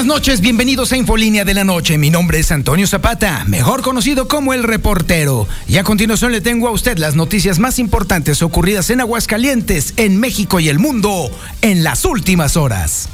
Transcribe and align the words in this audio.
Buenas 0.00 0.16
noches, 0.16 0.40
bienvenidos 0.40 0.92
a 0.92 0.96
Infolínea 0.96 1.44
de 1.44 1.52
la 1.52 1.62
Noche. 1.62 1.98
Mi 1.98 2.08
nombre 2.08 2.38
es 2.38 2.50
Antonio 2.52 2.86
Zapata, 2.86 3.44
mejor 3.46 3.82
conocido 3.82 4.28
como 4.28 4.54
el 4.54 4.62
reportero. 4.62 5.46
Y 5.68 5.76
a 5.76 5.84
continuación 5.84 6.32
le 6.32 6.40
tengo 6.40 6.68
a 6.68 6.70
usted 6.70 6.96
las 6.96 7.16
noticias 7.16 7.58
más 7.58 7.78
importantes 7.78 8.40
ocurridas 8.40 8.88
en 8.88 9.02
Aguascalientes, 9.02 9.92
en 9.98 10.18
México 10.18 10.58
y 10.58 10.70
el 10.70 10.78
mundo 10.78 11.30
en 11.60 11.84
las 11.84 12.06
últimas 12.06 12.56
horas. 12.56 13.10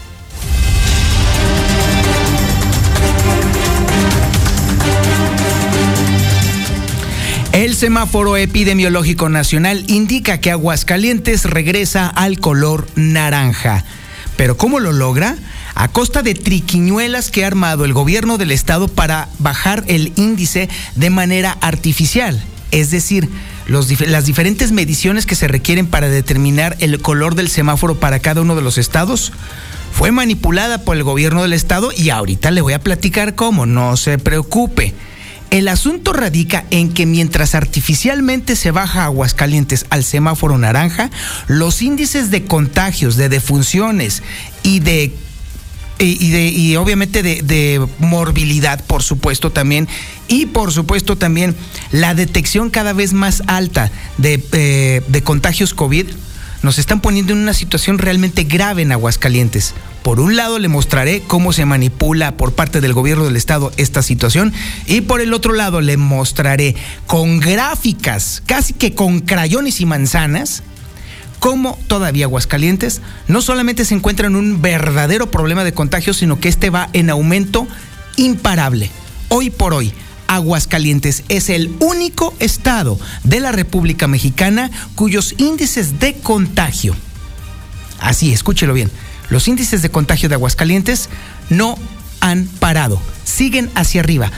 El 7.51 7.75
semáforo 7.75 8.37
epidemiológico 8.37 9.29
nacional 9.29 9.83
indica 9.89 10.39
que 10.39 10.53
Aguascalientes 10.53 11.51
regresa 11.51 12.07
al 12.07 12.39
color 12.39 12.87
naranja. 12.95 13.83
¿Pero 14.37 14.57
cómo 14.57 14.79
lo 14.79 14.93
logra? 14.93 15.37
A 15.77 15.89
costa 15.89 16.23
de 16.23 16.35
triquiñuelas 16.35 17.31
que 17.31 17.45
ha 17.45 17.47
armado 17.47 17.85
el 17.85 17.93
gobierno 17.93 18.39
del 18.39 18.51
estado 18.51 18.89
para 18.89 19.29
bajar 19.39 19.85
el 19.87 20.13
índice 20.17 20.71
de 20.97 21.11
manera 21.11 21.57
artificial. 21.61 22.43
Es 22.71 22.91
decir, 22.91 23.29
las 23.69 24.25
diferentes 24.25 24.73
mediciones 24.73 25.27
que 25.27 25.35
se 25.35 25.49
requieren 25.49 25.87
para 25.87 26.09
determinar 26.09 26.77
el 26.81 27.01
color 27.01 27.35
del 27.35 27.49
semáforo 27.49 28.01
para 28.01 28.19
cada 28.21 28.41
uno 28.41 28.57
de 28.57 28.63
los 28.63 28.79
estados 28.79 29.33
fue 29.93 30.13
manipulada 30.13 30.79
por 30.79 30.97
el 30.97 31.05
gobierno 31.05 31.43
del 31.43 31.53
estado 31.53 31.91
y 31.95 32.09
ahorita 32.09 32.51
le 32.51 32.63
voy 32.63 32.73
a 32.73 32.81
platicar 32.81 33.35
cómo, 33.35 33.67
no 33.67 33.99
se 33.99 34.19
preocupe. 34.19 34.95
El 35.51 35.69
asunto 35.69 36.13
radica 36.13 36.65
en 36.71 36.93
que 36.93 37.07
mientras 37.07 37.55
artificialmente 37.55 38.57
se 38.57 38.71
baja 38.71 39.05
Aguascalientes 39.05 39.87
al 39.91 40.05
semáforo 40.05 40.59
naranja, 40.59 41.11
los 41.47 41.83
índices 41.83 42.31
de 42.31 42.45
contagios, 42.45 43.17
de 43.17 43.29
defunciones 43.29 44.23
y 44.63 44.81
de 44.81 45.15
y, 45.99 46.31
de, 46.31 46.49
y 46.49 46.77
obviamente 46.77 47.23
de, 47.23 47.87
morbilidad, 47.99 48.85
por 48.85 49.03
supuesto 49.03 49.51
también, 49.51 49.89
y 50.29 50.47
por 50.47 50.73
supuesto 50.73 51.17
también 51.17 51.55
la 51.91 52.15
detección 52.15 52.71
cada 52.71 52.93
vez 52.93 53.13
más 53.13 53.43
alta 53.47 53.91
de, 54.19 54.43
eh, 54.53 55.03
de 55.07 55.23
contagios 55.23 55.75
COVID, 55.75 56.07
nos 56.63 56.79
están 56.79 57.01
poniendo 57.01 57.33
en 57.33 57.39
una 57.39 57.55
situación 57.55 57.99
realmente 57.99 58.45
grave 58.45 58.83
en 58.83 58.93
Aguascalientes. 58.93 59.75
Por 60.03 60.21
un 60.21 60.37
lado 60.37 60.59
le 60.59 60.69
mostraré 60.69 61.21
cómo 61.21 61.53
se 61.53 61.65
manipula 61.65 62.37
por 62.37 62.55
parte 62.55 62.81
del 62.81 62.93
gobierno 62.93 63.25
del 63.25 63.37
estado 63.37 63.73
esta 63.77 64.03
situación 64.03 64.53
y 64.87 65.01
por 65.01 65.21
el 65.21 65.35
otro 65.35 65.53
lado 65.53 65.81
le 65.81 65.97
mostraré 65.97 66.77
con 67.07 67.41
gráficas, 67.41 68.43
casi 68.47 68.73
que 68.73 68.95
con 68.95 69.21
crayones 69.21 69.81
y 69.81 69.87
manzanas, 69.87 70.63
cómo 71.47 71.79
todavía 71.87 72.25
Aguascalientes 72.25 73.03
no 73.29 73.41
solamente 73.41 73.85
se 73.85 73.95
encuentra 73.95 74.27
en 74.27 74.35
un 74.35 74.61
verdadero 74.61 75.31
problema 75.31 75.63
de 75.63 75.73
contagio, 75.73 76.13
sino 76.13 76.41
que 76.41 76.49
este 76.49 76.71
va 76.71 76.89
en 76.93 77.09
aumento 77.09 77.69
imparable. 78.17 78.91
Hoy 79.29 79.51
por 79.51 79.73
hoy, 79.73 79.93
Aguascalientes 80.27 81.23
es 81.29 81.49
el 81.49 81.73
único 81.79 82.35
estado 82.41 82.99
de 83.23 83.39
la 83.39 83.53
República 83.53 84.09
Mexicana 84.09 84.73
cuyos 84.97 85.37
índices 85.39 86.01
de 86.01 86.15
contagio, 86.15 86.97
así, 88.01 88.33
escúchelo 88.33 88.75
bien, 88.75 88.91
los 89.31 89.47
índices 89.47 89.83
de 89.83 89.91
contagio 89.91 90.29
de 90.29 90.35
Aguascalientes 90.35 91.11
no 91.49 91.79
han 92.19 92.47
parado, 92.59 93.01
siguen 93.23 93.71
hacia 93.77 94.01
arriba. 94.01 94.33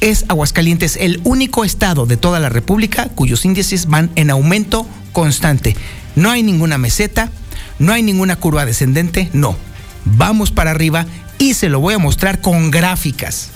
Es 0.00 0.24
Aguascalientes 0.28 0.96
el 0.96 1.20
único 1.24 1.62
estado 1.62 2.06
de 2.06 2.16
toda 2.16 2.40
la 2.40 2.48
República 2.48 3.10
cuyos 3.10 3.44
índices 3.44 3.84
van 3.84 4.10
en 4.14 4.30
aumento 4.30 4.86
constante. 5.12 5.76
No 6.16 6.30
hay 6.30 6.42
ninguna 6.42 6.78
meseta, 6.78 7.30
no 7.78 7.92
hay 7.92 8.02
ninguna 8.02 8.36
curva 8.36 8.66
descendente, 8.66 9.30
no. 9.32 9.56
Vamos 10.04 10.50
para 10.50 10.70
arriba 10.70 11.06
y 11.38 11.54
se 11.54 11.68
lo 11.68 11.80
voy 11.80 11.94
a 11.94 11.98
mostrar 11.98 12.40
con 12.40 12.70
gráficas, 12.70 13.50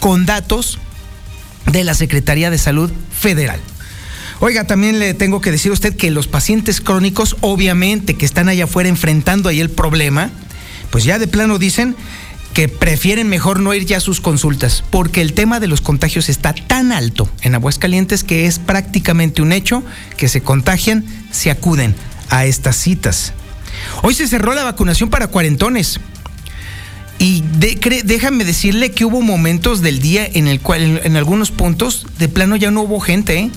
con 0.00 0.26
datos 0.26 0.78
de 1.66 1.84
la 1.84 1.94
Secretaría 1.94 2.50
de 2.50 2.58
Salud 2.58 2.90
Federal. 3.12 3.60
Oiga, 4.40 4.64
también 4.64 5.00
le 5.00 5.14
tengo 5.14 5.40
que 5.40 5.50
decir 5.50 5.70
a 5.70 5.74
usted 5.74 5.96
que 5.96 6.10
los 6.10 6.28
pacientes 6.28 6.80
crónicos, 6.80 7.36
obviamente, 7.40 8.14
que 8.14 8.24
están 8.24 8.48
allá 8.48 8.64
afuera 8.64 8.88
enfrentando 8.88 9.48
ahí 9.48 9.60
el 9.60 9.70
problema, 9.70 10.30
pues 10.90 11.04
ya 11.04 11.18
de 11.18 11.26
plano 11.26 11.58
dicen 11.58 11.96
que 12.58 12.66
prefieren 12.66 13.28
mejor 13.28 13.60
no 13.60 13.72
ir 13.72 13.86
ya 13.86 13.98
a 13.98 14.00
sus 14.00 14.20
consultas, 14.20 14.82
porque 14.90 15.20
el 15.20 15.32
tema 15.32 15.60
de 15.60 15.68
los 15.68 15.80
contagios 15.80 16.28
está 16.28 16.52
tan 16.52 16.90
alto 16.90 17.30
en 17.42 17.54
Aguascalientes 17.54 18.24
que 18.24 18.46
es 18.46 18.58
prácticamente 18.58 19.42
un 19.42 19.52
hecho 19.52 19.84
que 20.16 20.26
se 20.26 20.40
contagian, 20.40 21.04
se 21.30 21.52
acuden 21.52 21.94
a 22.30 22.46
estas 22.46 22.74
citas. 22.74 23.32
Hoy 24.02 24.12
se 24.14 24.26
cerró 24.26 24.56
la 24.56 24.64
vacunación 24.64 25.08
para 25.08 25.28
cuarentones. 25.28 26.00
Y 27.20 27.44
déjame 28.02 28.44
decirle 28.44 28.90
que 28.90 29.04
hubo 29.04 29.22
momentos 29.22 29.80
del 29.80 30.00
día 30.00 30.26
en 30.26 30.48
el 30.48 30.58
cual 30.58 31.00
en, 31.04 31.16
algunos 31.16 31.52
puntos 31.52 32.08
de 32.18 32.28
plano 32.28 32.56
ya 32.56 32.72
no 32.72 32.82
hubo 32.82 32.98
gente 32.98 33.38
¿eh? 33.38 33.50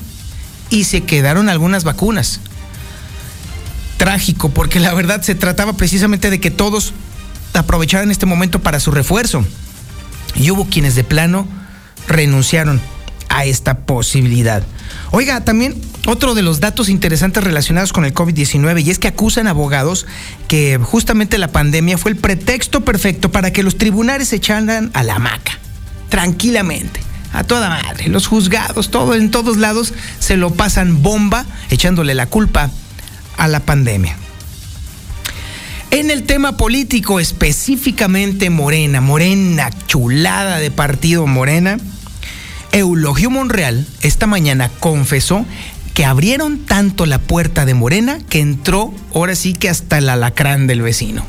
y 0.69 0.83
se 0.83 1.01
quedaron 1.01 1.49
algunas 1.49 1.83
vacunas. 1.83 2.39
Trágico, 3.97 4.49
porque 4.49 4.79
la 4.79 4.93
verdad 4.93 5.23
se 5.23 5.33
trataba 5.33 5.73
precisamente 5.73 6.29
de 6.29 6.39
que 6.39 6.51
todos 6.51 6.93
aprovecharon 7.59 8.11
este 8.11 8.25
momento 8.25 8.59
para 8.59 8.79
su 8.79 8.91
refuerzo. 8.91 9.45
Y 10.35 10.51
hubo 10.51 10.65
quienes 10.65 10.95
de 10.95 11.03
plano 11.03 11.47
renunciaron 12.07 12.81
a 13.29 13.45
esta 13.45 13.79
posibilidad. 13.79 14.63
Oiga, 15.11 15.41
también 15.41 15.79
otro 16.05 16.35
de 16.35 16.41
los 16.41 16.59
datos 16.59 16.89
interesantes 16.89 17.43
relacionados 17.43 17.93
con 17.93 18.05
el 18.05 18.13
COVID-19 18.13 18.83
y 18.83 18.89
es 18.89 18.99
que 18.99 19.07
acusan 19.07 19.47
abogados 19.47 20.05
que 20.47 20.79
justamente 20.81 21.37
la 21.37 21.47
pandemia 21.47 21.97
fue 21.97 22.11
el 22.11 22.17
pretexto 22.17 22.81
perfecto 22.81 23.31
para 23.31 23.51
que 23.51 23.63
los 23.63 23.77
tribunales 23.77 24.29
se 24.29 24.37
echaran 24.37 24.91
a 24.93 25.03
la 25.03 25.15
hamaca, 25.15 25.59
tranquilamente, 26.09 26.99
a 27.33 27.43
toda 27.43 27.69
madre. 27.69 28.09
Los 28.09 28.27
juzgados, 28.27 28.91
todo 28.91 29.15
en 29.15 29.31
todos 29.31 29.57
lados 29.57 29.93
se 30.19 30.37
lo 30.37 30.53
pasan 30.53 31.01
bomba 31.01 31.45
echándole 31.69 32.13
la 32.13 32.25
culpa 32.25 32.69
a 33.37 33.47
la 33.47 33.61
pandemia. 33.61 34.17
En 35.91 36.09
el 36.09 36.23
tema 36.23 36.55
político, 36.55 37.19
específicamente 37.19 38.49
Morena, 38.49 39.01
Morena, 39.01 39.69
chulada 39.87 40.59
de 40.59 40.71
partido 40.71 41.27
Morena, 41.27 41.77
Eulogio 42.71 43.29
Monreal 43.29 43.85
esta 44.01 44.25
mañana 44.25 44.71
confesó 44.79 45.45
que 45.93 46.05
abrieron 46.05 46.59
tanto 46.59 47.05
la 47.05 47.19
puerta 47.19 47.65
de 47.65 47.73
Morena 47.73 48.19
que 48.29 48.39
entró 48.39 48.93
ahora 49.13 49.35
sí 49.35 49.53
que 49.53 49.67
hasta 49.67 49.97
el 49.97 50.07
alacrán 50.07 50.65
del 50.65 50.81
vecino. 50.81 51.25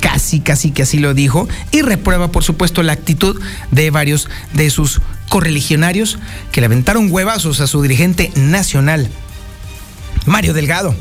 Casi, 0.00 0.40
casi 0.40 0.70
que 0.70 0.82
así 0.82 0.98
lo 0.98 1.12
dijo 1.12 1.46
y 1.70 1.82
reprueba 1.82 2.32
por 2.32 2.44
supuesto 2.44 2.82
la 2.82 2.94
actitud 2.94 3.38
de 3.72 3.90
varios 3.90 4.30
de 4.54 4.70
sus 4.70 5.02
correligionarios 5.28 6.18
que 6.50 6.62
le 6.62 6.66
aventaron 6.66 7.12
huevazos 7.12 7.60
a 7.60 7.66
su 7.66 7.82
dirigente 7.82 8.32
nacional, 8.36 9.10
Mario 10.24 10.54
Delgado. 10.54 10.96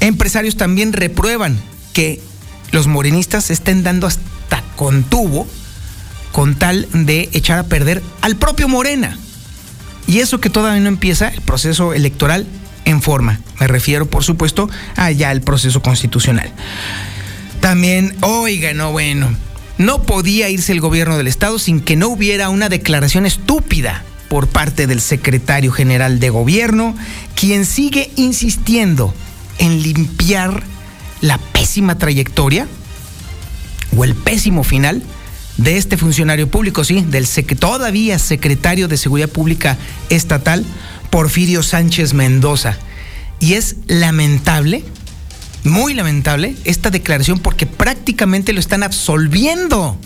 Empresarios 0.00 0.56
también 0.56 0.92
reprueban 0.92 1.58
que 1.92 2.20
los 2.70 2.86
morenistas 2.86 3.50
estén 3.50 3.82
dando 3.82 4.06
hasta 4.06 4.62
con 4.76 5.04
tubo 5.04 5.46
con 6.32 6.54
tal 6.54 6.86
de 6.92 7.28
echar 7.32 7.58
a 7.58 7.64
perder 7.64 8.02
al 8.20 8.36
propio 8.36 8.68
Morena. 8.68 9.18
Y 10.06 10.20
eso 10.20 10.40
que 10.40 10.50
todavía 10.50 10.80
no 10.80 10.88
empieza 10.88 11.28
el 11.28 11.40
proceso 11.40 11.92
electoral 11.92 12.46
en 12.84 13.02
forma. 13.02 13.40
Me 13.60 13.66
refiero, 13.66 14.06
por 14.06 14.24
supuesto, 14.24 14.70
a 14.96 15.10
ya 15.10 15.32
el 15.32 15.42
proceso 15.42 15.82
constitucional. 15.82 16.52
También, 17.60 18.14
oiga, 18.22 18.72
no, 18.72 18.92
bueno, 18.92 19.28
no 19.78 20.02
podía 20.02 20.48
irse 20.48 20.72
el 20.72 20.80
gobierno 20.80 21.18
del 21.18 21.26
Estado 21.26 21.58
sin 21.58 21.80
que 21.80 21.96
no 21.96 22.08
hubiera 22.08 22.48
una 22.48 22.68
declaración 22.68 23.26
estúpida 23.26 24.04
por 24.28 24.46
parte 24.46 24.86
del 24.86 25.00
secretario 25.00 25.72
general 25.72 26.20
de 26.20 26.30
gobierno, 26.30 26.96
quien 27.34 27.66
sigue 27.66 28.10
insistiendo 28.16 29.14
en 29.58 29.82
limpiar 29.82 30.62
la 31.20 31.38
pésima 31.38 31.98
trayectoria 31.98 32.66
o 33.96 34.04
el 34.04 34.14
pésimo 34.14 34.64
final 34.64 35.02
de 35.56 35.76
este 35.76 35.96
funcionario 35.96 36.48
público, 36.48 36.84
sí, 36.84 37.04
del 37.08 37.26
todavía 37.58 38.18
secretario 38.18 38.88
de 38.88 38.96
Seguridad 38.96 39.28
Pública 39.28 39.76
Estatal, 40.08 40.64
Porfirio 41.10 41.62
Sánchez 41.62 42.14
Mendoza. 42.14 42.78
Y 43.40 43.54
es 43.54 43.76
lamentable 43.86 44.84
muy 45.64 45.94
lamentable 45.94 46.56
esta 46.64 46.90
declaración 46.90 47.38
porque 47.38 47.66
prácticamente 47.66 48.52
lo 48.52 48.60
están 48.60 48.82
absolviendo. 48.82 49.98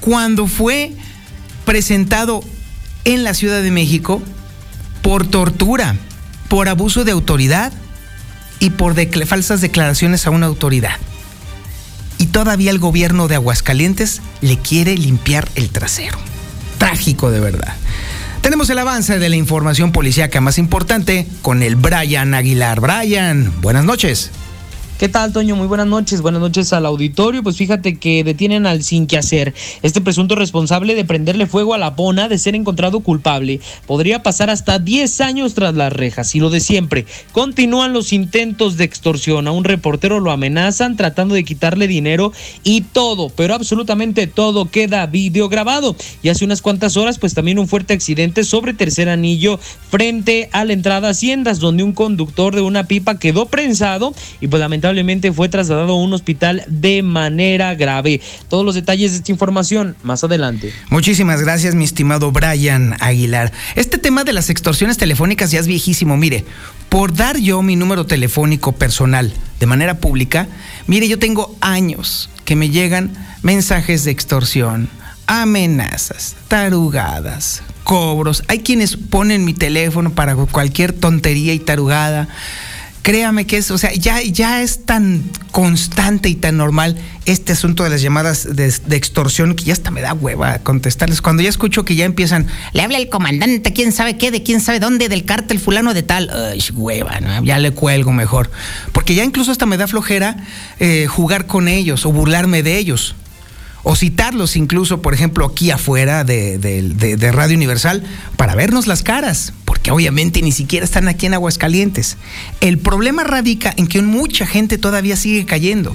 Cuando 0.00 0.46
fue 0.46 0.92
presentado 1.64 2.42
en 3.04 3.24
la 3.24 3.34
Ciudad 3.34 3.62
de 3.62 3.70
México 3.70 4.22
por 5.02 5.26
tortura, 5.26 5.96
por 6.48 6.68
abuso 6.68 7.04
de 7.04 7.12
autoridad 7.12 7.72
y 8.60 8.70
por 8.70 8.94
falsas 9.26 9.60
declaraciones 9.60 10.26
a 10.26 10.30
una 10.30 10.46
autoridad. 10.46 10.96
Y 12.18 12.26
todavía 12.26 12.70
el 12.70 12.78
gobierno 12.78 13.26
de 13.26 13.34
Aguascalientes 13.34 14.20
le 14.42 14.58
quiere 14.58 14.96
limpiar 14.96 15.48
el 15.54 15.70
trasero. 15.70 16.18
Trágico 16.78 17.30
de 17.30 17.40
verdad. 17.40 17.74
Tenemos 18.42 18.70
el 18.70 18.78
avance 18.78 19.18
de 19.18 19.28
la 19.28 19.36
información 19.36 19.92
policíaca 19.92 20.40
más 20.40 20.58
importante 20.58 21.26
con 21.42 21.62
el 21.62 21.76
Brian 21.76 22.34
Aguilar. 22.34 22.80
Brian, 22.80 23.52
buenas 23.60 23.84
noches. 23.84 24.30
¿Qué 25.00 25.08
tal, 25.08 25.32
Toño? 25.32 25.56
Muy 25.56 25.66
buenas 25.66 25.86
noches. 25.86 26.20
Buenas 26.20 26.42
noches 26.42 26.74
al 26.74 26.84
auditorio. 26.84 27.42
Pues 27.42 27.56
fíjate 27.56 27.98
que 27.98 28.22
detienen 28.22 28.66
al 28.66 28.82
sin 28.82 29.06
que 29.06 29.16
hacer. 29.16 29.54
Este 29.80 30.02
presunto 30.02 30.34
responsable 30.34 30.94
de 30.94 31.06
prenderle 31.06 31.46
fuego 31.46 31.72
a 31.72 31.78
la 31.78 31.96
pona 31.96 32.28
de 32.28 32.36
ser 32.36 32.54
encontrado 32.54 33.00
culpable 33.00 33.60
podría 33.86 34.22
pasar 34.22 34.50
hasta 34.50 34.78
10 34.78 35.22
años 35.22 35.54
tras 35.54 35.74
las 35.74 35.90
rejas. 35.90 36.34
Y 36.34 36.40
lo 36.40 36.50
de 36.50 36.60
siempre, 36.60 37.06
continúan 37.32 37.94
los 37.94 38.12
intentos 38.12 38.76
de 38.76 38.84
extorsión. 38.84 39.48
A 39.48 39.52
un 39.52 39.64
reportero 39.64 40.20
lo 40.20 40.32
amenazan 40.32 40.98
tratando 40.98 41.34
de 41.34 41.44
quitarle 41.44 41.88
dinero 41.88 42.34
y 42.62 42.82
todo, 42.82 43.30
pero 43.30 43.54
absolutamente 43.54 44.26
todo 44.26 44.70
queda 44.70 45.06
videograbado. 45.06 45.96
Y 46.22 46.28
hace 46.28 46.44
unas 46.44 46.60
cuantas 46.60 46.98
horas, 46.98 47.18
pues 47.18 47.32
también 47.32 47.58
un 47.58 47.68
fuerte 47.68 47.94
accidente 47.94 48.44
sobre 48.44 48.74
tercer 48.74 49.08
anillo 49.08 49.58
frente 49.88 50.50
a 50.52 50.66
la 50.66 50.74
entrada 50.74 51.08
a 51.08 51.12
Haciendas, 51.12 51.58
donde 51.58 51.84
un 51.84 51.94
conductor 51.94 52.54
de 52.54 52.60
una 52.60 52.84
pipa 52.84 53.18
quedó 53.18 53.46
prensado 53.46 54.14
y 54.42 54.48
pues 54.48 54.60
lamentablemente 54.60 54.89
fue 55.34 55.48
trasladado 55.48 55.92
a 55.92 56.02
un 56.02 56.12
hospital 56.12 56.64
de 56.68 57.02
manera 57.02 57.74
grave. 57.74 58.20
Todos 58.48 58.64
los 58.64 58.74
detalles 58.74 59.12
de 59.12 59.18
esta 59.18 59.32
información 59.32 59.96
más 60.02 60.24
adelante. 60.24 60.72
Muchísimas 60.88 61.42
gracias, 61.42 61.74
mi 61.74 61.84
estimado 61.84 62.32
Brian 62.32 62.96
Aguilar. 63.00 63.52
Este 63.76 63.98
tema 63.98 64.24
de 64.24 64.32
las 64.32 64.50
extorsiones 64.50 64.98
telefónicas 64.98 65.50
ya 65.50 65.60
es 65.60 65.66
viejísimo. 65.66 66.16
Mire, 66.16 66.44
por 66.88 67.14
dar 67.14 67.38
yo 67.38 67.62
mi 67.62 67.76
número 67.76 68.06
telefónico 68.06 68.72
personal 68.72 69.32
de 69.58 69.66
manera 69.66 69.98
pública, 69.98 70.48
mire, 70.86 71.08
yo 71.08 71.18
tengo 71.18 71.56
años 71.60 72.30
que 72.44 72.56
me 72.56 72.70
llegan 72.70 73.12
mensajes 73.42 74.04
de 74.04 74.10
extorsión, 74.10 74.88
amenazas, 75.26 76.36
tarugadas, 76.48 77.62
cobros. 77.84 78.42
Hay 78.48 78.60
quienes 78.60 78.96
ponen 78.96 79.44
mi 79.44 79.54
teléfono 79.54 80.10
para 80.10 80.34
cualquier 80.36 80.92
tontería 80.92 81.54
y 81.54 81.58
tarugada 81.58 82.28
créame 83.02 83.46
que 83.46 83.56
es, 83.56 83.70
o 83.70 83.78
sea, 83.78 83.92
ya, 83.92 84.22
ya 84.22 84.62
es 84.62 84.84
tan 84.84 85.22
constante 85.50 86.28
y 86.28 86.34
tan 86.34 86.56
normal 86.56 86.96
este 87.26 87.52
asunto 87.52 87.84
de 87.84 87.90
las 87.90 88.02
llamadas 88.02 88.48
de, 88.56 88.66
extorsión 88.96 89.54
que 89.54 89.64
ya 89.64 89.72
hasta 89.72 89.90
me 89.90 90.00
da 90.00 90.12
hueva 90.14 90.58
contestarles. 90.58 91.22
Cuando 91.22 91.42
ya 91.42 91.48
escucho 91.48 91.84
que 91.84 91.94
ya 91.94 92.04
empiezan, 92.04 92.46
le 92.72 92.82
habla 92.82 92.98
el 92.98 93.08
comandante, 93.08 93.72
quién 93.72 93.92
sabe 93.92 94.16
qué, 94.16 94.30
de 94.30 94.42
quién 94.42 94.60
sabe 94.60 94.80
dónde, 94.80 95.08
del 95.08 95.24
cártel 95.24 95.58
fulano 95.58 95.94
de 95.94 96.02
tal, 96.02 96.30
Uy, 96.52 96.62
hueva, 96.74 97.20
¿no? 97.20 97.44
ya 97.44 97.58
le 97.58 97.72
cuelgo 97.72 98.12
mejor. 98.12 98.50
Porque 98.92 99.14
ya 99.14 99.24
incluso 99.24 99.52
hasta 99.52 99.66
me 99.66 99.76
da 99.76 99.86
flojera 99.86 100.36
eh, 100.78 101.06
jugar 101.06 101.46
con 101.46 101.68
ellos 101.68 102.06
o 102.06 102.12
burlarme 102.12 102.62
de 102.62 102.78
ellos 102.78 103.14
o 103.82 103.96
citarlos 103.96 104.56
incluso, 104.56 105.02
por 105.02 105.14
ejemplo, 105.14 105.46
aquí 105.46 105.70
afuera 105.70 106.24
de, 106.24 107.30
Radio 107.32 107.56
Universal 107.56 108.02
para 108.36 108.54
vernos 108.54 108.86
las 108.86 109.02
caras, 109.02 109.52
porque 109.64 109.90
obviamente 109.90 110.42
ni 110.42 110.52
siquiera 110.52 110.84
están 110.84 111.08
aquí 111.08 111.26
en 111.26 111.34
Aguascalientes. 111.34 112.16
El 112.60 112.78
problema 112.78 113.24
radica 113.24 113.72
en 113.76 113.86
que 113.86 114.02
mucha 114.02 114.46
gente 114.46 114.78
todavía 114.78 115.16
sigue 115.16 115.46
cayendo. 115.46 115.94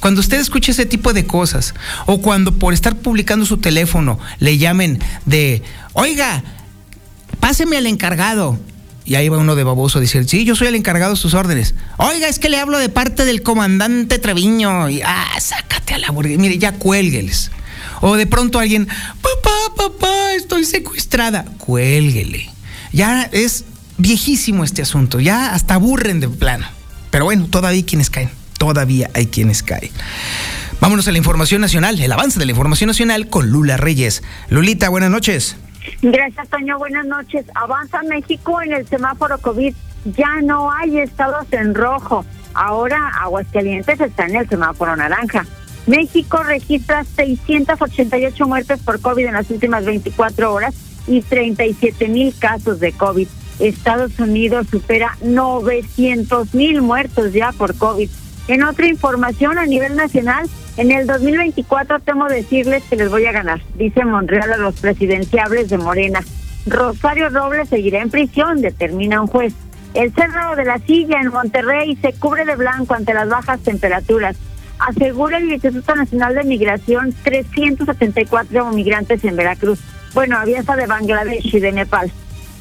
Cuando 0.00 0.20
usted 0.20 0.38
escuche 0.38 0.72
ese 0.72 0.86
tipo 0.86 1.12
de 1.12 1.26
cosas, 1.26 1.74
o 2.04 2.20
cuando 2.20 2.58
por 2.58 2.74
estar 2.74 2.96
publicando 2.96 3.46
su 3.46 3.56
teléfono 3.56 4.18
le 4.38 4.58
llamen 4.58 5.00
de, 5.24 5.62
oiga, 5.94 6.44
páseme 7.40 7.76
al 7.76 7.86
encargado, 7.86 8.58
y 9.06 9.14
ahí 9.14 9.28
va 9.28 9.38
uno 9.38 9.54
de 9.54 9.62
baboso 9.62 9.98
a 9.98 10.00
decir, 10.00 10.28
sí, 10.28 10.44
yo 10.44 10.56
soy 10.56 10.66
el 10.66 10.74
encargado 10.74 11.12
de 11.12 11.16
sus 11.16 11.32
órdenes. 11.34 11.76
Oiga, 11.96 12.26
es 12.26 12.40
que 12.40 12.48
le 12.48 12.58
hablo 12.58 12.78
de 12.78 12.88
parte 12.88 13.24
del 13.24 13.42
comandante 13.42 14.18
Treviño. 14.18 14.90
Y, 14.90 15.00
ah, 15.02 15.38
sácate 15.40 15.94
a 15.94 15.98
la 15.98 16.10
burguesa. 16.10 16.40
Mire, 16.40 16.58
ya 16.58 16.72
cuélgueles. 16.72 17.52
O 18.00 18.16
de 18.16 18.26
pronto 18.26 18.58
alguien, 18.58 18.88
papá, 19.22 19.74
papá, 19.76 20.34
estoy 20.34 20.64
secuestrada. 20.64 21.44
Cuélguele. 21.58 22.50
Ya 22.92 23.22
es 23.30 23.64
viejísimo 23.96 24.64
este 24.64 24.82
asunto. 24.82 25.20
Ya 25.20 25.54
hasta 25.54 25.74
aburren 25.74 26.18
de 26.18 26.28
plano. 26.28 26.66
Pero 27.12 27.26
bueno, 27.26 27.46
todavía 27.46 27.76
hay 27.76 27.84
quienes 27.84 28.10
caen. 28.10 28.30
Todavía 28.58 29.08
hay 29.14 29.26
quienes 29.26 29.62
caen. 29.62 29.92
Vámonos 30.80 31.06
a 31.06 31.12
la 31.12 31.18
información 31.18 31.60
nacional, 31.60 32.00
el 32.00 32.10
avance 32.10 32.40
de 32.40 32.44
la 32.44 32.50
información 32.50 32.88
nacional 32.88 33.28
con 33.28 33.50
Lula 33.50 33.76
Reyes. 33.76 34.24
Lulita, 34.50 34.88
buenas 34.88 35.10
noches. 35.10 35.56
Gracias, 36.02 36.48
Toño. 36.48 36.78
Buenas 36.78 37.06
noches. 37.06 37.46
Avanza 37.54 38.02
México 38.02 38.60
en 38.62 38.72
el 38.72 38.86
semáforo 38.86 39.38
COVID. 39.38 39.74
Ya 40.16 40.40
no 40.42 40.70
hay 40.70 40.98
estados 40.98 41.46
en 41.52 41.74
rojo. 41.74 42.24
Ahora 42.54 43.08
Aguascalientes 43.20 44.00
está 44.00 44.26
en 44.26 44.36
el 44.36 44.48
semáforo 44.48 44.96
naranja. 44.96 45.44
México 45.86 46.42
registra 46.42 47.04
688 47.04 48.46
muertes 48.46 48.80
por 48.80 49.00
COVID 49.00 49.26
en 49.26 49.34
las 49.34 49.50
últimas 49.50 49.84
24 49.84 50.52
horas 50.52 50.74
y 51.06 51.22
37 51.22 52.08
mil 52.08 52.34
casos 52.38 52.80
de 52.80 52.92
COVID. 52.92 53.28
Estados 53.58 54.18
Unidos 54.18 54.66
supera 54.70 55.16
900 55.22 56.54
mil 56.54 56.82
muertos 56.82 57.32
ya 57.32 57.52
por 57.52 57.76
COVID. 57.76 58.10
En 58.48 58.62
otra 58.64 58.86
información 58.86 59.58
a 59.58 59.66
nivel 59.66 59.96
nacional, 59.96 60.48
en 60.76 60.92
el 60.92 61.06
2024 61.06 62.00
temo 62.00 62.28
decirles 62.28 62.82
que 62.88 62.96
les 62.96 63.10
voy 63.10 63.24
a 63.26 63.32
ganar, 63.32 63.60
dice 63.76 64.04
Monreal 64.04 64.52
a 64.52 64.56
los 64.58 64.78
presidenciables 64.78 65.70
de 65.70 65.78
Morena. 65.78 66.20
Rosario 66.66 67.30
Robles 67.30 67.68
seguirá 67.68 68.02
en 68.02 68.10
prisión, 68.10 68.60
determina 68.60 69.20
un 69.20 69.26
juez. 69.26 69.54
El 69.94 70.12
Cerro 70.12 70.54
de 70.56 70.64
la 70.64 70.78
Silla 70.80 71.20
en 71.20 71.28
Monterrey 71.28 71.96
se 72.02 72.12
cubre 72.12 72.44
de 72.44 72.56
blanco 72.56 72.92
ante 72.92 73.14
las 73.14 73.28
bajas 73.28 73.60
temperaturas. 73.60 74.36
Asegura 74.78 75.38
el 75.38 75.50
Instituto 75.50 75.94
Nacional 75.94 76.34
de 76.34 76.44
Migración 76.44 77.14
374 77.22 78.70
migrantes 78.72 79.24
en 79.24 79.36
Veracruz. 79.36 79.78
Bueno, 80.12 80.36
había 80.36 80.62
de 80.62 80.86
Bangladesh 80.86 81.54
y 81.54 81.60
de 81.60 81.72
Nepal. 81.72 82.12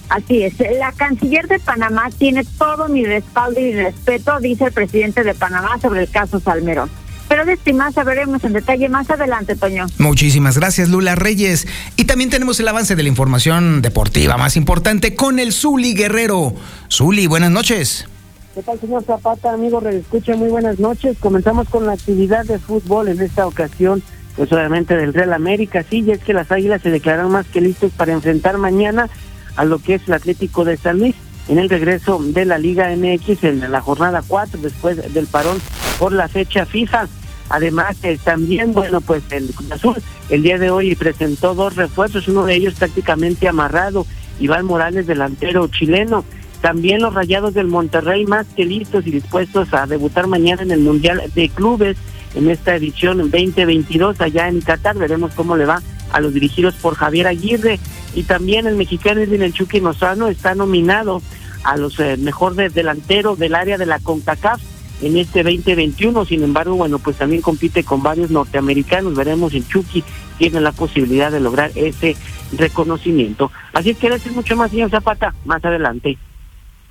Así 0.07 0.43
es, 0.43 0.53
la 0.59 0.91
canciller 0.93 1.47
de 1.47 1.59
Panamá 1.59 2.09
tiene 2.17 2.43
todo 2.57 2.87
mi 2.87 3.03
respaldo 3.03 3.59
y 3.59 3.73
respeto, 3.73 4.39
dice 4.39 4.65
el 4.65 4.71
presidente 4.71 5.23
de 5.23 5.33
Panamá 5.33 5.79
sobre 5.81 6.03
el 6.03 6.09
caso 6.09 6.39
Salmerón. 6.39 6.89
Pero 7.35 7.47
de 7.47 7.53
este 7.55 7.73
más 7.73 7.93
sabremos 7.93 8.41
en 8.45 8.53
detalle 8.53 8.87
más 8.87 9.09
adelante, 9.09 9.57
Toño. 9.57 9.87
Muchísimas 9.97 10.57
gracias, 10.57 10.87
Lula 10.87 11.15
Reyes. 11.15 11.67
Y 11.97 12.05
también 12.05 12.29
tenemos 12.29 12.61
el 12.61 12.67
avance 12.69 12.95
de 12.95 13.03
la 13.03 13.09
información 13.09 13.81
deportiva 13.81 14.37
más 14.37 14.55
importante 14.55 15.15
con 15.15 15.37
el 15.37 15.51
Zuli 15.51 15.93
Guerrero. 15.95 16.55
Zuli, 16.89 17.27
buenas 17.27 17.51
noches. 17.51 18.07
¿Qué 18.53 18.63
tal, 18.63 18.79
señor 18.79 19.03
Zapata, 19.03 19.51
amigo? 19.51 19.85
Escucha, 19.85 20.37
muy 20.37 20.47
buenas 20.47 20.79
noches. 20.79 21.17
Comenzamos 21.19 21.67
con 21.67 21.85
la 21.85 21.91
actividad 21.91 22.45
de 22.45 22.57
fútbol 22.57 23.09
en 23.09 23.19
esta 23.19 23.45
ocasión, 23.45 24.01
pues 24.37 24.49
obviamente 24.53 24.95
del 24.95 25.13
Real 25.13 25.33
América. 25.33 25.83
Sí, 25.89 26.05
y 26.07 26.11
es 26.11 26.19
que 26.19 26.31
las 26.31 26.49
Águilas 26.53 26.83
se 26.83 26.89
declararon 26.89 27.33
más 27.33 27.47
que 27.47 27.59
listos 27.59 27.91
para 27.91 28.13
enfrentar 28.13 28.57
mañana 28.59 29.09
a 29.57 29.65
lo 29.65 29.79
que 29.79 29.95
es 29.95 30.03
el 30.07 30.13
Atlético 30.13 30.63
de 30.63 30.77
San 30.77 30.99
Luis 30.99 31.15
en 31.49 31.59
el 31.59 31.67
regreso 31.67 32.17
de 32.17 32.45
la 32.45 32.57
Liga 32.57 32.95
MX 32.95 33.43
en 33.43 33.69
la 33.69 33.81
jornada 33.81 34.23
4 34.25 34.61
después 34.61 35.13
del 35.13 35.27
parón 35.27 35.57
por 35.99 36.13
la 36.13 36.29
fecha 36.29 36.65
FIFA. 36.65 37.09
Además, 37.49 37.97
eh, 38.03 38.17
también, 38.23 38.73
bueno, 38.73 39.01
pues 39.01 39.23
el 39.31 39.47
Cruz 39.53 39.71
Azul 39.71 39.95
el 40.29 40.41
día 40.41 40.57
de 40.57 40.71
hoy 40.71 40.95
presentó 40.95 41.53
dos 41.53 41.75
refuerzos, 41.75 42.27
uno 42.27 42.45
de 42.45 42.55
ellos 42.55 42.73
prácticamente 42.73 43.47
amarrado, 43.47 44.07
Iván 44.39 44.65
Morales, 44.65 45.05
delantero 45.05 45.67
chileno. 45.67 46.25
También 46.61 47.01
los 47.01 47.13
Rayados 47.13 47.53
del 47.53 47.67
Monterrey 47.67 48.25
más 48.25 48.47
que 48.55 48.65
listos 48.65 49.05
y 49.05 49.11
dispuestos 49.11 49.71
a 49.73 49.85
debutar 49.85 50.25
mañana 50.25 50.63
en 50.63 50.71
el 50.71 50.79
Mundial 50.79 51.21
de 51.35 51.49
Clubes 51.49 51.95
en 52.33 52.49
esta 52.49 52.75
edición 52.75 53.17
2022 53.17 54.19
allá 54.19 54.47
en 54.47 54.61
Qatar. 54.61 54.97
Veremos 54.97 55.33
cómo 55.35 55.55
le 55.55 55.65
va 55.65 55.83
a 56.11 56.19
los 56.21 56.33
dirigidos 56.33 56.73
por 56.75 56.95
Javier 56.95 57.27
Aguirre 57.27 57.79
y 58.15 58.23
también 58.23 58.65
el 58.65 58.77
mexicano 58.77 59.21
Edwin 59.21 59.43
El 59.43 59.53
Chucky 59.53 59.79
Lozano 59.79 60.27
está 60.27 60.55
nominado 60.55 61.21
a 61.63 61.77
los 61.77 61.99
eh, 61.99 62.17
mejor 62.17 62.55
de 62.55 62.69
delantero 62.69 63.35
del 63.35 63.53
área 63.53 63.77
de 63.77 63.85
la 63.85 63.99
CONCACAF 63.99 64.61
en 65.01 65.17
este 65.17 65.43
2021. 65.43 66.25
Sin 66.25 66.43
embargo, 66.43 66.75
bueno, 66.75 66.99
pues 66.99 67.17
también 67.17 67.41
compite 67.41 67.83
con 67.83 68.03
varios 68.03 68.31
norteamericanos. 68.31 69.15
Veremos 69.15 69.51
si 69.51 69.63
Chucky 69.63 70.03
tiene 70.37 70.61
la 70.61 70.71
posibilidad 70.71 71.31
de 71.31 71.39
lograr 71.39 71.71
ese 71.75 72.15
reconocimiento. 72.57 73.51
Así 73.73 73.91
es 73.91 73.97
que 73.97 74.07
gracias 74.07 74.33
mucho 74.33 74.55
más, 74.55 74.71
señor 74.71 74.89
Zapata, 74.89 75.33
más 75.45 75.63
adelante. 75.63 76.17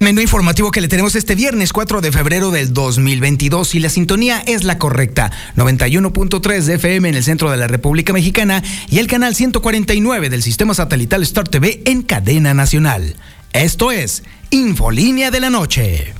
Menú 0.01 0.21
informativo 0.21 0.71
que 0.71 0.81
le 0.81 0.89
tenemos 0.89 1.15
este 1.15 1.35
viernes 1.35 1.73
4 1.73 2.01
de 2.01 2.13
febrero 2.13 2.51
del 2.51 2.75
2022 2.75 3.75
y 3.75 3.81
la 3.81 3.89
sintonía 3.89 4.41
es 4.41 4.65
la 4.65 4.77
correcta. 4.77 5.31
91.3 5.57 6.63
de 6.65 6.75
FM 6.75 7.09
en 7.09 7.15
el 7.15 7.23
centro 7.23 7.51
de 7.51 7.57
la 7.57 7.69
República 7.69 8.13
Mexicana 8.13 8.63
y 8.91 8.99
el 8.99 9.07
canal 9.07 9.35
149 9.35 10.29
del 10.31 10.43
sistema 10.43 10.75
satelital 10.75 11.23
Star 11.23 11.49
TV 11.49 11.81
en 11.87 12.03
cadena 12.03 12.55
nacional. 12.55 13.17
Esto 13.53 13.93
es 13.93 14.25
Infolínea 14.51 15.31
de 15.31 15.41
la 15.41 15.49
Noche. 15.49 16.13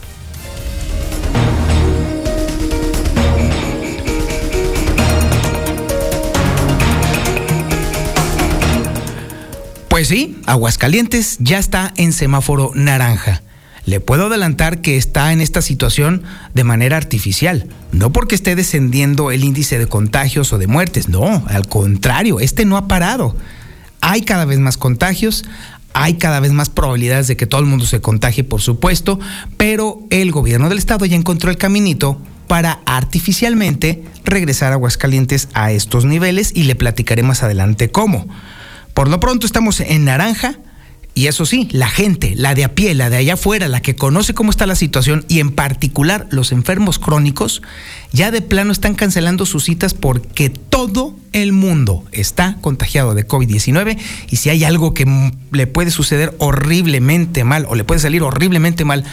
Pues 9.95 10.09
sí, 10.09 10.37
Aguascalientes 10.47 11.37
ya 11.39 11.61
está 11.61 11.95
en 11.97 12.13
semáforo 12.13 12.73
naranja. 12.75 13.43
Le 13.87 14.01
puedo 14.01 14.27
adelantar 14.27 14.81
que 14.81 14.97
está 14.97 15.33
en 15.33 15.41
esta 15.41 15.63
situación 15.63 16.25
de 16.53 16.65
manera 16.65 16.97
artificial, 16.97 17.69
no 17.93 18.13
porque 18.13 18.35
esté 18.35 18.57
descendiendo 18.57 19.31
el 19.31 19.45
índice 19.45 19.79
de 19.79 19.87
contagios 19.87 20.53
o 20.53 20.59
de 20.59 20.67
muertes, 20.67 21.09
no, 21.09 21.45
al 21.47 21.69
contrario, 21.69 22.41
este 22.41 22.65
no 22.65 22.77
ha 22.77 22.89
parado. 22.89 23.37
Hay 24.01 24.23
cada 24.23 24.47
vez 24.47 24.59
más 24.59 24.77
contagios, 24.77 25.45
hay 25.93 26.15
cada 26.15 26.41
vez 26.41 26.51
más 26.51 26.71
probabilidades 26.71 27.29
de 27.29 27.37
que 27.37 27.47
todo 27.47 27.61
el 27.61 27.69
mundo 27.69 27.87
se 27.87 28.01
contagie, 28.01 28.43
por 28.43 28.63
supuesto, 28.63 29.21
pero 29.57 30.01
el 30.11 30.33
gobierno 30.33 30.69
del 30.71 30.79
estado 30.79 31.07
ya 31.07 31.15
encontró 31.15 31.53
el 31.53 31.57
caminito 31.57 32.21
para 32.49 32.81
artificialmente 32.85 34.03
regresar 34.25 34.73
a 34.73 34.75
Aguascalientes 34.75 35.51
a 35.55 35.71
estos 35.71 36.05
niveles 36.05 36.51
y 36.53 36.65
le 36.65 36.75
platicaré 36.75 37.23
más 37.23 37.45
adelante 37.45 37.93
cómo. 37.93 38.27
Por 38.95 39.09
lo 39.09 39.21
pronto 39.21 39.47
estamos 39.47 39.81
en 39.81 40.05
naranja, 40.05 40.57
y 41.17 41.29
eso 41.29 41.47
sí, 41.47 41.69
la 41.71 41.89
gente, 41.89 42.35
la 42.35 42.57
de 42.57 42.65
a 42.65 42.75
pie, 42.75 42.93
la 42.93 43.09
de 43.09 43.19
allá 43.19 43.35
afuera, 43.35 43.69
la 43.69 43.81
que 43.81 43.95
conoce 43.95 44.35
cómo 44.35 44.51
está 44.51 44.67
la 44.67 44.75
situación 44.75 45.25
y 45.29 45.39
en 45.39 45.53
particular 45.53 46.27
los 46.31 46.51
enfermos 46.51 46.99
crónicos, 46.99 47.63
ya 48.13 48.33
de 48.33 48.43
plano 48.43 48.73
están 48.73 48.97
cancelando 48.97 49.47
sus 49.47 49.63
citas 49.63 49.95
porque 49.95 50.51
todo 50.51 51.17
el 51.33 51.53
mundo 51.53 52.05
está 52.11 52.57
contagiado 52.61 53.15
de 53.15 53.29
COVID-19 53.29 53.97
y 54.29 54.37
si 54.37 54.51
hay 54.51 54.65
algo 54.65 54.93
que 54.93 55.07
le 55.53 55.67
puede 55.69 55.93
suceder 55.93 56.35
horriblemente 56.39 57.45
mal 57.45 57.67
o 57.69 57.77
le 57.77 57.85
puede 57.85 58.01
salir 58.01 58.23
horriblemente 58.23 58.85
mal 58.85 59.05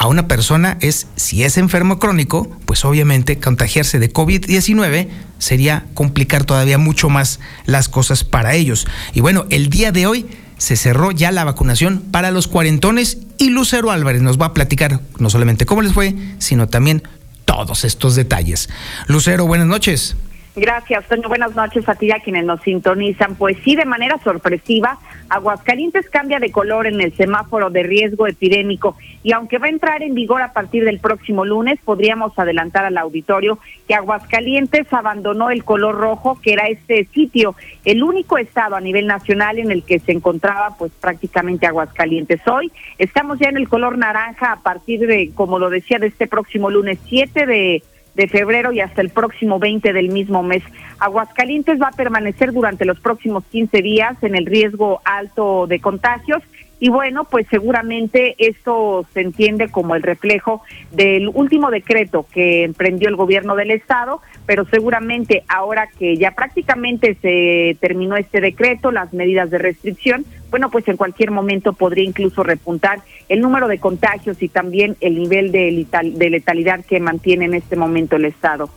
a 0.00 0.06
una 0.06 0.26
persona 0.26 0.78
es 0.80 1.08
si 1.16 1.44
es 1.44 1.58
enfermo 1.58 1.98
crónico, 1.98 2.48
pues 2.64 2.86
obviamente 2.86 3.38
contagiarse 3.38 3.98
de 3.98 4.10
COVID-19 4.10 5.08
sería 5.36 5.84
complicar 5.92 6.46
todavía 6.46 6.78
mucho 6.78 7.10
más 7.10 7.38
las 7.66 7.90
cosas 7.90 8.24
para 8.24 8.54
ellos. 8.54 8.86
Y 9.12 9.20
bueno, 9.20 9.44
el 9.50 9.68
día 9.68 9.92
de 9.92 10.06
hoy 10.06 10.26
se 10.56 10.76
cerró 10.76 11.10
ya 11.10 11.30
la 11.32 11.44
vacunación 11.44 12.02
para 12.10 12.30
los 12.30 12.48
cuarentones 12.48 13.18
y 13.36 13.50
Lucero 13.50 13.90
Álvarez 13.90 14.22
nos 14.22 14.40
va 14.40 14.46
a 14.46 14.54
platicar 14.54 15.00
no 15.18 15.28
solamente 15.28 15.66
cómo 15.66 15.82
les 15.82 15.92
fue, 15.92 16.14
sino 16.38 16.66
también 16.66 17.02
todos 17.44 17.84
estos 17.84 18.16
detalles. 18.16 18.70
Lucero, 19.06 19.44
buenas 19.44 19.66
noches. 19.66 20.16
Gracias, 20.56 21.06
Toño. 21.08 21.28
Buenas 21.28 21.54
noches 21.54 21.86
a 21.88 21.94
ti 21.94 22.06
y 22.06 22.12
a 22.12 22.20
quienes 22.20 22.46
nos 22.46 22.62
sintonizan. 22.62 23.34
Pues 23.34 23.58
sí, 23.64 23.76
de 23.76 23.84
manera 23.84 24.18
sorpresiva, 24.24 24.98
Aguascalientes 25.30 26.10
cambia 26.10 26.40
de 26.40 26.50
color 26.50 26.88
en 26.88 27.00
el 27.00 27.16
semáforo 27.16 27.70
de 27.70 27.84
riesgo 27.84 28.26
epidémico 28.26 28.96
y 29.22 29.32
aunque 29.32 29.58
va 29.58 29.66
a 29.66 29.70
entrar 29.70 30.02
en 30.02 30.14
vigor 30.14 30.42
a 30.42 30.52
partir 30.52 30.84
del 30.84 30.98
próximo 30.98 31.44
lunes, 31.44 31.78
podríamos 31.84 32.36
adelantar 32.36 32.84
al 32.84 32.98
auditorio 32.98 33.60
que 33.86 33.94
Aguascalientes 33.94 34.92
abandonó 34.92 35.50
el 35.50 35.62
color 35.62 35.94
rojo, 35.94 36.40
que 36.42 36.52
era 36.52 36.66
este 36.66 37.04
sitio, 37.14 37.54
el 37.84 38.02
único 38.02 38.38
estado 38.38 38.74
a 38.74 38.80
nivel 38.80 39.06
nacional 39.06 39.60
en 39.60 39.70
el 39.70 39.84
que 39.84 40.00
se 40.00 40.10
encontraba 40.10 40.74
pues 40.76 40.90
prácticamente 41.00 41.66
Aguascalientes. 41.66 42.40
Hoy 42.48 42.72
estamos 42.98 43.38
ya 43.38 43.50
en 43.50 43.56
el 43.56 43.68
color 43.68 43.98
naranja 43.98 44.52
a 44.52 44.60
partir 44.60 45.06
de, 45.06 45.30
como 45.34 45.60
lo 45.60 45.70
decía, 45.70 46.00
de 46.00 46.08
este 46.08 46.26
próximo 46.26 46.70
lunes 46.70 46.98
7 47.06 47.46
de 47.46 47.84
de 48.14 48.28
febrero 48.28 48.72
y 48.72 48.80
hasta 48.80 49.00
el 49.00 49.10
próximo 49.10 49.58
20 49.58 49.92
del 49.92 50.08
mismo 50.08 50.42
mes. 50.42 50.62
Aguascalientes 50.98 51.80
va 51.80 51.88
a 51.88 51.92
permanecer 51.92 52.52
durante 52.52 52.84
los 52.84 53.00
próximos 53.00 53.44
15 53.50 53.82
días 53.82 54.22
en 54.22 54.34
el 54.34 54.46
riesgo 54.46 55.00
alto 55.04 55.66
de 55.66 55.80
contagios 55.80 56.42
y 56.80 56.88
bueno, 56.88 57.24
pues 57.24 57.46
seguramente 57.50 58.34
esto 58.38 59.06
se 59.12 59.20
entiende 59.20 59.68
como 59.68 59.94
el 59.94 60.02
reflejo 60.02 60.62
del 60.90 61.28
último 61.28 61.70
decreto 61.70 62.26
que 62.32 62.64
emprendió 62.64 63.10
el 63.10 63.16
gobierno 63.16 63.54
del 63.54 63.70
estado, 63.70 64.22
pero 64.46 64.64
seguramente 64.64 65.44
ahora 65.46 65.88
que 65.98 66.16
ya 66.16 66.30
prácticamente 66.30 67.16
se 67.20 67.76
terminó 67.80 68.16
este 68.16 68.40
decreto, 68.40 68.90
las 68.92 69.12
medidas 69.12 69.50
de 69.50 69.58
restricción, 69.58 70.24
bueno, 70.50 70.70
pues 70.70 70.88
en 70.88 70.96
cualquier 70.96 71.30
momento 71.30 71.74
podría 71.74 72.04
incluso 72.04 72.42
repuntar 72.42 73.00
el 73.28 73.40
número 73.40 73.68
de 73.68 73.78
contagios 73.78 74.42
y 74.42 74.48
también 74.48 74.96
el 75.00 75.16
nivel 75.16 75.52
de, 75.52 75.86
letalidad 76.30 76.84
que 76.84 76.98
mantiene 76.98 77.44
en 77.44 77.54
este 77.54 77.76
momento 77.76 78.16
el 78.16 78.24
estado. 78.24 78.70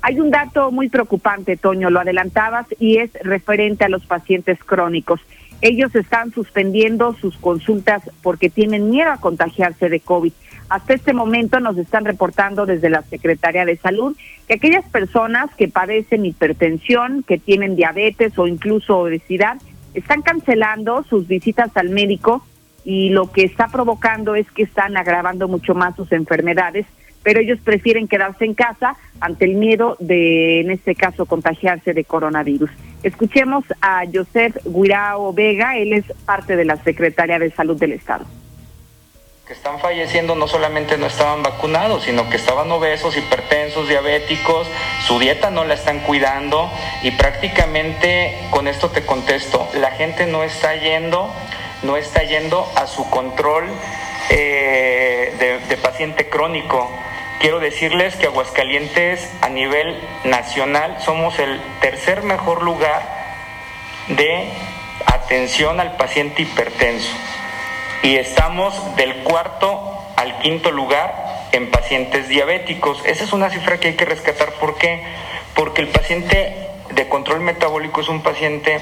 Hay 0.00 0.18
un 0.18 0.30
dato 0.30 0.72
muy 0.72 0.88
preocupante, 0.88 1.56
Toño, 1.56 1.88
lo 1.88 2.00
adelantabas, 2.00 2.66
y 2.80 2.96
es 2.96 3.12
referente 3.22 3.84
a 3.84 3.88
los 3.88 4.04
pacientes 4.04 4.58
crónicos. 4.64 5.20
Ellos 5.62 5.94
están 5.94 6.32
suspendiendo 6.32 7.14
sus 7.14 7.36
consultas 7.38 8.02
porque 8.20 8.50
tienen 8.50 8.90
miedo 8.90 9.12
a 9.12 9.20
contagiarse 9.20 9.88
de 9.88 10.00
COVID. 10.00 10.32
Hasta 10.68 10.94
este 10.94 11.12
momento 11.12 11.60
nos 11.60 11.78
están 11.78 12.04
reportando 12.04 12.66
desde 12.66 12.90
la 12.90 13.02
Secretaría 13.02 13.64
de 13.64 13.76
Salud 13.76 14.16
que 14.48 14.54
aquellas 14.54 14.84
personas 14.86 15.54
que 15.54 15.68
padecen 15.68 16.26
hipertensión, 16.26 17.22
que 17.22 17.38
tienen 17.38 17.76
diabetes 17.76 18.36
o 18.40 18.48
incluso 18.48 18.98
obesidad, 18.98 19.58
están 19.94 20.22
cancelando 20.22 21.04
sus 21.04 21.28
visitas 21.28 21.70
al 21.76 21.90
médico 21.90 22.44
y 22.84 23.10
lo 23.10 23.30
que 23.30 23.44
está 23.44 23.68
provocando 23.68 24.34
es 24.34 24.50
que 24.50 24.64
están 24.64 24.96
agravando 24.96 25.46
mucho 25.46 25.76
más 25.76 25.94
sus 25.94 26.10
enfermedades 26.10 26.86
pero 27.22 27.40
ellos 27.40 27.58
prefieren 27.62 28.08
quedarse 28.08 28.44
en 28.44 28.54
casa 28.54 28.96
ante 29.20 29.44
el 29.44 29.54
miedo 29.54 29.96
de, 30.00 30.60
en 30.60 30.70
este 30.70 30.94
caso, 30.94 31.26
contagiarse 31.26 31.94
de 31.94 32.04
coronavirus. 32.04 32.70
Escuchemos 33.02 33.64
a 33.80 34.04
Joseph 34.12 34.56
Guirao 34.64 35.32
Vega, 35.32 35.76
él 35.76 35.92
es 35.92 36.04
parte 36.24 36.56
de 36.56 36.64
la 36.64 36.76
Secretaría 36.76 37.38
de 37.38 37.50
Salud 37.50 37.78
del 37.78 37.92
Estado 37.92 38.24
que 39.46 39.54
están 39.54 39.80
falleciendo 39.80 40.36
no 40.36 40.46
solamente 40.46 40.96
no 40.96 41.06
estaban 41.06 41.42
vacunados, 41.42 42.04
sino 42.04 42.30
que 42.30 42.36
estaban 42.36 42.70
obesos, 42.70 43.16
hipertensos, 43.16 43.88
diabéticos, 43.88 44.68
su 45.04 45.18
dieta 45.18 45.50
no 45.50 45.64
la 45.64 45.74
están 45.74 45.98
cuidando 46.00 46.70
y 47.02 47.10
prácticamente 47.10 48.38
con 48.50 48.68
esto 48.68 48.90
te 48.90 49.04
contesto, 49.04 49.68
la 49.74 49.90
gente 49.90 50.26
no 50.26 50.44
está 50.44 50.76
yendo, 50.76 51.28
no 51.82 51.96
está 51.96 52.22
yendo 52.22 52.70
a 52.76 52.86
su 52.86 53.08
control 53.10 53.64
eh, 54.30 55.60
de 55.68 55.76
paciente 55.76 56.28
crónico 56.28 56.90
Quiero 57.42 57.58
decirles 57.58 58.14
que 58.14 58.26
Aguascalientes 58.26 59.28
a 59.40 59.48
nivel 59.48 60.00
nacional 60.22 60.98
somos 61.04 61.36
el 61.40 61.60
tercer 61.80 62.22
mejor 62.22 62.62
lugar 62.62 63.02
de 64.06 64.48
atención 65.06 65.80
al 65.80 65.96
paciente 65.96 66.42
hipertenso 66.42 67.10
y 68.04 68.14
estamos 68.14 68.94
del 68.94 69.24
cuarto 69.24 70.04
al 70.14 70.38
quinto 70.38 70.70
lugar 70.70 71.48
en 71.50 71.68
pacientes 71.72 72.28
diabéticos. 72.28 73.04
Esa 73.06 73.24
es 73.24 73.32
una 73.32 73.50
cifra 73.50 73.80
que 73.80 73.88
hay 73.88 73.94
que 73.94 74.04
rescatar. 74.04 74.52
¿Por 74.52 74.78
qué? 74.78 75.02
Porque 75.56 75.80
el 75.80 75.88
paciente 75.88 76.68
de 76.94 77.08
control 77.08 77.40
metabólico 77.40 78.02
es 78.02 78.08
un 78.08 78.22
paciente 78.22 78.78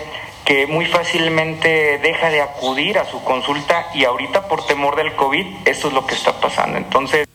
que 0.51 0.67
muy 0.67 0.85
fácilmente 0.85 2.01
deja 2.03 2.29
de 2.29 2.41
acudir 2.41 2.99
a 2.99 3.05
su 3.05 3.23
consulta 3.23 3.87
y 3.95 4.03
ahorita 4.03 4.49
por 4.49 4.67
temor 4.67 4.97
del 4.97 5.13
COVID, 5.13 5.47
esto 5.65 5.87
es 5.87 5.95
lo 5.95 6.05
que 6.05 6.15
está 6.15 6.41
pasando. 6.41 6.77
Entonces... 6.77 7.29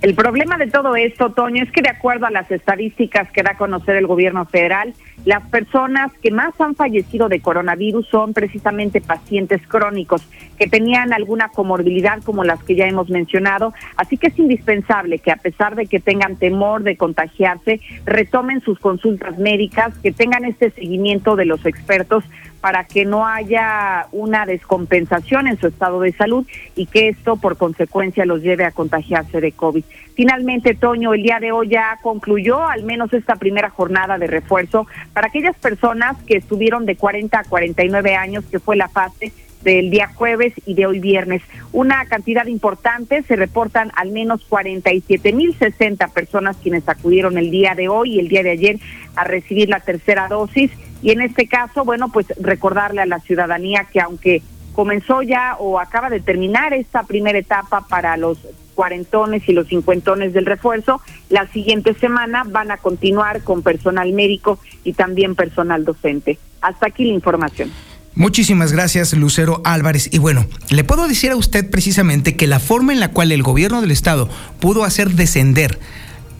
El 0.00 0.16
problema 0.16 0.58
de 0.58 0.66
todo 0.66 0.96
esto, 0.96 1.30
Toño, 1.30 1.62
es 1.62 1.70
que 1.70 1.80
de 1.80 1.90
acuerdo 1.90 2.26
a 2.26 2.32
las 2.32 2.50
estadísticas 2.50 3.30
que 3.30 3.44
da 3.44 3.52
a 3.52 3.56
conocer 3.56 3.94
el 3.94 4.08
gobierno 4.08 4.44
federal, 4.46 4.94
las 5.24 5.46
personas 5.48 6.12
que 6.22 6.30
más 6.30 6.58
han 6.60 6.74
fallecido 6.74 7.28
de 7.28 7.40
coronavirus 7.40 8.08
son 8.08 8.32
precisamente 8.32 9.00
pacientes 9.00 9.60
crónicos 9.66 10.26
que 10.58 10.66
tenían 10.66 11.12
alguna 11.12 11.48
comorbilidad 11.48 12.22
como 12.22 12.44
las 12.44 12.62
que 12.62 12.74
ya 12.74 12.86
hemos 12.86 13.08
mencionado. 13.08 13.72
Así 13.96 14.16
que 14.16 14.28
es 14.28 14.38
indispensable 14.38 15.18
que 15.18 15.30
a 15.30 15.36
pesar 15.36 15.76
de 15.76 15.86
que 15.86 16.00
tengan 16.00 16.36
temor 16.36 16.82
de 16.82 16.96
contagiarse, 16.96 17.80
retomen 18.04 18.60
sus 18.60 18.78
consultas 18.78 19.38
médicas, 19.38 19.96
que 19.98 20.12
tengan 20.12 20.44
este 20.44 20.70
seguimiento 20.70 21.36
de 21.36 21.44
los 21.44 21.64
expertos 21.66 22.24
para 22.62 22.84
que 22.84 23.04
no 23.04 23.26
haya 23.26 24.06
una 24.12 24.46
descompensación 24.46 25.48
en 25.48 25.58
su 25.58 25.66
estado 25.66 26.00
de 26.00 26.12
salud 26.12 26.46
y 26.76 26.86
que 26.86 27.08
esto 27.08 27.36
por 27.36 27.56
consecuencia 27.56 28.24
los 28.24 28.40
lleve 28.40 28.64
a 28.64 28.70
contagiarse 28.70 29.40
de 29.40 29.50
COVID. 29.50 29.84
Finalmente, 30.14 30.74
Toño, 30.74 31.12
el 31.12 31.24
día 31.24 31.40
de 31.40 31.50
hoy 31.50 31.70
ya 31.70 31.98
concluyó 32.02 32.64
al 32.64 32.84
menos 32.84 33.12
esta 33.12 33.34
primera 33.34 33.68
jornada 33.68 34.16
de 34.16 34.28
refuerzo 34.28 34.86
para 35.12 35.28
aquellas 35.28 35.56
personas 35.56 36.16
que 36.22 36.36
estuvieron 36.36 36.86
de 36.86 36.96
40 36.96 37.38
a 37.38 37.44
49 37.44 38.16
años, 38.16 38.44
que 38.50 38.58
fue 38.58 38.76
la 38.76 38.88
fase 38.88 39.32
del 39.62 39.90
día 39.90 40.10
jueves 40.14 40.54
y 40.66 40.74
de 40.74 40.86
hoy 40.86 40.98
viernes. 40.98 41.42
Una 41.72 42.04
cantidad 42.06 42.46
importante, 42.46 43.22
se 43.22 43.36
reportan 43.36 43.92
al 43.94 44.10
menos 44.10 44.48
47.060 44.48 46.10
personas 46.12 46.56
quienes 46.56 46.88
acudieron 46.88 47.38
el 47.38 47.50
día 47.50 47.74
de 47.74 47.88
hoy 47.88 48.14
y 48.14 48.18
el 48.18 48.28
día 48.28 48.42
de 48.42 48.50
ayer 48.50 48.78
a 49.14 49.24
recibir 49.24 49.68
la 49.68 49.80
tercera 49.80 50.28
dosis 50.28 50.70
y 51.02 51.10
en 51.10 51.20
este 51.20 51.46
caso, 51.46 51.84
bueno, 51.84 52.10
pues 52.12 52.26
recordarle 52.40 53.02
a 53.02 53.06
la 53.06 53.18
ciudadanía 53.20 53.86
que 53.92 54.00
aunque 54.00 54.42
comenzó 54.72 55.22
ya 55.22 55.56
o 55.58 55.78
acaba 55.78 56.08
de 56.08 56.20
terminar 56.20 56.72
esta 56.72 57.02
primera 57.02 57.38
etapa 57.38 57.86
para 57.88 58.16
los 58.16 58.38
cuarentones 58.74 59.48
y 59.48 59.52
los 59.52 59.68
cincuentones 59.68 60.32
del 60.32 60.46
refuerzo, 60.46 61.00
la 61.30 61.46
siguiente 61.48 61.94
semana 61.94 62.44
van 62.44 62.70
a 62.70 62.76
continuar 62.76 63.42
con 63.42 63.62
personal 63.62 64.12
médico 64.12 64.58
y 64.84 64.92
también 64.92 65.34
personal 65.34 65.84
docente. 65.84 66.38
Hasta 66.60 66.86
aquí 66.86 67.04
la 67.04 67.14
información. 67.14 67.70
Muchísimas 68.14 68.72
gracias, 68.72 69.14
Lucero 69.14 69.62
Álvarez. 69.64 70.08
Y 70.12 70.18
bueno, 70.18 70.46
le 70.68 70.84
puedo 70.84 71.08
decir 71.08 71.30
a 71.30 71.36
usted 71.36 71.68
precisamente 71.70 72.36
que 72.36 72.46
la 72.46 72.60
forma 72.60 72.92
en 72.92 73.00
la 73.00 73.10
cual 73.10 73.32
el 73.32 73.42
gobierno 73.42 73.80
del 73.80 73.90
Estado 73.90 74.28
pudo 74.60 74.84
hacer 74.84 75.10
descender 75.10 75.78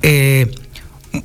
eh, 0.02 0.50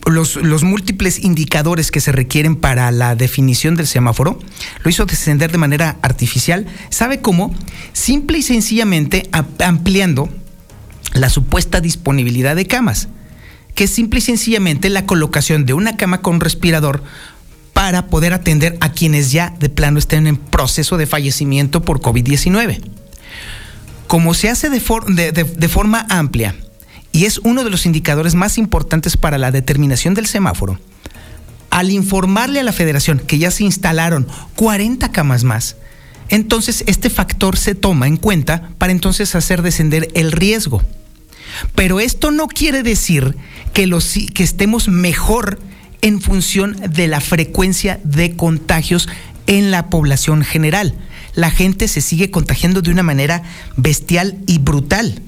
los, 0.06 0.38
los, 0.38 0.64
múltiples 0.64 1.20
indicadores 1.20 1.92
que 1.92 2.00
se 2.00 2.12
requieren 2.12 2.56
para 2.56 2.92
la 2.92 3.16
definición 3.16 3.76
del 3.76 3.88
semáforo, 3.88 4.40
lo 4.84 4.90
hizo 4.90 5.06
descender 5.06 5.52
de 5.52 5.58
manera 5.58 5.98
artificial. 6.02 6.66
¿Sabe 6.90 7.20
cómo? 7.20 7.54
Simple 7.94 8.38
y 8.38 8.42
sencillamente 8.42 9.30
ampliando 9.60 10.30
la 11.14 11.30
supuesta 11.30 11.82
disponibilidad 11.82 12.56
de 12.56 12.68
camas, 12.68 13.08
que 13.76 13.86
es 13.86 13.92
simple 13.92 14.20
y 14.20 14.22
sencillamente 14.22 14.90
la 14.90 15.06
colocación 15.06 15.66
de 15.66 15.74
una 15.74 15.98
cama 15.98 16.22
con 16.22 16.40
respirador 16.40 17.04
para 17.74 18.08
poder 18.08 18.34
atender 18.34 18.76
a 18.82 18.92
quienes 18.92 19.32
ya 19.32 19.54
de 19.60 19.70
plano 19.70 20.00
estén 20.00 20.26
en 20.26 20.38
proceso 20.38 20.98
de 20.98 21.06
fallecimiento 21.06 21.84
por 21.84 22.02
COVID-19. 22.02 22.82
Como 24.08 24.34
se 24.34 24.50
hace 24.50 24.70
de, 24.70 24.80
de 24.80 25.68
forma 25.68 26.06
amplia, 26.10 26.56
y 27.12 27.26
es 27.26 27.40
uno 27.40 27.64
de 27.64 27.70
los 27.70 27.86
indicadores 27.86 28.36
más 28.36 28.58
importantes 28.58 29.18
para 29.18 29.38
la 29.38 29.52
determinación 29.52 30.14
del 30.14 30.28
semáforo, 30.28 30.80
al 31.70 31.92
informarle 31.92 32.60
a 32.60 32.64
la 32.64 32.74
federación 32.74 33.20
que 33.20 33.38
ya 33.38 33.52
se 33.52 33.64
instalaron 33.64 34.28
40 34.56 35.12
camas 35.12 35.44
más, 35.44 35.76
entonces 36.30 36.84
este 36.88 37.10
factor 37.10 37.58
se 37.58 37.76
toma 37.76 38.08
en 38.08 38.18
cuenta 38.18 38.70
para 38.78 38.92
entonces 38.92 39.36
hacer 39.36 39.62
descender 39.62 40.10
el 40.14 40.32
riesgo. 40.32 40.82
Pero 41.76 42.00
esto 42.00 42.32
no 42.32 42.48
quiere 42.48 42.84
decir 42.84 43.36
que, 43.74 43.88
los, 43.88 44.14
que 44.34 44.44
estemos 44.44 44.88
mejor 44.88 45.60
en 46.02 46.22
función 46.22 46.78
de 46.90 47.08
la 47.08 47.22
frecuencia 47.22 48.00
de 48.04 48.36
contagios 48.36 49.08
en 49.48 49.72
la 49.72 49.90
población 49.90 50.44
general. 50.44 50.94
La 51.34 51.52
gente 51.52 51.88
se 51.88 52.02
sigue 52.02 52.32
contagiando 52.32 52.82
de 52.82 52.92
una 52.92 53.04
manera 53.04 53.44
bestial 53.76 54.38
y 54.48 54.60
brutal. 54.60 55.22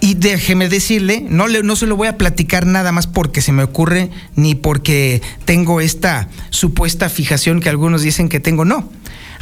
Y 0.00 0.14
déjeme 0.14 0.68
decirle, 0.68 1.24
no, 1.28 1.48
no 1.48 1.76
se 1.76 1.86
lo 1.86 1.96
voy 1.96 2.08
a 2.08 2.18
platicar 2.18 2.66
nada 2.66 2.92
más 2.92 3.06
porque 3.06 3.40
se 3.40 3.52
me 3.52 3.62
ocurre, 3.62 4.10
ni 4.34 4.54
porque 4.54 5.22
tengo 5.44 5.80
esta 5.80 6.28
supuesta 6.50 7.08
fijación 7.08 7.60
que 7.60 7.70
algunos 7.70 8.02
dicen 8.02 8.28
que 8.28 8.40
tengo, 8.40 8.64
no. 8.64 8.90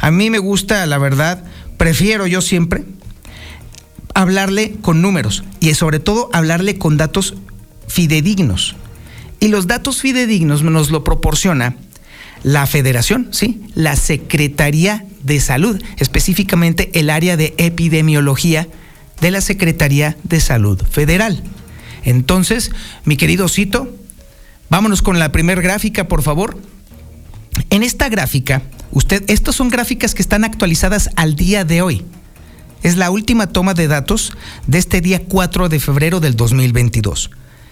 A 0.03 0.11
mí 0.11 0.29
me 0.29 0.37
gusta, 0.37 0.85
la 0.85 0.97
verdad, 0.97 1.45
prefiero 1.77 2.27
yo 2.27 2.41
siempre 2.41 2.83
hablarle 4.13 4.73
con 4.81 5.01
números 5.01 5.45
y 5.61 5.73
sobre 5.75 5.99
todo 5.99 6.29
hablarle 6.33 6.77
con 6.77 6.97
datos 6.97 7.35
fidedignos. 7.87 8.75
Y 9.39 9.47
los 9.47 9.65
datos 9.65 10.01
fidedignos 10.01 10.61
nos 10.61 10.91
lo 10.91 11.05
proporciona 11.05 11.77
la 12.43 12.67
federación, 12.67 13.29
¿sí? 13.31 13.61
La 13.75 13.95
Secretaría 13.95 15.05
de 15.23 15.39
Salud, 15.39 15.81
específicamente 15.95 16.91
el 16.99 17.09
área 17.09 17.37
de 17.37 17.53
epidemiología 17.57 18.67
de 19.21 19.31
la 19.31 19.39
Secretaría 19.39 20.17
de 20.23 20.41
Salud 20.41 20.83
Federal. 20.85 21.41
Entonces, 22.03 22.71
mi 23.05 23.15
querido 23.15 23.47
Cito, 23.47 23.87
vámonos 24.69 25.01
con 25.01 25.17
la 25.17 25.31
primera 25.31 25.61
gráfica, 25.61 26.09
por 26.09 26.23
favor. 26.23 26.57
En 27.69 27.83
esta 27.83 28.09
gráfica, 28.09 28.63
usted, 28.93 29.23
estas 29.27 29.55
son 29.55 29.69
gráficas 29.69 30.15
que 30.15 30.21
están 30.21 30.43
actualizadas 30.43 31.09
al 31.15 31.35
día 31.35 31.65
de 31.65 31.81
hoy. 31.81 32.05
Es 32.81 32.97
la 32.97 33.11
última 33.11 33.47
toma 33.47 33.73
de 33.73 33.87
datos 33.87 34.33
de 34.67 34.77
este 34.77 35.01
día 35.01 35.23
4 35.25 35.69
de 35.69 35.79
febrero 35.79 36.19
del 36.19 36.35
2022. 36.35 37.31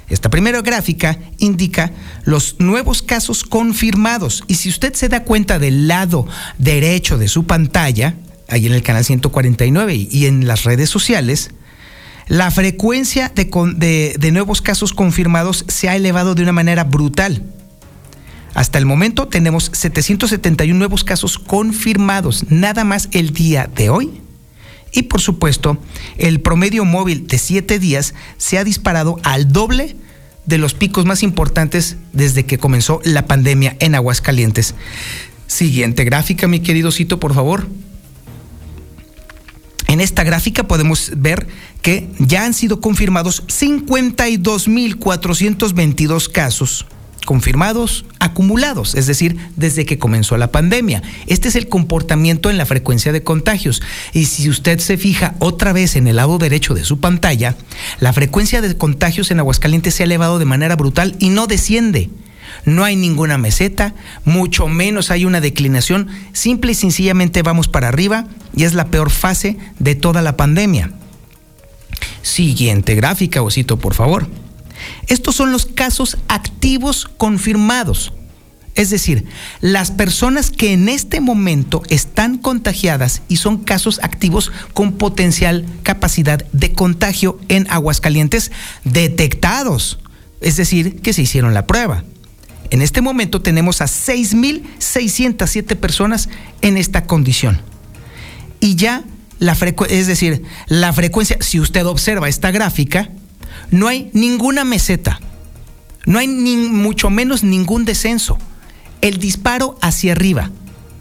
Esta 0.09 0.29
primera 0.29 0.61
gráfica 0.61 1.17
indica 1.37 1.91
los 2.25 2.57
nuevos 2.59 3.01
casos 3.01 3.43
confirmados 3.43 4.43
y 4.47 4.55
si 4.55 4.67
usted 4.67 4.93
se 4.93 5.07
da 5.07 5.23
cuenta 5.23 5.57
del 5.57 5.87
lado 5.87 6.27
derecho 6.57 7.17
de 7.17 7.29
su 7.29 7.45
pantalla, 7.45 8.15
ahí 8.49 8.65
en 8.65 8.73
el 8.73 8.83
canal 8.83 9.05
149 9.05 9.95
y 9.95 10.25
en 10.25 10.47
las 10.47 10.65
redes 10.65 10.89
sociales, 10.89 11.51
la 12.27 12.51
frecuencia 12.51 13.31
de, 13.33 14.15
de, 14.17 14.31
nuevos 14.31 14.61
casos 14.61 14.93
confirmados 14.93 15.65
se 15.67 15.89
ha 15.89 15.95
elevado 15.95 16.35
de 16.35 16.43
una 16.43 16.53
manera 16.53 16.83
brutal. 16.83 17.43
Hasta 18.53 18.77
el 18.77 18.86
momento 18.86 19.27
tenemos 19.27 19.72
771 19.74 20.77
nuevos 20.77 21.03
casos 21.03 21.40
confirmados, 21.40 22.46
nada 22.50 22.83
más 22.83 23.09
el 23.11 23.33
día 23.33 23.68
de 23.74 23.90
hoy. 23.90 24.22
Y 24.92 25.03
por 25.03 25.22
supuesto, 25.22 25.77
el 26.18 26.42
promedio 26.42 26.83
móvil 26.83 27.27
de 27.27 27.37
7 27.37 27.79
días 27.79 28.14
se 28.37 28.57
ha 28.57 28.66
disparado 28.66 29.18
al 29.24 29.53
doble 29.53 29.96
de 30.46 30.57
los 30.57 30.74
picos 30.74 31.05
más 31.05 31.24
importantes 31.24 31.96
desde 32.11 32.46
que 32.46 32.57
comenzó 32.57 33.00
la 33.05 33.25
pandemia 33.25 33.77
en 33.79 33.96
Aguascalientes. 33.96 34.75
Siguiente 35.48 36.03
gráfica, 36.03 36.48
mi 36.48 36.59
querido 36.59 36.92
Cito, 36.92 37.22
por 37.22 37.33
favor. 37.33 37.70
En 39.87 40.01
esta 40.01 40.24
gráfica 40.24 40.68
podemos 40.68 41.14
ver 41.16 41.48
que 41.81 42.09
ya 42.20 42.44
han 42.46 42.53
sido 42.53 42.81
confirmados 42.81 43.48
52.422 43.48 46.29
casos 46.29 46.85
confirmados, 47.25 48.05
acumulados, 48.20 48.96
es 48.96 49.07
decir, 49.07 49.38
desde 49.55 49.86
que 49.86 50.00
comenzó 50.00 50.38
la 50.38 50.51
pandemia. 50.51 51.01
Este 51.27 51.48
es 51.48 51.55
el 51.55 51.68
comportamiento 51.68 52.50
en 52.50 52.57
la 52.57 52.66
frecuencia 52.66 53.12
de 53.12 53.24
contagios. 53.24 53.81
Y 54.14 54.25
si 54.25 54.50
usted 54.50 54.79
se 54.79 54.98
fija 54.98 55.36
otra 55.40 55.74
vez 55.74 55.96
en 55.96 56.07
el 56.07 56.18
lado 56.18 56.38
derecho 56.38 56.74
de 56.74 56.84
su 56.84 57.00
pantalla, 57.00 57.55
la 58.00 58.14
frecuencia 58.14 58.62
de 58.62 58.75
contagios 58.75 59.31
en 59.31 59.40
Aguascalientes 59.40 59.96
se 59.96 60.03
ha 60.03 60.05
elevado 60.05 60.40
de 60.40 60.46
manera 60.46 60.75
brutal 60.75 61.16
y 61.20 61.29
no 61.29 61.48
desciende. 61.48 62.10
No 62.66 62.84
hay 62.84 62.96
ninguna 62.96 63.38
meseta, 63.38 63.94
mucho 64.25 64.68
menos 64.68 65.10
hay 65.10 65.25
una 65.25 65.42
declinación, 65.42 66.10
simple 66.34 66.74
y 66.74 66.75
sencillamente 66.75 67.42
vamos 67.44 67.68
para 67.68 67.88
arriba 67.88 68.27
y 68.55 68.66
es 68.66 68.74
la 68.74 68.88
peor 68.88 69.10
fase 69.10 69.57
de 69.79 69.96
toda 69.96 70.22
la 70.22 70.38
pandemia. 70.38 70.92
Siguiente 72.22 72.96
gráfica, 72.96 73.42
Osito, 73.42 73.77
por 73.77 73.94
favor. 73.94 74.27
Estos 75.07 75.35
son 75.35 75.51
los 75.51 75.66
casos 75.66 76.18
activos 76.27 77.09
confirmados. 77.18 78.14
Es 78.75 78.90
decir, 78.90 79.25
las 79.59 79.92
personas 79.92 80.50
que 80.50 80.72
en 80.72 80.87
este 80.87 81.20
momento 81.20 81.83
están 81.90 82.37
contagiadas 82.37 83.22
y 83.27 83.35
son 83.35 83.57
casos 83.57 84.00
activos 84.01 84.51
con 84.74 84.94
potencial 84.94 85.66
capacidad 85.83 86.46
de 86.53 86.72
contagio 86.72 87.37
en 87.50 87.70
Aguascalientes 87.70 88.51
detectados. 88.85 90.00
Es 90.40 90.55
decir, 90.55 91.01
que 91.01 91.11
se 91.14 91.24
hicieron 91.24 91.53
la 91.53 91.68
prueba. 91.68 92.05
En 92.70 92.81
este 92.81 93.01
momento 93.01 93.42
tenemos 93.42 93.81
a 93.81 93.85
6.607 93.85 95.75
personas 95.75 96.29
en 96.61 96.77
esta 96.77 97.03
condición. 97.03 97.61
Y 98.61 98.75
ya 98.75 99.03
la 99.40 99.55
frecuencia, 99.55 100.00
es 100.00 100.07
decir, 100.07 100.44
la 100.68 100.94
frecuencia, 100.94 101.35
si 101.42 101.59
usted 101.59 101.85
observa 101.85 102.29
esta 102.29 102.51
gráfica, 102.51 103.09
no 103.72 103.88
hay 103.88 104.10
ninguna 104.14 104.64
meseta, 104.64 105.20
no 106.05 106.20
hay 106.20 106.27
ni 106.27 106.55
mucho 106.57 107.10
menos 107.10 107.44
ningún 107.44 107.86
descenso. 107.86 108.38
El 109.01 109.18
disparo 109.18 109.77
hacia 109.81 110.12
arriba 110.12 110.51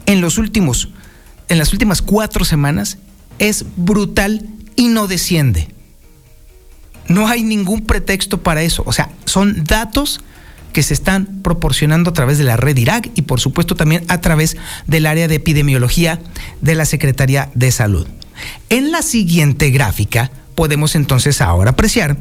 en 0.05 0.21
los 0.21 0.37
últimos, 0.37 0.89
en 1.49 1.59
las 1.59 1.71
últimas 1.73 2.01
cuatro 2.01 2.45
semanas 2.45 2.97
es 3.37 3.65
brutal 3.75 4.47
y 4.75 4.87
no 4.87 5.07
desciende. 5.07 5.67
No 7.07 7.27
hay 7.27 7.43
ningún 7.43 7.85
pretexto 7.85 8.41
para 8.41 8.63
eso. 8.63 8.83
O 8.85 8.93
sea, 8.93 9.09
son 9.25 9.63
datos 9.65 10.21
que 10.71 10.83
se 10.83 10.93
están 10.93 11.41
proporcionando 11.41 12.11
a 12.11 12.13
través 12.13 12.37
de 12.37 12.45
la 12.45 12.57
red 12.57 12.77
IRAC 12.77 13.11
y 13.15 13.23
por 13.23 13.39
supuesto 13.39 13.75
también 13.75 14.05
a 14.07 14.21
través 14.21 14.57
del 14.87 15.05
área 15.05 15.27
de 15.27 15.35
epidemiología 15.35 16.21
de 16.61 16.75
la 16.75 16.85
Secretaría 16.85 17.51
de 17.53 17.71
Salud. 17.71 18.07
En 18.69 18.91
la 18.91 19.01
siguiente 19.01 19.69
gráfica 19.69 20.31
podemos 20.55 20.95
entonces 20.95 21.41
ahora 21.41 21.71
apreciar 21.71 22.17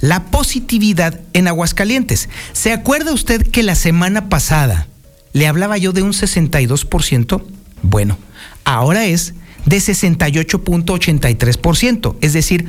la 0.00 0.24
positividad 0.26 1.20
en 1.32 1.48
Aguascalientes. 1.48 2.28
¿Se 2.52 2.72
acuerda 2.72 3.12
usted 3.12 3.46
que 3.46 3.62
la 3.62 3.74
semana 3.74 4.28
pasada 4.28 4.86
le 5.32 5.46
hablaba 5.46 5.78
yo 5.78 5.92
de 5.92 6.02
un 6.02 6.12
62%? 6.12 7.42
Bueno, 7.82 8.18
ahora 8.64 9.06
es 9.06 9.32
de 9.66 9.78
68.83%, 9.78 12.16
es 12.20 12.32
decir, 12.32 12.66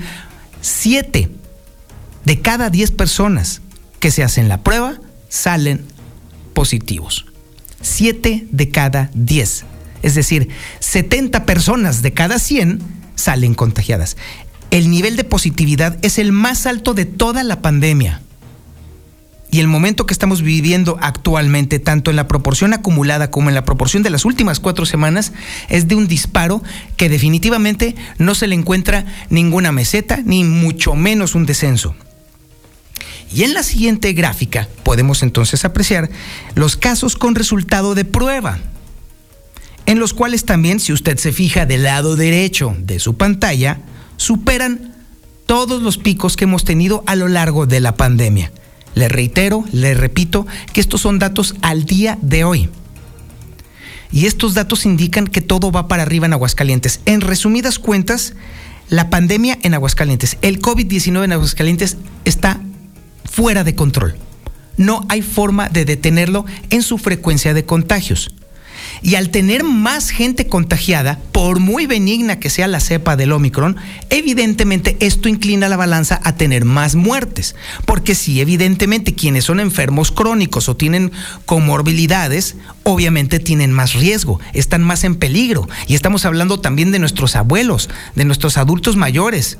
7 0.61 1.29
de 2.25 2.41
cada 2.41 2.69
10 2.69 2.91
personas 2.91 3.61
que 3.99 4.11
se 4.11 4.23
hacen 4.23 4.49
la 4.49 4.61
prueba 4.61 4.99
salen 5.29 5.85
positivos. 6.53 7.25
7 7.81 8.47
de 8.51 8.69
cada 8.69 9.09
10. 9.13 9.65
Es 10.03 10.15
decir, 10.15 10.49
70 10.79 11.45
personas 11.45 12.01
de 12.01 12.13
cada 12.13 12.39
100 12.39 12.79
salen 13.15 13.53
contagiadas 13.53 14.17
el 14.71 14.89
nivel 14.89 15.17
de 15.17 15.25
positividad 15.25 15.97
es 16.01 16.17
el 16.17 16.31
más 16.31 16.65
alto 16.65 16.93
de 16.93 17.05
toda 17.05 17.43
la 17.43 17.61
pandemia. 17.61 18.21
Y 19.53 19.59
el 19.59 19.67
momento 19.67 20.05
que 20.05 20.13
estamos 20.13 20.41
viviendo 20.41 20.97
actualmente, 21.01 21.79
tanto 21.79 22.09
en 22.09 22.15
la 22.15 22.29
proporción 22.29 22.73
acumulada 22.73 23.29
como 23.29 23.49
en 23.49 23.55
la 23.55 23.65
proporción 23.65 24.01
de 24.01 24.09
las 24.09 24.23
últimas 24.23 24.61
cuatro 24.61 24.85
semanas, 24.85 25.33
es 25.67 25.89
de 25.89 25.95
un 25.95 26.07
disparo 26.07 26.63
que 26.95 27.09
definitivamente 27.09 27.95
no 28.17 28.33
se 28.33 28.47
le 28.47 28.55
encuentra 28.55 29.05
ninguna 29.29 29.73
meseta, 29.73 30.21
ni 30.23 30.45
mucho 30.45 30.95
menos 30.95 31.35
un 31.35 31.45
descenso. 31.45 31.93
Y 33.33 33.43
en 33.43 33.53
la 33.53 33.63
siguiente 33.63 34.13
gráfica 34.13 34.69
podemos 34.83 35.21
entonces 35.21 35.65
apreciar 35.65 36.09
los 36.55 36.77
casos 36.77 37.17
con 37.17 37.35
resultado 37.35 37.93
de 37.93 38.05
prueba, 38.05 38.59
en 39.85 39.99
los 39.99 40.13
cuales 40.13 40.45
también, 40.45 40.79
si 40.79 40.93
usted 40.93 41.17
se 41.17 41.33
fija 41.33 41.65
del 41.65 41.83
lado 41.83 42.15
derecho 42.15 42.73
de 42.79 42.99
su 42.99 43.17
pantalla, 43.17 43.79
superan 44.21 44.93
todos 45.47 45.81
los 45.81 45.97
picos 45.97 46.37
que 46.37 46.43
hemos 46.43 46.63
tenido 46.63 47.03
a 47.07 47.15
lo 47.15 47.27
largo 47.27 47.65
de 47.65 47.79
la 47.79 47.95
pandemia. 47.95 48.51
Le 48.93 49.09
reitero, 49.09 49.65
le 49.71 49.95
repito, 49.95 50.45
que 50.73 50.79
estos 50.79 51.01
son 51.01 51.17
datos 51.17 51.55
al 51.63 51.85
día 51.85 52.19
de 52.21 52.43
hoy. 52.43 52.69
Y 54.11 54.27
estos 54.27 54.53
datos 54.53 54.85
indican 54.85 55.25
que 55.25 55.41
todo 55.41 55.71
va 55.71 55.87
para 55.87 56.03
arriba 56.03 56.27
en 56.27 56.33
Aguascalientes. 56.33 56.99
En 57.05 57.21
resumidas 57.21 57.79
cuentas, 57.79 58.35
la 58.89 59.09
pandemia 59.09 59.57
en 59.63 59.73
Aguascalientes, 59.73 60.37
el 60.43 60.61
COVID-19 60.61 61.23
en 61.23 61.31
Aguascalientes 61.31 61.97
está 62.23 62.61
fuera 63.25 63.63
de 63.63 63.73
control. 63.73 64.17
No 64.77 65.03
hay 65.09 65.23
forma 65.23 65.67
de 65.67 65.83
detenerlo 65.83 66.45
en 66.69 66.83
su 66.83 66.99
frecuencia 66.99 67.55
de 67.55 67.65
contagios. 67.65 68.35
Y 69.03 69.15
al 69.15 69.29
tener 69.29 69.63
más 69.63 70.11
gente 70.11 70.47
contagiada, 70.47 71.19
por 71.31 71.59
muy 71.59 71.87
benigna 71.87 72.39
que 72.39 72.51
sea 72.51 72.67
la 72.67 72.79
cepa 72.79 73.15
del 73.15 73.31
Omicron, 73.31 73.77
evidentemente 74.11 74.95
esto 74.99 75.27
inclina 75.27 75.69
la 75.69 75.77
balanza 75.77 76.21
a 76.23 76.35
tener 76.35 76.65
más 76.65 76.93
muertes. 76.95 77.55
Porque 77.85 78.13
si 78.13 78.41
evidentemente 78.41 79.15
quienes 79.15 79.45
son 79.45 79.59
enfermos 79.59 80.11
crónicos 80.11 80.69
o 80.69 80.75
tienen 80.75 81.11
comorbilidades, 81.45 82.55
obviamente 82.83 83.39
tienen 83.39 83.71
más 83.71 83.93
riesgo, 83.93 84.39
están 84.53 84.83
más 84.83 85.03
en 85.03 85.15
peligro. 85.15 85.67
Y 85.87 85.95
estamos 85.95 86.25
hablando 86.25 86.59
también 86.59 86.91
de 86.91 86.99
nuestros 86.99 87.35
abuelos, 87.35 87.89
de 88.15 88.25
nuestros 88.25 88.57
adultos 88.57 88.97
mayores. 88.97 89.57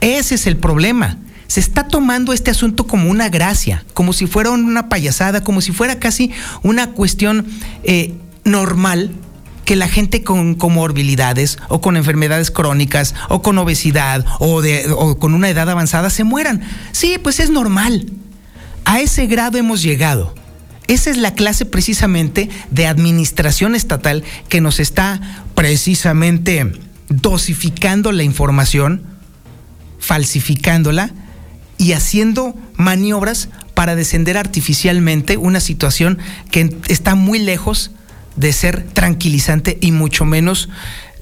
Ese 0.00 0.36
es 0.36 0.46
el 0.46 0.56
problema 0.56 1.18
se 1.46 1.60
está 1.60 1.88
tomando 1.88 2.32
este 2.32 2.50
asunto 2.50 2.86
como 2.86 3.10
una 3.10 3.28
gracia, 3.28 3.84
como 3.94 4.12
si 4.12 4.26
fuera 4.26 4.50
una 4.50 4.88
payasada, 4.88 5.42
como 5.42 5.60
si 5.60 5.72
fuera 5.72 5.98
casi 5.98 6.30
una 6.62 6.90
cuestión 6.90 7.46
eh, 7.84 8.14
normal 8.44 9.10
que 9.64 9.76
la 9.76 9.88
gente 9.88 10.22
con 10.22 10.54
comorbilidades 10.54 11.58
o 11.68 11.80
con 11.80 11.96
enfermedades 11.96 12.50
crónicas 12.50 13.14
o 13.28 13.42
con 13.42 13.56
obesidad 13.58 14.24
o, 14.38 14.62
o 14.96 15.18
con 15.18 15.34
una 15.34 15.48
edad 15.48 15.70
avanzada 15.70 16.10
se 16.10 16.24
mueran. 16.24 16.62
Sí, 16.92 17.18
pues 17.22 17.40
es 17.40 17.50
normal. 17.50 18.06
A 18.84 19.00
ese 19.00 19.26
grado 19.26 19.56
hemos 19.56 19.82
llegado. 19.82 20.34
Esa 20.86 21.10
es 21.10 21.16
la 21.16 21.32
clase 21.32 21.64
precisamente 21.64 22.50
de 22.70 22.86
administración 22.86 23.74
estatal 23.74 24.22
que 24.50 24.60
nos 24.60 24.80
está 24.80 25.20
precisamente 25.54 26.72
dosificando 27.08 28.12
la 28.12 28.22
información, 28.22 29.02
falsificándola 29.98 31.10
y 31.78 31.92
haciendo 31.92 32.54
maniobras 32.76 33.48
para 33.74 33.96
descender 33.96 34.36
artificialmente 34.36 35.36
una 35.36 35.60
situación 35.60 36.18
que 36.50 36.76
está 36.88 37.14
muy 37.14 37.38
lejos 37.38 37.90
de 38.36 38.52
ser 38.52 38.84
tranquilizante 38.92 39.78
y 39.80 39.92
mucho 39.92 40.24
menos 40.24 40.68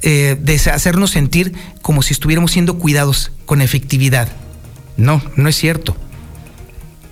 eh, 0.03 0.37
de 0.41 0.55
hacernos 0.55 1.11
sentir 1.11 1.53
como 1.81 2.03
si 2.03 2.13
estuviéramos 2.13 2.53
siendo 2.53 2.79
cuidados 2.79 3.33
con 3.47 3.61
efectividad. 3.61 4.29
No, 4.97 5.23
no 5.37 5.49
es 5.49 5.57
cierto. 5.57 5.97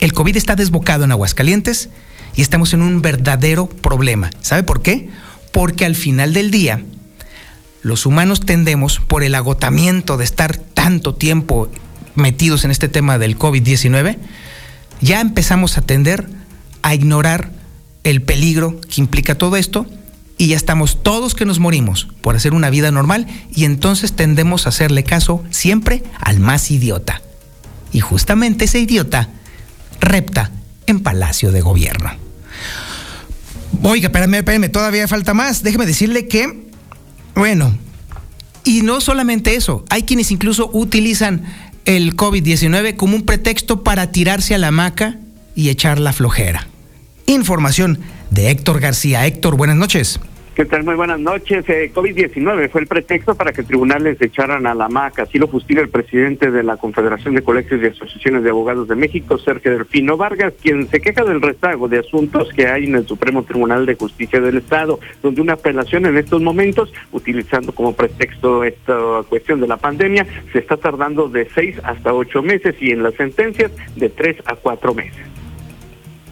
El 0.01 0.13
COVID 0.13 0.37
está 0.37 0.57
desbocado 0.57 1.05
en 1.05 1.13
Aguascalientes 1.13 1.91
y 2.35 2.43
estamos 2.43 2.73
en 2.73 2.83
un 2.83 3.03
verdadero 3.03 3.69
problema. 3.69 4.31
¿Sabe 4.41 4.63
por 4.63 4.83
qué? 4.83 5.09
Porque 5.53 5.85
al 5.85 5.95
final 5.95 6.33
del 6.33 6.51
día, 6.51 6.83
los 7.83 8.07
humanos 8.07 8.41
tendemos, 8.41 9.01
por 9.01 9.23
el 9.23 9.35
agotamiento 9.35 10.17
de 10.17 10.25
estar 10.25 10.57
tanto 10.57 11.15
tiempo 11.15 11.71
metidos 12.21 12.65
en 12.65 12.71
este 12.71 12.89
tema 12.89 13.19
del 13.19 13.39
COVID-19, 13.39 14.19
ya 15.01 15.21
empezamos 15.21 15.77
a 15.79 15.83
tender 15.83 16.29
a 16.83 16.95
ignorar 16.95 17.51
el 18.05 18.23
peligro 18.23 18.81
que 18.81 19.01
implica 19.01 19.37
todo 19.37 19.57
esto 19.57 19.87
y 20.39 20.49
ya 20.49 20.57
estamos 20.57 21.03
todos 21.03 21.35
que 21.35 21.45
nos 21.45 21.59
morimos 21.59 22.09
por 22.23 22.35
hacer 22.35 22.55
una 22.55 22.71
vida 22.71 22.91
normal 22.91 23.27
y 23.55 23.65
entonces 23.65 24.15
tendemos 24.15 24.65
a 24.65 24.71
hacerle 24.71 25.05
caso 25.05 25.45
siempre 25.51 26.03
al 26.19 26.41
más 26.41 26.71
idiota. 26.71 27.21
Y 27.93 28.01
justamente 28.01 28.65
ese 28.65 28.79
idiota 28.79 29.29
repta 30.01 30.51
en 30.87 31.01
Palacio 31.01 31.53
de 31.53 31.61
Gobierno. 31.61 32.11
Oiga, 33.83 34.07
espérame, 34.07 34.35
espérame, 34.37 34.71
todavía 34.71 35.09
falta 35.09 35.35
más. 35.35 35.63
Déjeme 35.63 35.87
decirle 35.87 36.27
que, 36.27 36.69
bueno, 37.35 37.77
y 38.65 38.83
no 38.83 39.01
solamente 39.01 39.55
eso, 39.55 39.85
hay 39.91 40.05
quienes 40.05 40.31
incluso 40.31 40.71
utilizan 40.73 41.45
el 41.97 42.15
COVID-19 42.15 42.95
como 42.95 43.17
un 43.17 43.23
pretexto 43.23 43.83
para 43.83 44.13
tirarse 44.13 44.55
a 44.55 44.59
la 44.59 44.69
hamaca 44.69 45.19
y 45.57 45.71
echar 45.71 45.99
la 45.99 46.13
flojera. 46.13 46.69
Información 47.27 47.99
de 48.31 48.51
Héctor 48.51 48.79
García. 48.79 49.27
Héctor, 49.27 49.57
buenas 49.57 49.77
noches. 49.77 50.21
Muy 50.61 50.95
buenas 50.95 51.19
noches. 51.19 51.67
Eh, 51.71 51.91
COVID-19 51.95 52.69
fue 52.69 52.83
el 52.83 52.87
pretexto 52.87 53.35
para 53.35 53.51
que 53.51 53.63
tribunales 53.63 54.21
echaran 54.21 54.67
a 54.67 54.75
la 54.75 54.91
maca. 54.91 55.23
Así 55.23 55.39
lo 55.39 55.47
justifica 55.47 55.81
el 55.81 55.89
presidente 55.89 56.51
de 56.51 56.63
la 56.63 56.77
Confederación 56.77 57.35
de 57.35 57.43
Colegios 57.43 57.81
y 57.83 57.87
Asociaciones 57.87 58.45
de 58.45 58.51
Abogados 58.51 58.87
de 58.87 58.95
México, 58.95 59.39
Sergio 59.39 59.71
Delfino 59.73 60.19
Vargas, 60.19 60.53
quien 60.61 60.87
se 60.89 61.01
queja 61.01 61.25
del 61.25 61.41
rezago 61.41 61.89
de 61.89 62.01
asuntos 62.01 62.51
que 62.53 62.67
hay 62.67 62.85
en 62.85 62.97
el 62.97 63.07
Supremo 63.07 63.43
Tribunal 63.43 63.87
de 63.87 63.95
Justicia 63.95 64.39
del 64.39 64.59
Estado, 64.59 65.01
donde 65.23 65.41
una 65.41 65.55
apelación 65.55 66.05
en 66.05 66.19
estos 66.19 66.43
momentos, 66.43 66.93
utilizando 67.11 67.73
como 67.73 67.97
pretexto 67.97 68.63
esta 68.63 69.23
cuestión 69.31 69.63
de 69.63 69.67
la 69.67 69.79
pandemia, 69.79 70.27
se 70.53 70.59
está 70.59 70.77
tardando 70.77 71.31
de 71.31 71.49
seis 71.55 71.77
hasta 71.85 72.13
ocho 72.13 72.43
meses 72.43 72.75
y 72.81 72.91
en 72.91 73.03
las 73.03 73.15
sentencias 73.15 73.73
de 73.97 74.11
tres 74.11 74.37
a 74.45 74.57
cuatro 74.57 74.93
meses. 74.93 75.40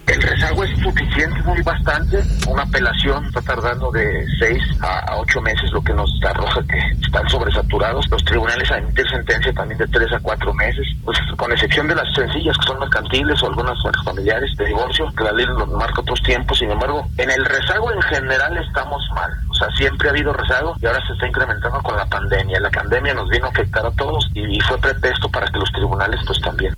El 0.08 0.22
rezago 0.22 0.64
es 0.64 0.70
suficiente, 0.80 1.42
muy 1.42 1.60
bastante. 1.60 2.22
Una 2.48 2.62
apelación 2.62 3.26
está 3.26 3.42
tardando 3.42 3.90
de 3.90 4.26
seis 4.38 4.62
a 4.80 5.16
ocho 5.18 5.38
meses, 5.42 5.70
lo 5.70 5.82
que 5.82 5.92
nos 5.92 6.10
arroja 6.24 6.62
que 6.62 6.78
están 7.04 7.28
sobresaturados. 7.28 8.08
Los 8.10 8.24
tribunales 8.24 8.70
a 8.70 8.78
emitir 8.78 9.06
sentencia 9.10 9.52
también 9.52 9.78
de 9.78 9.86
tres 9.88 10.10
a 10.14 10.18
cuatro 10.20 10.54
meses, 10.54 10.86
pues 11.04 11.18
con 11.36 11.52
excepción 11.52 11.88
de 11.88 11.94
las 11.94 12.10
sencillas 12.14 12.56
que 12.56 12.66
son 12.68 12.80
mercantiles 12.80 13.42
o 13.42 13.48
algunas 13.48 13.76
familiares 14.02 14.50
de 14.56 14.64
divorcio, 14.64 15.12
que 15.14 15.24
la 15.24 15.32
ley 15.32 15.44
nos 15.46 15.68
marca 15.68 16.00
otros 16.00 16.22
tiempos. 16.22 16.58
Sin 16.58 16.70
embargo, 16.70 17.06
en 17.18 17.30
el 17.30 17.44
rezago 17.44 17.92
en 17.92 18.00
general 18.00 18.56
estamos 18.56 19.06
mal. 19.14 19.30
O 19.50 19.54
sea, 19.54 19.68
siempre 19.76 20.08
ha 20.08 20.12
habido 20.12 20.32
rezago 20.32 20.74
y 20.80 20.86
ahora 20.86 21.06
se 21.06 21.12
está 21.12 21.26
incrementando 21.26 21.82
con 21.82 21.96
la 21.96 22.06
pandemia. 22.06 22.60
La 22.60 22.70
pandemia 22.70 23.12
nos 23.12 23.28
vino 23.28 23.44
a 23.44 23.50
afectar 23.50 23.84
a 23.84 23.90
todos 23.90 24.26
y 24.32 24.58
fue 24.60 24.78
pretexto 24.78 25.28
para 25.28 25.46
que 25.48 25.58
los 25.58 25.70
tribunales 25.72 26.18
pues 26.26 26.40
también 26.40 26.74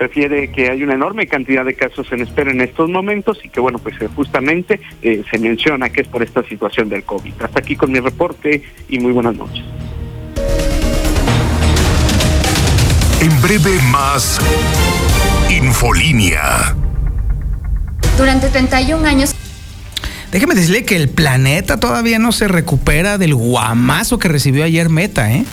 refiere 0.00 0.50
que 0.50 0.70
hay 0.70 0.82
una 0.82 0.94
enorme 0.94 1.26
cantidad 1.26 1.64
de 1.64 1.74
casos 1.74 2.10
en 2.10 2.22
espera 2.22 2.50
en 2.50 2.62
estos 2.62 2.88
momentos 2.88 3.38
y 3.44 3.50
que, 3.50 3.60
bueno, 3.60 3.78
pues 3.78 4.00
eh, 4.00 4.08
justamente 4.16 4.80
eh, 5.02 5.22
se 5.30 5.38
menciona 5.38 5.90
que 5.90 6.00
es 6.00 6.08
por 6.08 6.22
esta 6.22 6.42
situación 6.44 6.88
del 6.88 7.04
COVID. 7.04 7.34
Hasta 7.42 7.58
aquí 7.60 7.76
con 7.76 7.92
mi 7.92 8.00
reporte 8.00 8.62
y 8.88 8.98
muy 8.98 9.12
buenas 9.12 9.36
noches. 9.36 9.62
En 13.20 13.42
breve 13.42 13.78
más 13.92 14.40
Infolínea. 15.50 16.74
Durante 18.16 18.48
31 18.48 19.06
años 19.06 19.34
Déjeme 20.32 20.54
decirle 20.54 20.84
que 20.84 20.96
el 20.96 21.08
planeta 21.08 21.80
todavía 21.80 22.20
no 22.20 22.30
se 22.30 22.46
recupera 22.46 23.18
del 23.18 23.34
guamazo 23.34 24.18
que 24.18 24.28
recibió 24.28 24.64
ayer 24.64 24.88
Meta, 24.88 25.32
¿eh? 25.32 25.44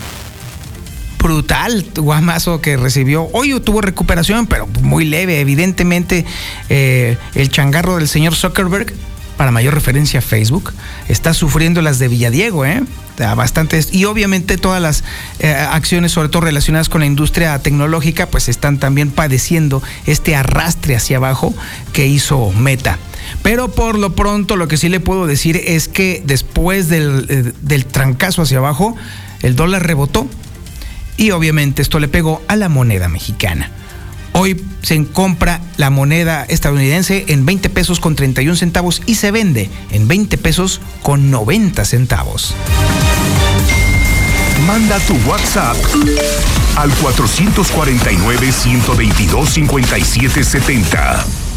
Brutal 1.28 1.84
guamazo 1.94 2.62
que 2.62 2.78
recibió. 2.78 3.28
Hoy 3.34 3.60
tuvo 3.60 3.82
recuperación, 3.82 4.46
pero 4.46 4.66
muy 4.80 5.04
leve. 5.04 5.40
Evidentemente, 5.40 6.24
eh, 6.70 7.18
el 7.34 7.50
changarro 7.50 7.96
del 7.96 8.08
señor 8.08 8.34
Zuckerberg, 8.34 8.94
para 9.36 9.50
mayor 9.50 9.74
referencia 9.74 10.20
a 10.20 10.22
Facebook, 10.22 10.72
está 11.08 11.34
sufriendo 11.34 11.82
las 11.82 11.98
de 11.98 12.08
Villadiego, 12.08 12.64
¿eh? 12.64 12.82
bastantes 13.36 13.92
y 13.92 14.04
obviamente 14.04 14.58
todas 14.58 14.80
las 14.80 15.02
eh, 15.40 15.50
acciones 15.50 16.12
sobre 16.12 16.28
todo 16.28 16.42
relacionadas 16.42 16.88
con 16.88 17.00
la 17.00 17.06
industria 17.06 17.58
tecnológica 17.58 18.28
pues 18.28 18.48
están 18.48 18.78
también 18.78 19.10
padeciendo 19.10 19.82
este 20.06 20.36
arrastre 20.36 20.94
hacia 20.94 21.16
abajo 21.16 21.52
que 21.92 22.06
hizo 22.06 22.52
Meta. 22.52 22.96
Pero 23.42 23.72
por 23.72 23.98
lo 23.98 24.14
pronto 24.14 24.54
lo 24.54 24.68
que 24.68 24.76
sí 24.76 24.88
le 24.88 25.00
puedo 25.00 25.26
decir 25.26 25.60
es 25.66 25.88
que 25.88 26.22
después 26.24 26.88
del, 26.88 27.26
eh, 27.28 27.52
del 27.60 27.86
trancazo 27.86 28.42
hacia 28.42 28.58
abajo, 28.58 28.94
el 29.42 29.56
dólar 29.56 29.84
rebotó 29.84 30.28
y 31.18 31.32
obviamente 31.32 31.82
esto 31.82 31.98
le 31.98 32.08
pegó 32.08 32.40
a 32.48 32.56
la 32.56 32.70
moneda 32.70 33.08
mexicana. 33.08 33.70
Hoy 34.32 34.64
se 34.82 35.04
compra 35.06 35.60
la 35.76 35.90
moneda 35.90 36.44
estadounidense 36.44 37.26
en 37.28 37.44
20 37.44 37.68
pesos 37.70 38.00
con 38.00 38.14
31 38.14 38.56
centavos 38.56 39.02
y 39.04 39.16
se 39.16 39.30
vende 39.30 39.68
en 39.90 40.08
20 40.08 40.38
pesos 40.38 40.80
con 41.02 41.30
90 41.30 41.84
centavos. 41.84 42.54
Manda 44.66 44.98
tu 45.00 45.14
WhatsApp 45.28 45.76
al 46.76 46.90
449 46.90 48.52
122 48.52 49.48
5770. 49.50 51.47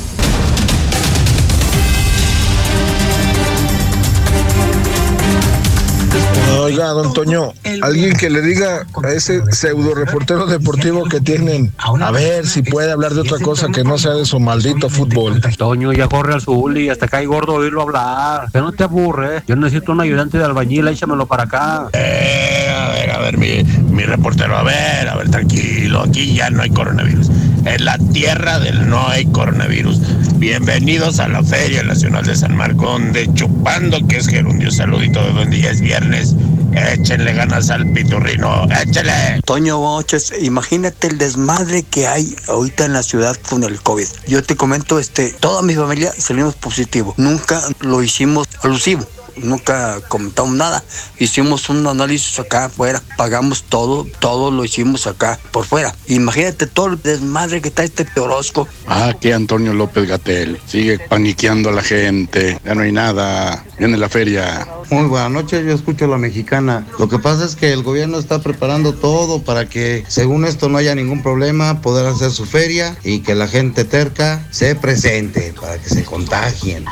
Oiga, 6.60 6.88
don 6.90 7.14
Toño, 7.14 7.54
alguien 7.82 8.16
que 8.16 8.30
le 8.30 8.42
diga 8.42 8.86
a 9.04 9.12
ese 9.12 9.42
pseudo 9.52 9.96
reportero 9.96 10.46
deportivo 10.46 11.06
que 11.06 11.20
tienen, 11.20 11.74
a 11.78 12.12
ver 12.12 12.46
si 12.46 12.62
puede 12.62 12.92
hablar 12.92 13.14
de 13.14 13.22
otra 13.22 13.40
cosa 13.40 13.68
que 13.70 13.84
no 13.84 13.98
sea 13.98 14.14
de 14.14 14.26
su 14.26 14.40
maldito 14.40 14.90
fútbol. 14.90 15.42
Toño, 15.58 15.94
ya 15.94 16.08
corre 16.08 16.34
al 16.34 16.42
Zuli, 16.42 16.90
hasta 16.90 17.08
cae 17.08 17.26
gordo 17.26 17.56
oírlo 17.56 17.82
hablar. 17.82 18.52
Que 18.52 18.60
no 18.60 18.72
te 18.72 18.84
aburre, 18.84 19.44
yo 19.48 19.56
necesito 19.56 19.92
un 19.92 20.02
ayudante 20.02 20.38
de 20.38 20.46
albañil, 20.46 20.88
échamelo 20.88 21.26
para 21.26 21.44
acá. 21.44 21.90
Eh, 21.94 22.71
mi, 23.38 23.64
reportero, 24.04 24.58
a 24.58 24.64
ver, 24.64 25.08
a 25.08 25.16
ver, 25.16 25.30
tranquilo, 25.30 26.02
aquí 26.02 26.34
ya 26.34 26.50
no 26.50 26.62
hay 26.62 26.70
coronavirus. 26.70 27.30
en 27.66 27.86
la 27.86 27.98
tierra 28.12 28.60
del 28.60 28.90
no 28.90 29.08
hay 29.08 29.26
coronavirus. 29.26 30.00
Bienvenidos 30.38 31.20
a 31.20 31.28
la 31.28 31.44
Feria 31.44 31.84
Nacional 31.84 32.26
de 32.26 32.36
San 32.36 32.56
Marcón 32.56 33.14
de 33.14 33.32
Chupando, 33.34 34.00
que 34.08 34.18
es 34.18 34.28
Gerundio. 34.28 34.72
Saludito 34.72 35.24
de 35.24 35.32
buen 35.32 35.50
día, 35.50 35.70
es 35.70 35.82
viernes. 35.82 36.36
Échenle 36.74 37.34
ganas 37.34 37.70
al 37.70 37.92
piturrino, 37.92 38.68
échenle. 38.72 39.42
Toño 39.46 39.78
Boches, 39.78 40.34
imagínate 40.42 41.08
el 41.08 41.18
desmadre 41.18 41.84
que 41.84 42.08
hay 42.08 42.36
ahorita 42.48 42.86
en 42.86 42.94
la 42.94 43.04
ciudad 43.04 43.36
con 43.50 43.64
el 43.64 43.82
COVID. 43.82 44.08
Yo 44.28 44.42
te 44.42 44.56
comento, 44.56 44.98
este, 44.98 45.34
toda 45.40 45.62
mi 45.62 45.76
familia 45.76 46.12
salimos 46.18 46.56
positivo. 46.56 47.14
Nunca 47.18 47.62
lo 47.82 48.02
hicimos 48.02 48.48
alusivo 48.64 49.06
nunca 49.38 50.00
comentamos 50.08 50.54
nada. 50.54 50.84
Hicimos 51.20 51.70
un 51.70 51.86
análisis 51.86 52.40
acá 52.40 52.66
afuera, 52.66 53.02
pagamos 53.18 53.64
todo, 53.64 54.08
todo 54.20 54.52
lo 54.52 54.66
hicimos 54.66 55.08
acá 55.08 55.40
por 55.52 55.66
fuera. 55.66 55.96
Imagínate 56.08 56.68
todo 56.68 56.88
el 56.88 57.02
desmadre 57.02 57.62
que 57.62 57.70
está 57.70 57.84
este 57.84 58.06
Orozco. 58.20 58.68
Ah, 58.88 59.10
aquí 59.10 59.32
Antonio 59.32 59.74
López 59.74 60.08
Gatel. 60.08 60.60
Sigue 60.66 61.00
paniqueando 61.00 61.70
a 61.70 61.74
la 61.74 61.84
gente. 61.84 62.60
Ya 62.64 62.76
no 62.76 62.82
hay 62.82 62.92
nada. 62.92 63.66
Viene 63.78 63.98
la 63.98 64.10
feria. 64.10 64.68
Muy 64.90 65.06
buenas 65.06 65.32
noches, 65.32 65.66
yo 65.66 65.74
escucho 65.74 66.06
a 66.06 66.08
la 66.10 66.18
mexicana. 66.18 66.86
Lo 67.00 67.08
que 67.08 67.20
pasa 67.20 67.46
es 67.46 67.56
que 67.56 67.72
el 67.72 67.84
gobierno 67.84 68.20
está 68.20 68.42
preparando 68.42 68.94
todo 68.94 69.42
para 69.42 69.68
que, 69.68 70.04
según 70.08 70.46
esto, 70.46 70.70
no 70.70 70.78
haya 70.78 70.94
ningún 70.96 71.24
problema, 71.24 71.82
poder 71.82 72.06
hacer 72.06 72.32
su 72.32 72.46
feria 72.46 72.98
y 73.04 73.20
que 73.20 73.36
la 73.36 73.48
gente 73.48 73.86
terca 73.86 74.46
se 74.52 74.76
presente 74.76 75.54
para 75.60 75.78
que 75.78 75.90
se 75.90 76.04
contagien. 76.04 76.86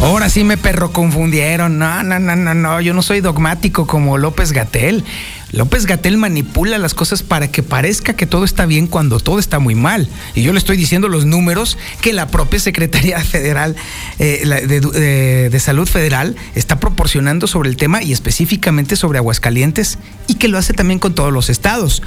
Ahora 0.00 0.28
sí 0.28 0.44
me 0.44 0.56
perro 0.58 0.92
confundieron. 0.92 1.78
No, 1.78 2.02
no, 2.02 2.18
no, 2.18 2.36
no, 2.36 2.54
no. 2.54 2.80
Yo 2.80 2.92
no 2.92 3.02
soy 3.02 3.20
dogmático 3.20 3.86
como 3.86 4.18
López 4.18 4.52
Gatel. 4.52 5.04
López 5.52 5.86
Gatel 5.86 6.16
manipula 6.16 6.76
las 6.78 6.94
cosas 6.94 7.22
para 7.22 7.50
que 7.50 7.62
parezca 7.62 8.14
que 8.14 8.26
todo 8.26 8.44
está 8.44 8.66
bien 8.66 8.88
cuando 8.88 9.20
todo 9.20 9.38
está 9.38 9.58
muy 9.58 9.74
mal. 9.74 10.08
Y 10.34 10.42
yo 10.42 10.52
le 10.52 10.58
estoy 10.58 10.76
diciendo 10.76 11.08
los 11.08 11.24
números 11.24 11.78
que 12.00 12.12
la 12.12 12.28
propia 12.28 12.58
Secretaría 12.58 13.20
Federal 13.24 13.76
eh, 14.18 14.42
de, 14.66 15.50
de, 15.50 15.60
Salud 15.60 15.88
Federal 15.88 16.36
está 16.54 16.80
proporcionando 16.80 17.46
sobre 17.46 17.68
el 17.68 17.76
tema 17.76 18.02
y 18.02 18.12
específicamente 18.12 18.96
sobre 18.96 19.18
Aguascalientes 19.18 19.98
y 20.26 20.34
que 20.34 20.48
lo 20.48 20.58
hace 20.58 20.72
también 20.72 20.98
con 20.98 21.14
todos 21.14 21.32
los 21.32 21.48
estados. 21.48 22.02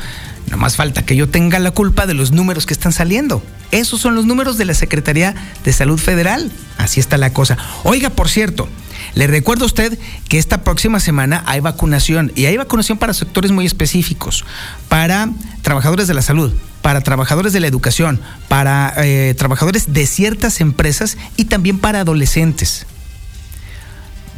No 0.49 0.57
más 0.57 0.75
falta 0.75 1.05
que 1.05 1.15
yo 1.15 1.29
tenga 1.29 1.59
la 1.59 1.71
culpa 1.71 2.07
de 2.07 2.15
los 2.15 2.31
números 2.31 2.65
que 2.65 2.73
están 2.73 2.91
saliendo. 2.91 3.43
Esos 3.71 4.01
son 4.01 4.15
los 4.15 4.25
números 4.25 4.57
de 4.57 4.65
la 4.65 4.73
Secretaría 4.73 5.35
de 5.63 5.73
Salud 5.73 5.99
Federal. 5.99 6.51
Así 6.77 6.99
está 6.99 7.17
la 7.17 7.31
cosa. 7.33 7.57
Oiga, 7.83 8.09
por 8.09 8.29
cierto, 8.29 8.67
le 9.15 9.27
recuerdo 9.27 9.65
a 9.65 9.67
usted 9.67 9.97
que 10.27 10.37
esta 10.37 10.63
próxima 10.63 10.99
semana 10.99 11.43
hay 11.45 11.59
vacunación 11.59 12.31
y 12.35 12.45
hay 12.45 12.57
vacunación 12.57 12.97
para 12.97 13.13
sectores 13.13 13.51
muy 13.51 13.65
específicos, 13.65 14.45
para 14.87 15.29
trabajadores 15.61 16.07
de 16.07 16.13
la 16.13 16.21
salud, 16.21 16.53
para 16.81 17.01
trabajadores 17.01 17.53
de 17.53 17.59
la 17.59 17.67
educación, 17.67 18.21
para 18.47 18.93
eh, 18.97 19.33
trabajadores 19.37 19.93
de 19.93 20.05
ciertas 20.05 20.61
empresas 20.61 21.17
y 21.35 21.45
también 21.45 21.79
para 21.79 22.01
adolescentes. 22.01 22.85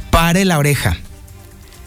Pare 0.09 0.45
la 0.45 0.57
oreja. 0.57 0.97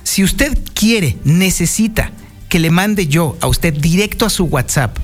Si 0.02 0.22
usted 0.22 0.58
quiere, 0.74 1.18
necesita 1.24 2.12
que 2.48 2.58
le 2.58 2.70
mande 2.70 3.08
yo 3.08 3.36
a 3.40 3.46
usted 3.46 3.74
directo 3.74 4.26
a 4.26 4.30
su 4.30 4.44
WhatsApp 4.44 4.96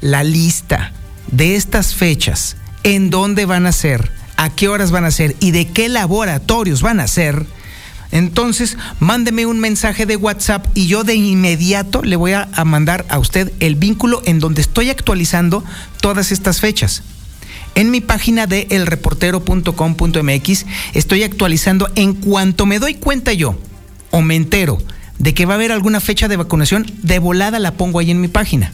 la 0.00 0.24
lista 0.24 0.92
de 1.30 1.54
estas 1.56 1.94
fechas, 1.94 2.56
en 2.82 3.08
dónde 3.08 3.46
van 3.46 3.66
a 3.66 3.72
ser, 3.72 4.10
a 4.42 4.50
qué 4.50 4.66
horas 4.68 4.90
van 4.90 5.04
a 5.04 5.10
ser 5.12 5.36
y 5.38 5.52
de 5.52 5.68
qué 5.68 5.88
laboratorios 5.88 6.82
van 6.82 6.98
a 6.98 7.06
ser, 7.06 7.46
entonces 8.10 8.76
mándeme 8.98 9.46
un 9.46 9.60
mensaje 9.60 10.04
de 10.04 10.16
WhatsApp 10.16 10.66
y 10.74 10.88
yo 10.88 11.04
de 11.04 11.14
inmediato 11.14 12.02
le 12.02 12.16
voy 12.16 12.32
a, 12.32 12.48
mandar 12.64 13.06
a 13.08 13.20
usted 13.20 13.52
el 13.60 13.76
vínculo 13.76 14.20
en 14.24 14.40
donde 14.40 14.60
estoy 14.60 14.90
actualizando 14.90 15.64
todas 16.00 16.32
estas 16.32 16.60
fechas. 16.60 17.04
En 17.76 17.92
mi 17.92 18.00
página 18.00 18.48
de 18.48 18.66
elreportero.com.mx 18.70 20.66
estoy 20.92 21.22
actualizando 21.22 21.88
en 21.94 22.14
cuanto 22.14 22.66
me 22.66 22.80
doy 22.80 22.94
cuenta 22.94 23.32
yo 23.32 23.56
o 24.10 24.22
me 24.22 24.34
entero 24.34 24.78
de 25.20 25.34
que 25.34 25.46
va 25.46 25.54
a 25.54 25.56
haber 25.56 25.70
alguna 25.70 26.00
fecha 26.00 26.26
de 26.26 26.36
vacunación, 26.36 26.84
de 27.02 27.20
volada 27.20 27.60
la 27.60 27.74
pongo 27.74 28.00
ahí 28.00 28.10
en 28.10 28.20
mi 28.20 28.26
página. 28.28 28.72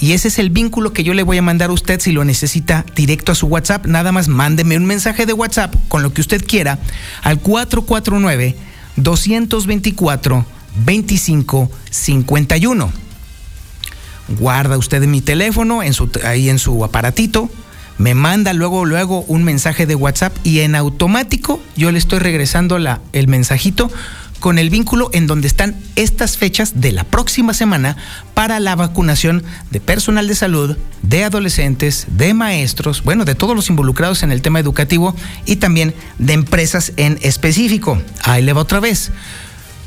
Y 0.00 0.12
ese 0.12 0.28
es 0.28 0.38
el 0.38 0.48
vínculo 0.48 0.94
que 0.94 1.04
yo 1.04 1.12
le 1.12 1.22
voy 1.22 1.36
a 1.36 1.42
mandar 1.42 1.68
a 1.70 1.74
usted 1.74 2.00
si 2.00 2.12
lo 2.12 2.24
necesita 2.24 2.86
directo 2.96 3.32
a 3.32 3.34
su 3.34 3.46
WhatsApp. 3.46 3.84
Nada 3.86 4.12
más 4.12 4.28
mándeme 4.28 4.78
un 4.78 4.86
mensaje 4.86 5.26
de 5.26 5.34
WhatsApp 5.34 5.74
con 5.88 6.02
lo 6.02 6.14
que 6.14 6.22
usted 6.22 6.42
quiera 6.44 6.78
al 7.22 7.38
449 7.38 8.56
224 8.96 10.46
2551. 10.86 12.92
Guarda 14.38 14.78
usted 14.78 15.02
mi 15.02 15.20
teléfono 15.20 15.82
en 15.82 15.92
su, 15.92 16.08
ahí 16.24 16.48
en 16.48 16.58
su 16.58 16.82
aparatito, 16.84 17.50
me 17.98 18.14
manda 18.14 18.54
luego, 18.54 18.86
luego 18.86 19.24
un 19.28 19.44
mensaje 19.44 19.84
de 19.84 19.94
WhatsApp 19.94 20.34
y 20.44 20.60
en 20.60 20.74
automático 20.74 21.60
yo 21.76 21.92
le 21.92 21.98
estoy 21.98 22.20
regresando 22.20 22.78
el 23.12 23.28
mensajito 23.28 23.90
con 24.40 24.58
el 24.58 24.70
vínculo 24.70 25.10
en 25.12 25.28
donde 25.28 25.46
están 25.46 25.76
estas 25.94 26.36
fechas 26.36 26.80
de 26.80 26.90
la 26.92 27.04
próxima 27.04 27.54
semana 27.54 27.96
para 28.34 28.58
la 28.58 28.74
vacunación 28.74 29.44
de 29.70 29.80
personal 29.80 30.26
de 30.26 30.34
salud, 30.34 30.76
de 31.02 31.24
adolescentes, 31.24 32.06
de 32.10 32.34
maestros, 32.34 33.04
bueno, 33.04 33.24
de 33.24 33.36
todos 33.36 33.54
los 33.54 33.68
involucrados 33.70 34.22
en 34.22 34.32
el 34.32 34.42
tema 34.42 34.58
educativo 34.58 35.14
y 35.44 35.56
también 35.56 35.94
de 36.18 36.32
empresas 36.32 36.92
en 36.96 37.18
específico. 37.22 38.02
Ahí 38.24 38.42
le 38.42 38.52
va 38.52 38.62
otra 38.62 38.80
vez. 38.80 39.12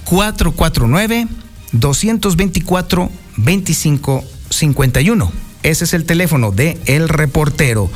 449 0.06 1.28
224 1.72 3.10
2551. 3.38 5.32
Ese 5.64 5.84
es 5.86 5.94
el 5.94 6.06
teléfono 6.06 6.52
de 6.52 6.78
El 6.86 7.10
Reportero. 7.10 7.90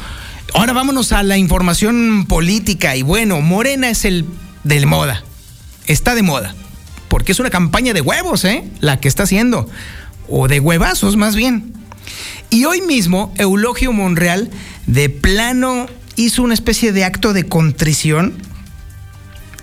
Ahora 0.53 0.73
vámonos 0.73 1.11
a 1.11 1.21
la 1.23 1.37
información 1.37 2.25
política 2.27 2.95
y 2.95 3.03
bueno, 3.03 3.41
Morena 3.41 3.89
es 3.89 4.05
el 4.05 4.25
de 4.63 4.85
moda 4.85 5.23
está 5.87 6.15
de 6.15 6.23
moda. 6.23 6.55
Porque 7.07 7.31
es 7.31 7.39
una 7.39 7.49
campaña 7.49 7.93
de 7.93 8.01
huevos, 8.01 8.45
¿eh? 8.45 8.63
La 8.79 8.99
que 8.99 9.07
está 9.07 9.23
haciendo. 9.23 9.69
O 10.29 10.47
de 10.47 10.59
huevazos, 10.59 11.15
más 11.15 11.35
bien. 11.35 11.73
Y 12.49 12.65
hoy 12.65 12.81
mismo, 12.81 13.33
Eulogio 13.37 13.91
Monreal, 13.93 14.49
de 14.85 15.09
plano, 15.09 15.87
hizo 16.15 16.43
una 16.43 16.53
especie 16.53 16.91
de 16.91 17.03
acto 17.03 17.33
de 17.33 17.45
contrición 17.45 18.33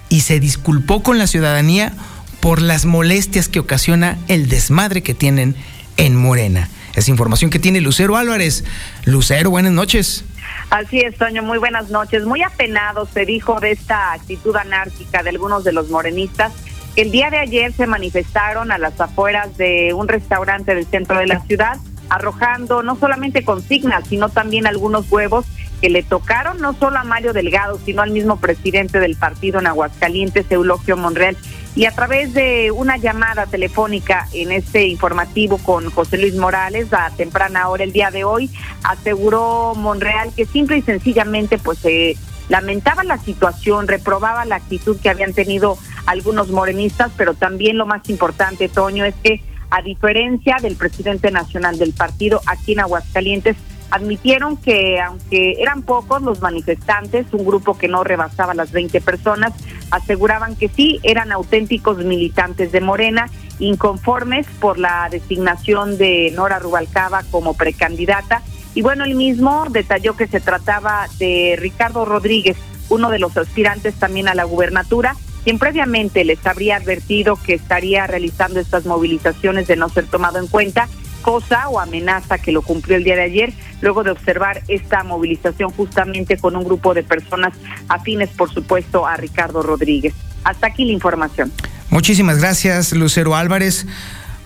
y 0.08 0.20
se 0.20 0.40
disculpó 0.40 1.02
con 1.02 1.18
la 1.18 1.26
ciudadanía 1.26 1.92
por 2.40 2.60
las 2.60 2.84
molestias 2.84 3.48
que 3.48 3.58
ocasiona 3.58 4.18
el 4.28 4.48
desmadre 4.48 5.02
que 5.02 5.14
tienen 5.14 5.56
en 5.96 6.14
Morena. 6.14 6.68
Es 6.94 7.08
información 7.08 7.50
que 7.50 7.58
tiene 7.58 7.80
Lucero 7.80 8.16
Álvarez. 8.16 8.64
Lucero, 9.04 9.50
buenas 9.50 9.72
noches. 9.72 10.24
Así 10.70 11.00
es, 11.00 11.16
Toño, 11.16 11.42
muy 11.42 11.58
buenas 11.58 11.90
noches. 11.90 12.24
Muy 12.24 12.42
apenado 12.42 13.06
se 13.12 13.24
dijo 13.24 13.60
de 13.60 13.72
esta 13.72 14.12
actitud 14.12 14.54
anárquica 14.56 15.22
de 15.22 15.30
algunos 15.30 15.64
de 15.64 15.72
los 15.72 15.88
morenistas. 15.90 16.52
El 16.96 17.10
día 17.10 17.30
de 17.30 17.38
ayer 17.38 17.72
se 17.72 17.86
manifestaron 17.86 18.70
a 18.70 18.78
las 18.78 19.00
afueras 19.00 19.56
de 19.56 19.92
un 19.94 20.06
restaurante 20.06 20.74
del 20.74 20.86
centro 20.86 21.18
de 21.18 21.26
la 21.26 21.40
ciudad, 21.40 21.78
arrojando 22.08 22.82
no 22.84 22.96
solamente 22.96 23.44
consignas, 23.44 24.06
sino 24.08 24.28
también 24.28 24.66
algunos 24.66 25.10
huevos 25.10 25.44
que 25.80 25.90
le 25.90 26.02
tocaron 26.04 26.60
no 26.60 26.72
solo 26.74 26.98
a 26.98 27.04
Mario 27.04 27.32
Delgado, 27.32 27.80
sino 27.84 28.02
al 28.02 28.10
mismo 28.10 28.38
presidente 28.38 29.00
del 29.00 29.16
partido 29.16 29.58
en 29.58 29.66
Aguascalientes, 29.66 30.46
Eulogio 30.50 30.96
Monreal. 30.96 31.36
Y 31.76 31.86
a 31.86 31.90
través 31.90 32.32
de 32.34 32.70
una 32.70 32.96
llamada 32.98 33.46
telefónica 33.46 34.28
en 34.32 34.52
este 34.52 34.86
informativo 34.86 35.58
con 35.58 35.90
José 35.90 36.18
Luis 36.18 36.36
Morales 36.36 36.92
a 36.92 37.10
temprana 37.10 37.68
hora 37.68 37.82
el 37.82 37.92
día 37.92 38.12
de 38.12 38.22
hoy, 38.22 38.48
aseguró 38.84 39.74
Monreal 39.74 40.32
que 40.34 40.46
simple 40.46 40.78
y 40.78 40.82
sencillamente 40.82 41.58
pues 41.58 41.78
se 41.78 42.16
lamentaba 42.48 43.02
la 43.02 43.18
situación, 43.18 43.88
reprobaba 43.88 44.44
la 44.44 44.56
actitud 44.56 45.00
que 45.00 45.08
habían 45.08 45.32
tenido 45.32 45.76
algunos 46.06 46.50
morenistas, 46.50 47.10
pero 47.16 47.34
también 47.34 47.76
lo 47.76 47.86
más 47.86 48.08
importante, 48.08 48.68
Toño, 48.68 49.04
es 49.04 49.14
que 49.22 49.42
a 49.70 49.82
diferencia 49.82 50.58
del 50.62 50.76
presidente 50.76 51.32
nacional 51.32 51.78
del 51.78 51.92
partido 51.92 52.40
aquí 52.46 52.74
en 52.74 52.80
Aguascalientes, 52.80 53.56
admitieron 53.90 54.56
que 54.56 55.00
aunque 55.00 55.60
eran 55.60 55.82
pocos 55.82 56.22
los 56.22 56.40
manifestantes, 56.40 57.26
un 57.32 57.44
grupo 57.44 57.78
que 57.78 57.88
no 57.88 58.02
rebasaba 58.02 58.54
las 58.54 58.72
20 58.72 59.00
personas, 59.00 59.52
aseguraban 59.90 60.56
que 60.56 60.68
sí 60.68 61.00
eran 61.02 61.32
auténticos 61.32 61.98
militantes 61.98 62.72
de 62.72 62.80
Morena, 62.80 63.28
inconformes 63.58 64.46
por 64.60 64.78
la 64.78 65.08
designación 65.10 65.98
de 65.98 66.32
Nora 66.34 66.58
Rubalcaba 66.58 67.22
como 67.30 67.54
precandidata. 67.54 68.42
Y 68.74 68.82
bueno, 68.82 69.04
él 69.04 69.14
mismo 69.14 69.66
detalló 69.70 70.16
que 70.16 70.26
se 70.26 70.40
trataba 70.40 71.06
de 71.18 71.56
Ricardo 71.58 72.04
Rodríguez, 72.04 72.56
uno 72.88 73.10
de 73.10 73.18
los 73.18 73.36
aspirantes 73.36 73.94
también 73.94 74.28
a 74.28 74.34
la 74.34 74.44
gubernatura, 74.44 75.16
quien 75.44 75.58
previamente 75.58 76.24
les 76.24 76.44
habría 76.46 76.76
advertido 76.76 77.36
que 77.36 77.54
estaría 77.54 78.06
realizando 78.06 78.60
estas 78.60 78.86
movilizaciones 78.86 79.66
de 79.66 79.76
no 79.76 79.88
ser 79.88 80.06
tomado 80.06 80.38
en 80.38 80.46
cuenta 80.48 80.88
cosa 81.24 81.68
o 81.70 81.80
amenaza 81.80 82.36
que 82.38 82.52
lo 82.52 82.60
cumplió 82.60 82.96
el 82.96 83.02
día 83.02 83.16
de 83.16 83.22
ayer, 83.22 83.52
luego 83.80 84.04
de 84.04 84.10
observar 84.10 84.62
esta 84.68 85.02
movilización 85.02 85.70
justamente 85.70 86.36
con 86.36 86.54
un 86.54 86.64
grupo 86.64 86.92
de 86.92 87.02
personas 87.02 87.54
afines, 87.88 88.28
por 88.28 88.52
supuesto, 88.52 89.06
a 89.06 89.16
Ricardo 89.16 89.62
Rodríguez. 89.62 90.12
Hasta 90.44 90.66
aquí 90.66 90.84
la 90.84 90.92
información. 90.92 91.50
Muchísimas 91.88 92.38
gracias, 92.38 92.92
Lucero 92.92 93.34
Álvarez. 93.34 93.86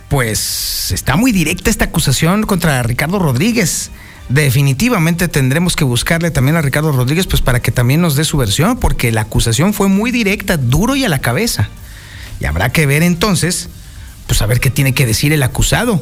pues 0.08 0.90
está 0.92 1.16
muy 1.16 1.32
directa 1.32 1.68
esta 1.68 1.86
acusación 1.86 2.44
contra 2.44 2.82
Ricardo 2.82 3.18
Rodríguez. 3.18 3.90
Definitivamente 4.28 5.26
tendremos 5.28 5.74
que 5.74 5.84
buscarle 5.84 6.30
también 6.30 6.56
a 6.56 6.62
Ricardo 6.62 6.92
Rodríguez 6.92 7.26
pues 7.26 7.42
para 7.42 7.60
que 7.60 7.72
también 7.72 8.00
nos 8.00 8.14
dé 8.14 8.24
su 8.24 8.36
versión, 8.36 8.78
porque 8.78 9.10
la 9.10 9.22
acusación 9.22 9.74
fue 9.74 9.88
muy 9.88 10.10
directa, 10.10 10.56
duro 10.56 10.96
y 10.96 11.04
a 11.04 11.08
la 11.08 11.18
cabeza. 11.18 11.68
Y 12.40 12.44
habrá 12.44 12.70
que 12.70 12.86
ver 12.86 13.02
entonces, 13.02 13.68
pues 14.26 14.40
a 14.42 14.46
ver 14.46 14.60
qué 14.60 14.70
tiene 14.70 14.94
que 14.94 15.06
decir 15.06 15.32
el 15.32 15.42
acusado, 15.42 16.00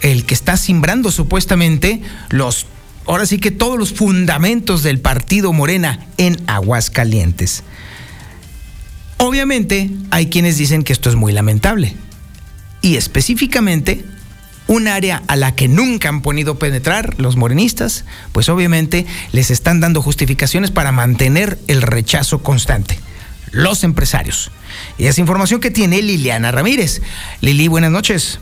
el 0.00 0.24
que 0.24 0.34
está 0.34 0.56
simbrando 0.56 1.10
supuestamente 1.10 2.02
los, 2.30 2.66
ahora 3.06 3.26
sí 3.26 3.38
que 3.38 3.50
todos 3.50 3.78
los 3.78 3.92
fundamentos 3.92 4.82
del 4.82 5.00
partido 5.00 5.52
Morena 5.52 6.06
en 6.16 6.40
Aguascalientes. 6.46 7.62
Obviamente 9.18 9.90
hay 10.10 10.26
quienes 10.26 10.56
dicen 10.56 10.82
que 10.82 10.92
esto 10.92 11.10
es 11.10 11.16
muy 11.16 11.32
lamentable 11.32 11.94
y 12.80 12.96
específicamente 12.96 14.04
un 14.66 14.86
área 14.86 15.22
a 15.26 15.36
la 15.36 15.54
que 15.54 15.68
nunca 15.68 16.08
han 16.08 16.22
podido 16.22 16.58
penetrar 16.58 17.18
los 17.18 17.36
morenistas, 17.36 18.04
pues 18.32 18.48
obviamente 18.48 19.04
les 19.32 19.50
están 19.50 19.80
dando 19.80 20.00
justificaciones 20.00 20.70
para 20.70 20.92
mantener 20.92 21.58
el 21.66 21.82
rechazo 21.82 22.42
constante. 22.42 22.98
Los 23.50 23.82
empresarios. 23.82 24.52
Y 24.96 25.06
esa 25.06 25.20
información 25.20 25.60
que 25.60 25.72
tiene 25.72 26.00
Liliana 26.02 26.52
Ramírez. 26.52 27.02
Lili, 27.40 27.66
buenas 27.66 27.90
noches. 27.90 28.38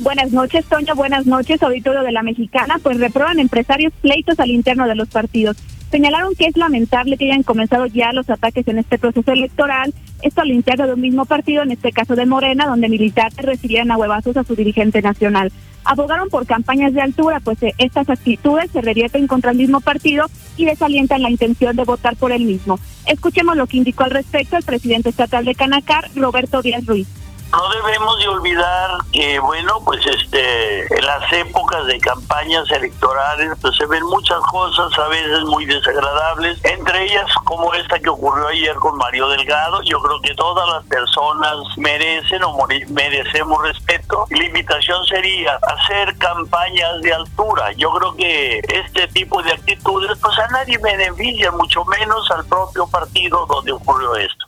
Buenas 0.00 0.30
noches, 0.30 0.64
Toño. 0.66 0.94
Buenas 0.94 1.26
noches, 1.26 1.60
auditorio 1.60 2.02
de 2.02 2.12
la 2.12 2.22
Mexicana. 2.22 2.78
Pues 2.80 3.00
reprueban 3.00 3.40
empresarios 3.40 3.92
pleitos 4.00 4.38
al 4.38 4.50
interno 4.50 4.86
de 4.86 4.94
los 4.94 5.08
partidos. 5.08 5.56
Señalaron 5.90 6.36
que 6.36 6.46
es 6.46 6.56
lamentable 6.56 7.16
que 7.16 7.24
hayan 7.24 7.42
comenzado 7.42 7.86
ya 7.86 8.12
los 8.12 8.30
ataques 8.30 8.68
en 8.68 8.78
este 8.78 8.98
proceso 8.98 9.32
electoral, 9.32 9.92
esto 10.22 10.42
al 10.42 10.52
interno 10.52 10.86
de 10.86 10.94
un 10.94 11.00
mismo 11.00 11.24
partido, 11.24 11.62
en 11.62 11.72
este 11.72 11.90
caso 11.90 12.14
de 12.14 12.26
Morena, 12.26 12.66
donde 12.66 12.88
militares 12.88 13.38
recibían 13.38 13.90
a 13.90 13.96
huevazos 13.96 14.36
a 14.36 14.44
su 14.44 14.54
dirigente 14.54 15.02
nacional. 15.02 15.50
Abogaron 15.84 16.28
por 16.28 16.46
campañas 16.46 16.92
de 16.92 17.00
altura, 17.00 17.40
pues 17.40 17.60
eh, 17.62 17.74
estas 17.78 18.08
actitudes 18.08 18.70
se 18.70 18.82
revierten 18.82 19.26
contra 19.26 19.50
el 19.50 19.56
mismo 19.56 19.80
partido 19.80 20.26
y 20.56 20.66
desalientan 20.66 21.22
la 21.22 21.30
intención 21.30 21.74
de 21.74 21.84
votar 21.84 22.14
por 22.16 22.30
el 22.30 22.44
mismo. 22.44 22.78
Escuchemos 23.06 23.56
lo 23.56 23.66
que 23.66 23.78
indicó 23.78 24.04
al 24.04 24.10
respecto 24.10 24.56
el 24.56 24.64
presidente 24.64 25.08
estatal 25.08 25.44
de 25.44 25.54
Canacar, 25.54 26.08
Roberto 26.14 26.62
Díaz 26.62 26.84
Ruiz 26.86 27.08
no 27.52 27.68
debemos 27.70 28.18
de 28.18 28.28
olvidar 28.28 28.90
que 29.12 29.38
bueno 29.40 29.80
pues 29.84 30.04
este 30.06 30.94
en 30.94 31.04
las 31.04 31.32
épocas 31.32 31.86
de 31.86 31.98
campañas 31.98 32.70
electorales 32.70 33.52
pues 33.60 33.76
se 33.76 33.86
ven 33.86 34.04
muchas 34.04 34.40
cosas 34.50 34.96
a 34.98 35.08
veces 35.08 35.44
muy 35.44 35.64
desagradables 35.64 36.62
entre 36.64 37.04
ellas 37.04 37.26
como 37.44 37.72
esta 37.74 37.98
que 37.98 38.08
ocurrió 38.08 38.48
ayer 38.48 38.74
con 38.76 38.96
Mario 38.96 39.28
Delgado. 39.28 39.82
Yo 39.82 40.00
creo 40.00 40.20
que 40.20 40.34
todas 40.34 40.68
las 40.68 40.84
personas 40.86 41.56
merecen 41.76 42.42
o 42.44 42.56
merecemos 42.90 43.62
respeto. 43.62 44.26
La 44.30 44.44
invitación 44.44 45.04
sería 45.06 45.58
hacer 45.62 46.16
campañas 46.18 47.00
de 47.02 47.12
altura. 47.12 47.72
Yo 47.72 47.92
creo 47.92 48.14
que 48.16 48.58
este 48.68 49.08
tipo 49.08 49.42
de 49.42 49.52
actitudes 49.52 50.18
pues 50.20 50.38
a 50.38 50.48
nadie 50.48 50.78
beneficia 50.78 51.50
mucho 51.52 51.84
menos 51.84 52.30
al 52.30 52.44
propio 52.46 52.86
partido 52.88 53.46
donde 53.46 53.72
ocurrió 53.72 54.14
esto 54.16 54.47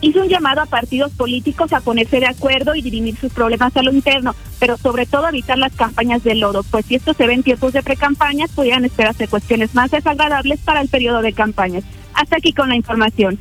hizo 0.00 0.20
un 0.20 0.28
llamado 0.28 0.60
a 0.60 0.66
partidos 0.66 1.12
políticos 1.12 1.72
a 1.72 1.80
ponerse 1.80 2.20
de 2.20 2.26
acuerdo 2.26 2.74
y 2.74 2.82
dirimir 2.82 3.16
sus 3.16 3.32
problemas 3.32 3.76
a 3.76 3.82
lo 3.82 3.92
interno, 3.92 4.34
pero 4.58 4.76
sobre 4.76 5.06
todo 5.06 5.28
evitar 5.28 5.58
las 5.58 5.74
campañas 5.74 6.22
de 6.24 6.34
lodo, 6.34 6.62
pues 6.64 6.86
si 6.86 6.94
esto 6.94 7.14
se 7.14 7.26
ve 7.26 7.34
en 7.34 7.42
tiempos 7.42 7.72
de 7.72 7.82
precampañas, 7.82 8.50
podrían 8.50 8.84
esperarse 8.84 9.28
cuestiones 9.28 9.74
más 9.74 9.90
desagradables 9.90 10.60
para 10.60 10.80
el 10.80 10.88
periodo 10.88 11.22
de 11.22 11.32
campañas. 11.32 11.84
Hasta 12.14 12.36
aquí 12.36 12.52
con 12.52 12.68
la 12.68 12.76
información. 12.76 13.38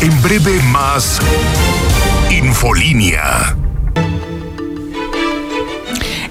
En 0.00 0.22
breve 0.22 0.60
más 0.70 1.20
Infolínea. 2.30 3.63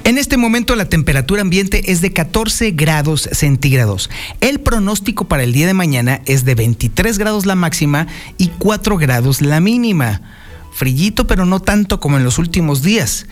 En 0.06 0.18
este 0.18 0.36
momento 0.36 0.76
la 0.76 0.90
temperatura 0.90 1.42
ambiente 1.42 1.92
es 1.92 2.02
de 2.02 2.12
14 2.12 2.72
grados 2.72 3.30
centígrados. 3.32 4.10
El 4.42 4.60
pronóstico 4.60 5.30
para 5.30 5.44
el 5.44 5.54
día 5.54 5.66
de 5.66 5.74
mañana 5.74 6.22
es 6.26 6.44
de 6.44 6.56
23 6.56 7.18
grados 7.18 7.46
la 7.46 7.56
máxima 7.56 8.08
y 8.38 8.50
4 8.50 8.98
grados 8.98 9.42
la 9.42 9.62
mínima. 9.62 10.22
Frillito, 10.74 11.26
pero 11.26 11.46
no 11.46 11.62
tanto 11.62 12.02
como 12.02 12.18
en 12.18 12.26
los 12.26 12.38
últimos 12.38 12.82
días. 12.82 13.28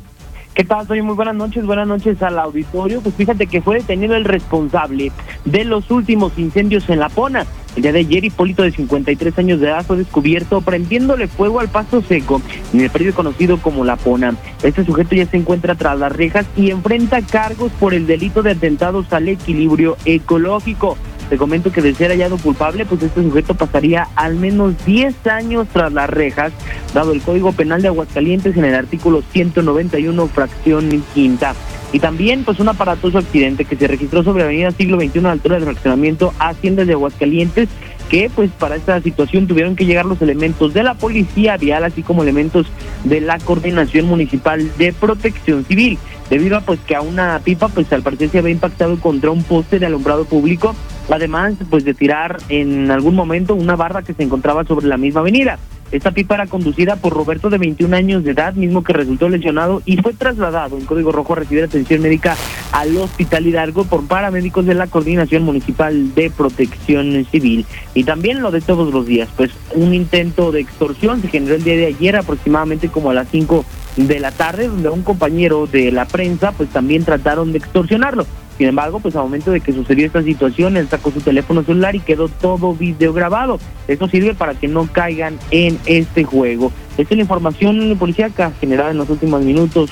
¿Qué 0.55 0.63
tal? 0.63 0.87
Soy 0.87 1.01
muy 1.01 1.15
buenas 1.15 1.35
noches, 1.35 1.65
buenas 1.65 1.85
noches 1.85 2.21
al 2.23 2.39
auditorio. 2.39 3.01
Pues 3.01 3.13
fíjate 3.15 3.45
que 3.45 3.61
fue 3.61 3.75
detenido 3.75 4.15
el 4.15 4.23
responsable 4.23 5.11
de 5.43 5.65
los 5.65 5.91
últimos 5.91 6.39
incendios 6.39 6.89
en 6.89 7.01
La 7.01 7.09
Pona. 7.09 7.45
El 7.75 7.81
día 7.81 7.91
de 7.91 7.99
ayer, 7.99 8.23
Hipólito, 8.23 8.63
de 8.63 8.71
53 8.71 9.37
años 9.37 9.59
de 9.59 9.67
edad, 9.67 9.85
fue 9.85 9.97
descubierto 9.97 10.61
prendiéndole 10.61 11.27
fuego 11.27 11.59
al 11.59 11.67
paso 11.67 12.01
seco 12.01 12.41
en 12.73 12.79
el 12.79 12.89
periodo 12.89 13.15
conocido 13.15 13.57
como 13.57 13.83
La 13.83 13.97
Pona. 13.97 14.33
Este 14.63 14.85
sujeto 14.85 15.13
ya 15.13 15.25
se 15.25 15.35
encuentra 15.35 15.75
tras 15.75 15.99
las 15.99 16.13
rejas 16.13 16.45
y 16.55 16.71
enfrenta 16.71 17.21
cargos 17.21 17.73
por 17.73 17.93
el 17.93 18.07
delito 18.07 18.41
de 18.41 18.51
atentados 18.51 19.11
al 19.11 19.27
equilibrio 19.27 19.97
ecológico. 20.05 20.97
Te 21.29 21.37
comento 21.37 21.71
que 21.71 21.81
de 21.81 21.95
ser 21.95 22.11
hallado 22.11 22.37
culpable, 22.37 22.85
pues 22.85 23.01
este 23.01 23.23
sujeto 23.23 23.55
pasaría 23.55 24.07
al 24.15 24.35
menos 24.35 24.73
10 24.85 25.25
años 25.27 25.67
tras 25.73 25.91
las 25.91 26.09
rejas, 26.09 26.53
dado 26.93 27.13
el 27.13 27.21
Código 27.21 27.51
Penal 27.51 27.81
de 27.81 27.87
Aguascalientes 27.87 28.55
en 28.55 28.65
el 28.65 28.75
artículo 28.75 29.23
191, 29.31 30.27
fracción 30.27 31.03
quinta. 31.13 31.55
Y 31.93 31.99
también, 31.99 32.43
pues, 32.43 32.59
un 32.59 32.67
aparatoso 32.67 33.17
accidente 33.17 33.65
que 33.65 33.75
se 33.75 33.87
registró 33.87 34.23
sobre 34.23 34.43
Avenida 34.43 34.71
Siglo 34.71 34.99
XXI 34.99 35.19
a 35.19 35.21
la 35.21 35.31
altura 35.31 35.55
del 35.55 35.63
fraccionamiento 35.63 36.33
Haciendas 36.39 36.87
de 36.87 36.93
Aguascalientes, 36.93 37.69
que, 38.09 38.29
pues, 38.33 38.51
para 38.51 38.75
esta 38.75 39.01
situación 39.01 39.47
tuvieron 39.47 39.75
que 39.75 39.85
llegar 39.85 40.05
los 40.05 40.21
elementos 40.21 40.73
de 40.73 40.83
la 40.83 40.93
Policía 40.93 41.57
Vial, 41.57 41.83
así 41.83 42.03
como 42.03 42.21
elementos 42.21 42.67
de 43.03 43.21
la 43.21 43.39
Coordinación 43.39 44.05
Municipal 44.05 44.69
de 44.77 44.93
Protección 44.93 45.65
Civil 45.65 45.97
debido 46.29 46.57
a 46.57 46.61
pues 46.61 46.79
que 46.81 46.95
a 46.95 47.01
una 47.01 47.39
pipa 47.43 47.67
pues 47.67 47.91
al 47.93 48.03
parecer 48.03 48.29
se 48.29 48.39
había 48.39 48.51
impactado 48.51 48.99
contra 48.99 49.31
un 49.31 49.43
poste 49.43 49.79
de 49.79 49.85
alumbrado 49.85 50.25
público, 50.25 50.75
además 51.09 51.55
pues 51.69 51.85
de 51.85 51.93
tirar 51.93 52.37
en 52.49 52.91
algún 52.91 53.15
momento 53.15 53.55
una 53.55 53.75
barra 53.75 54.01
que 54.01 54.13
se 54.13 54.23
encontraba 54.23 54.63
sobre 54.63 54.87
la 54.87 54.97
misma 54.97 55.21
avenida. 55.21 55.59
Esta 55.91 56.11
pipa 56.11 56.33
era 56.33 56.47
conducida 56.47 56.95
por 56.95 57.13
Roberto 57.13 57.49
de 57.51 57.59
21 57.59 57.95
años 57.95 58.23
de 58.23 58.31
edad, 58.31 58.55
mismo 58.55 58.83
que 58.83 58.91
resultó 58.91 59.29
lesionado 59.29 59.83
y 59.85 59.97
fue 59.97 60.13
trasladado 60.13 60.77
en 60.77 60.85
código 60.85 61.11
rojo 61.11 61.33
a 61.33 61.35
recibir 61.37 61.63
atención 61.63 62.01
médica 62.01 62.35
al 62.71 62.97
Hospital 62.97 63.45
Hidalgo 63.45 63.85
por 63.85 64.05
paramédicos 64.07 64.65
de 64.65 64.73
la 64.73 64.87
Coordinación 64.87 65.43
Municipal 65.43 66.15
de 66.15 66.31
Protección 66.31 67.25
Civil. 67.31 67.67
Y 67.93 68.03
también 68.03 68.41
lo 68.41 68.49
de 68.49 68.61
todos 68.61 68.91
los 68.91 69.05
días, 69.05 69.29
pues 69.37 69.51
un 69.75 69.93
intento 69.93 70.51
de 70.51 70.61
extorsión 70.61 71.21
se 71.21 71.27
generó 71.27 71.55
el 71.55 71.63
día 71.63 71.75
de 71.75 71.85
ayer 71.85 72.15
aproximadamente 72.15 72.89
como 72.89 73.11
a 73.11 73.13
las 73.13 73.29
5 73.29 73.63
de 73.95 74.19
la 74.19 74.31
tarde, 74.31 74.67
donde 74.67 74.89
un 74.89 75.03
compañero 75.03 75.67
de 75.67 75.91
la 75.91 76.05
prensa 76.05 76.51
pues 76.51 76.69
también 76.69 77.03
trataron 77.03 77.51
de 77.51 77.59
extorsionarlo. 77.59 78.25
Sin 78.57 78.67
embargo, 78.67 78.99
pues 78.99 79.15
al 79.15 79.23
momento 79.23 79.51
de 79.51 79.59
que 79.59 79.73
sucedió 79.73 80.05
esta 80.05 80.23
situación, 80.23 80.77
él 80.77 80.87
sacó 80.87 81.11
su 81.11 81.19
teléfono 81.19 81.63
celular 81.63 81.95
y 81.95 81.99
quedó 81.99 82.29
todo 82.29 82.73
video 82.73 83.11
grabado. 83.11 83.59
Esto 83.87 84.07
sirve 84.07 84.33
para 84.33 84.53
que 84.53 84.67
no 84.67 84.87
caigan 84.91 85.37
en 85.51 85.77
este 85.85 86.23
juego. 86.23 86.71
Esta 86.97 87.13
es 87.13 87.17
la 87.17 87.23
información 87.23 87.97
policíaca 87.99 88.53
generada 88.59 88.91
en 88.91 88.97
los 88.97 89.09
últimos 89.09 89.41
minutos. 89.43 89.89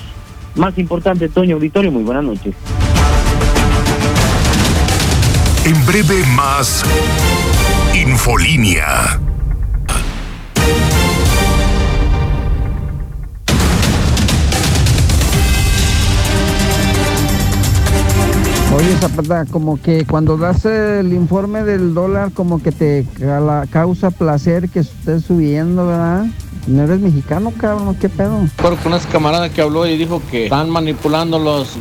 Más 0.56 0.78
importante, 0.78 1.28
Toño 1.28 1.56
Auditorio, 1.56 1.92
muy 1.92 2.04
buenas 2.04 2.24
noches. 2.24 2.56
En 5.66 5.86
breve 5.86 6.26
más 6.36 6.84
Infolínea. 7.94 9.23
Oye, 18.76 18.96
Zapata, 19.00 19.46
como 19.46 19.80
que 19.80 20.04
cuando 20.04 20.36
das 20.36 20.66
el 20.66 21.14
informe 21.14 21.64
del 21.64 21.94
dólar, 21.94 22.32
como 22.32 22.62
que 22.62 22.72
te 22.72 23.06
causa 23.70 24.10
placer 24.10 24.70
que 24.70 24.80
esté 24.80 25.20
subiendo, 25.20 25.86
¿verdad? 25.86 26.26
¿No 26.66 26.84
eres 26.84 27.00
mexicano, 27.00 27.52
cabrón? 27.58 27.96
¿Qué 27.96 28.08
pedo? 28.08 28.48
Con 28.62 28.78
una 28.86 29.00
camarada 29.00 29.50
que 29.50 29.62
habló 29.62 29.86
y 29.86 29.98
dijo 29.98 30.22
que 30.32 30.46
están 30.46 30.70
manipulando 30.70 31.38
los, 31.38 31.78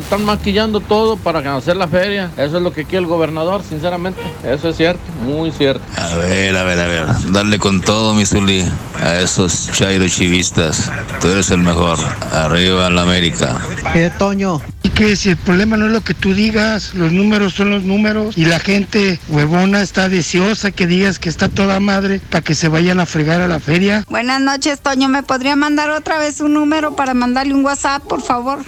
están 0.00 0.24
maquillando 0.24 0.80
todo 0.80 1.16
para 1.16 1.56
hacer 1.56 1.76
la 1.76 1.86
feria. 1.86 2.30
Eso 2.36 2.56
es 2.56 2.62
lo 2.62 2.72
que 2.72 2.84
quiere 2.84 3.04
el 3.04 3.06
gobernador, 3.06 3.62
sinceramente. 3.62 4.20
Eso 4.44 4.70
es 4.70 4.76
cierto, 4.76 5.00
muy 5.24 5.52
cierto. 5.52 5.80
A 5.96 6.16
ver, 6.16 6.56
a 6.56 6.64
ver, 6.64 6.78
a 6.80 6.86
ver. 6.86 7.06
Darle 7.32 7.58
con 7.58 7.80
todo, 7.80 8.14
mi 8.14 8.26
Zuli, 8.26 8.64
a 9.00 9.20
esos 9.20 9.70
chairo 9.72 10.08
chivistas. 10.08 10.90
Tú 11.20 11.28
eres 11.28 11.50
el 11.50 11.58
mejor. 11.58 11.98
Arriba 12.32 12.88
en 12.88 12.96
la 12.96 13.02
América. 13.02 13.58
¿Qué, 13.92 14.10
Toño? 14.10 14.60
Y 14.82 14.90
que 14.90 15.16
si 15.16 15.30
el 15.30 15.36
problema 15.36 15.76
no 15.76 15.86
es 15.86 15.92
lo 15.92 16.00
que 16.00 16.14
tú 16.14 16.34
digas, 16.34 16.94
los 16.94 17.12
números 17.12 17.54
son 17.54 17.70
los 17.70 17.84
números 17.84 18.36
y 18.36 18.44
la 18.44 18.58
gente 18.58 19.18
huevona 19.28 19.82
está 19.82 20.08
deseosa 20.08 20.70
que 20.70 20.86
digas 20.86 21.18
que 21.18 21.28
está 21.28 21.48
toda 21.48 21.80
madre 21.80 22.20
para 22.30 22.42
que 22.42 22.54
se 22.54 22.68
vayan 22.68 23.00
a 23.00 23.06
fregar 23.06 23.40
a 23.40 23.48
la 23.48 23.58
feria. 23.68 24.04
Buenas 24.08 24.40
noches, 24.40 24.80
Toño. 24.80 25.08
¿Me 25.08 25.22
podría 25.22 25.54
mandar 25.54 25.90
otra 25.90 26.18
vez 26.18 26.40
un 26.40 26.54
número 26.54 26.96
para 26.96 27.12
mandarle 27.12 27.52
un 27.52 27.64
WhatsApp, 27.64 28.02
por 28.02 28.22
favor? 28.22 28.64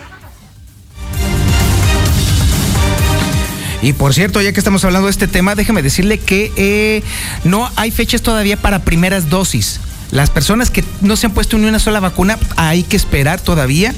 Y 3.82 3.94
por 3.94 4.12
cierto, 4.12 4.42
ya 4.42 4.52
que 4.52 4.60
estamos 4.60 4.84
hablando 4.84 5.06
de 5.06 5.12
este 5.12 5.26
tema, 5.26 5.54
déjeme 5.54 5.82
decirle 5.82 6.18
que 6.18 6.52
eh, 6.56 7.02
no 7.44 7.70
hay 7.76 7.90
fechas 7.90 8.20
todavía 8.20 8.58
para 8.58 8.80
primeras 8.80 9.30
dosis. 9.30 9.80
Las 10.10 10.28
personas 10.28 10.70
que 10.70 10.84
no 11.00 11.16
se 11.16 11.26
han 11.26 11.32
puesto 11.32 11.56
ni 11.56 11.66
una 11.66 11.78
sola 11.78 12.00
vacuna, 12.00 12.38
hay 12.56 12.82
que 12.82 12.96
esperar 12.96 13.40
todavía. 13.40 13.94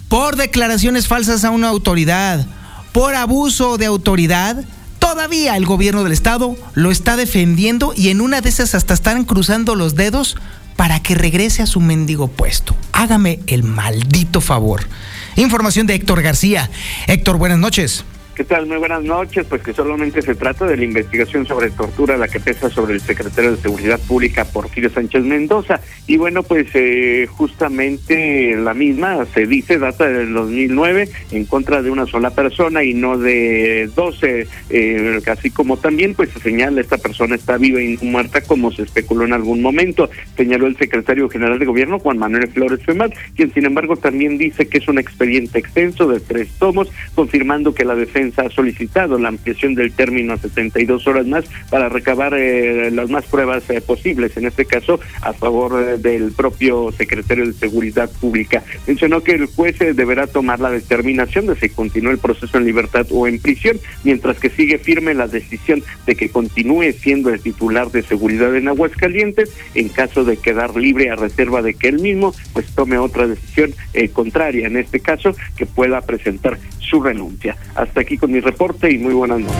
por 0.09 0.35
declaraciones 0.35 1.07
falsas 1.07 1.45
a 1.45 1.51
una 1.51 1.69
autoridad, 1.69 2.45
por 2.91 3.15
abuso 3.15 3.77
de 3.77 3.85
autoridad, 3.85 4.65
todavía 4.99 5.55
el 5.55 5.65
gobierno 5.65 6.03
del 6.03 6.11
estado 6.11 6.57
lo 6.73 6.91
está 6.91 7.15
defendiendo 7.15 7.93
y 7.95 8.09
en 8.09 8.19
una 8.19 8.41
de 8.41 8.49
esas 8.49 8.75
hasta 8.75 8.93
están 8.93 9.23
cruzando 9.23 9.75
los 9.75 9.95
dedos 9.95 10.35
para 10.75 11.01
que 11.01 11.15
regrese 11.15 11.61
a 11.61 11.67
su 11.67 11.79
mendigo 11.79 12.27
puesto. 12.27 12.75
Hágame 12.91 13.39
el 13.47 13.63
maldito 13.63 14.41
favor. 14.41 14.87
Información 15.35 15.87
de 15.87 15.95
Héctor 15.95 16.21
García. 16.21 16.69
Héctor, 17.07 17.37
buenas 17.37 17.59
noches. 17.59 18.03
¿Qué 18.33 18.45
tal? 18.45 18.65
Muy 18.65 18.77
buenas 18.77 19.03
noches. 19.03 19.45
Pues 19.45 19.61
que 19.61 19.73
solamente 19.73 20.21
se 20.21 20.35
trata 20.35 20.65
de 20.65 20.77
la 20.77 20.85
investigación 20.85 21.45
sobre 21.45 21.69
tortura, 21.69 22.15
la 22.15 22.29
que 22.29 22.39
pesa 22.39 22.69
sobre 22.69 22.93
el 22.93 23.01
secretario 23.01 23.51
de 23.51 23.57
Seguridad 23.57 23.99
Pública, 24.07 24.45
Porfirio 24.45 24.89
Sánchez 24.89 25.25
Mendoza. 25.25 25.81
Y 26.07 26.15
bueno, 26.15 26.41
pues 26.41 26.67
eh, 26.73 27.27
justamente 27.29 28.55
la 28.55 28.73
misma 28.73 29.25
se 29.33 29.45
dice, 29.45 29.77
data 29.79 30.07
del 30.07 30.33
2009, 30.33 31.09
en 31.31 31.45
contra 31.45 31.81
de 31.81 31.91
una 31.91 32.05
sola 32.05 32.29
persona 32.29 32.85
y 32.85 32.93
no 32.93 33.17
de 33.17 33.89
12. 33.93 34.47
Eh, 34.69 35.21
así 35.27 35.49
como 35.49 35.75
también, 35.75 36.15
pues 36.15 36.29
se 36.29 36.39
señala, 36.39 36.79
esta 36.79 36.97
persona 36.97 37.35
está 37.35 37.57
viva 37.57 37.81
y 37.81 37.97
muerta, 38.01 38.39
como 38.39 38.71
se 38.71 38.83
especuló 38.83 39.25
en 39.25 39.33
algún 39.33 39.61
momento. 39.61 40.09
Señaló 40.37 40.67
el 40.67 40.77
secretario 40.77 41.27
general 41.27 41.59
de 41.59 41.65
gobierno, 41.65 41.99
Juan 41.99 42.17
Manuel 42.17 42.47
Flores 42.47 42.79
Femal, 42.85 43.13
quien 43.35 43.53
sin 43.53 43.65
embargo 43.65 43.97
también 43.97 44.37
dice 44.37 44.69
que 44.69 44.77
es 44.77 44.87
un 44.87 44.99
expediente 44.99 45.59
extenso 45.59 46.07
de 46.07 46.21
tres 46.21 46.47
tomos, 46.57 46.89
confirmando 47.13 47.73
que 47.73 47.83
la 47.83 47.93
defensa 47.93 48.20
ha 48.37 48.49
solicitado 48.49 49.17
la 49.17 49.29
ampliación 49.29 49.75
del 49.75 49.91
término 49.91 50.33
a 50.33 50.37
72 50.37 51.07
horas 51.07 51.25
más 51.25 51.45
para 51.69 51.89
recabar 51.89 52.33
eh, 52.33 52.91
las 52.91 53.09
más 53.09 53.25
pruebas 53.25 53.67
eh, 53.69 53.81
posibles, 53.81 54.37
en 54.37 54.45
este 54.45 54.65
caso 54.65 54.99
a 55.21 55.33
favor 55.33 55.81
eh, 55.81 55.97
del 55.97 56.31
propio 56.31 56.91
secretario 56.91 57.45
de 57.45 57.53
Seguridad 57.53 58.09
Pública. 58.19 58.63
Mencionó 58.87 59.21
que 59.23 59.33
el 59.33 59.45
juez 59.47 59.79
deberá 59.79 60.27
tomar 60.27 60.59
la 60.59 60.69
determinación 60.69 61.47
de 61.47 61.55
si 61.55 61.69
continúa 61.69 62.11
el 62.11 62.19
proceso 62.19 62.57
en 62.57 62.65
libertad 62.65 63.07
o 63.11 63.27
en 63.27 63.39
prisión, 63.39 63.79
mientras 64.03 64.37
que 64.39 64.49
sigue 64.49 64.77
firme 64.77 65.13
la 65.13 65.27
decisión 65.27 65.83
de 66.05 66.15
que 66.15 66.29
continúe 66.29 66.91
siendo 66.93 67.29
el 67.29 67.41
titular 67.41 67.91
de 67.91 68.03
seguridad 68.03 68.55
en 68.55 68.67
Aguascalientes 68.67 69.51
en 69.75 69.89
caso 69.89 70.23
de 70.23 70.37
quedar 70.37 70.75
libre 70.75 71.09
a 71.09 71.15
reserva 71.15 71.61
de 71.61 71.73
que 71.73 71.87
él 71.87 71.99
mismo 71.99 72.33
pues 72.53 72.67
tome 72.75 72.97
otra 72.97 73.27
decisión 73.27 73.73
contraria, 74.13 74.67
en 74.67 74.77
este 74.77 74.99
caso 74.99 75.35
que 75.55 75.65
pueda 75.65 76.01
presentar 76.01 76.57
su 76.91 77.01
renuncia. 77.01 77.55
Hasta 77.73 78.01
aquí 78.01 78.17
con 78.17 78.31
mi 78.31 78.41
reporte 78.41 78.91
y 78.91 78.99
muy 78.99 79.13
buenas 79.13 79.39
noches. 79.39 79.55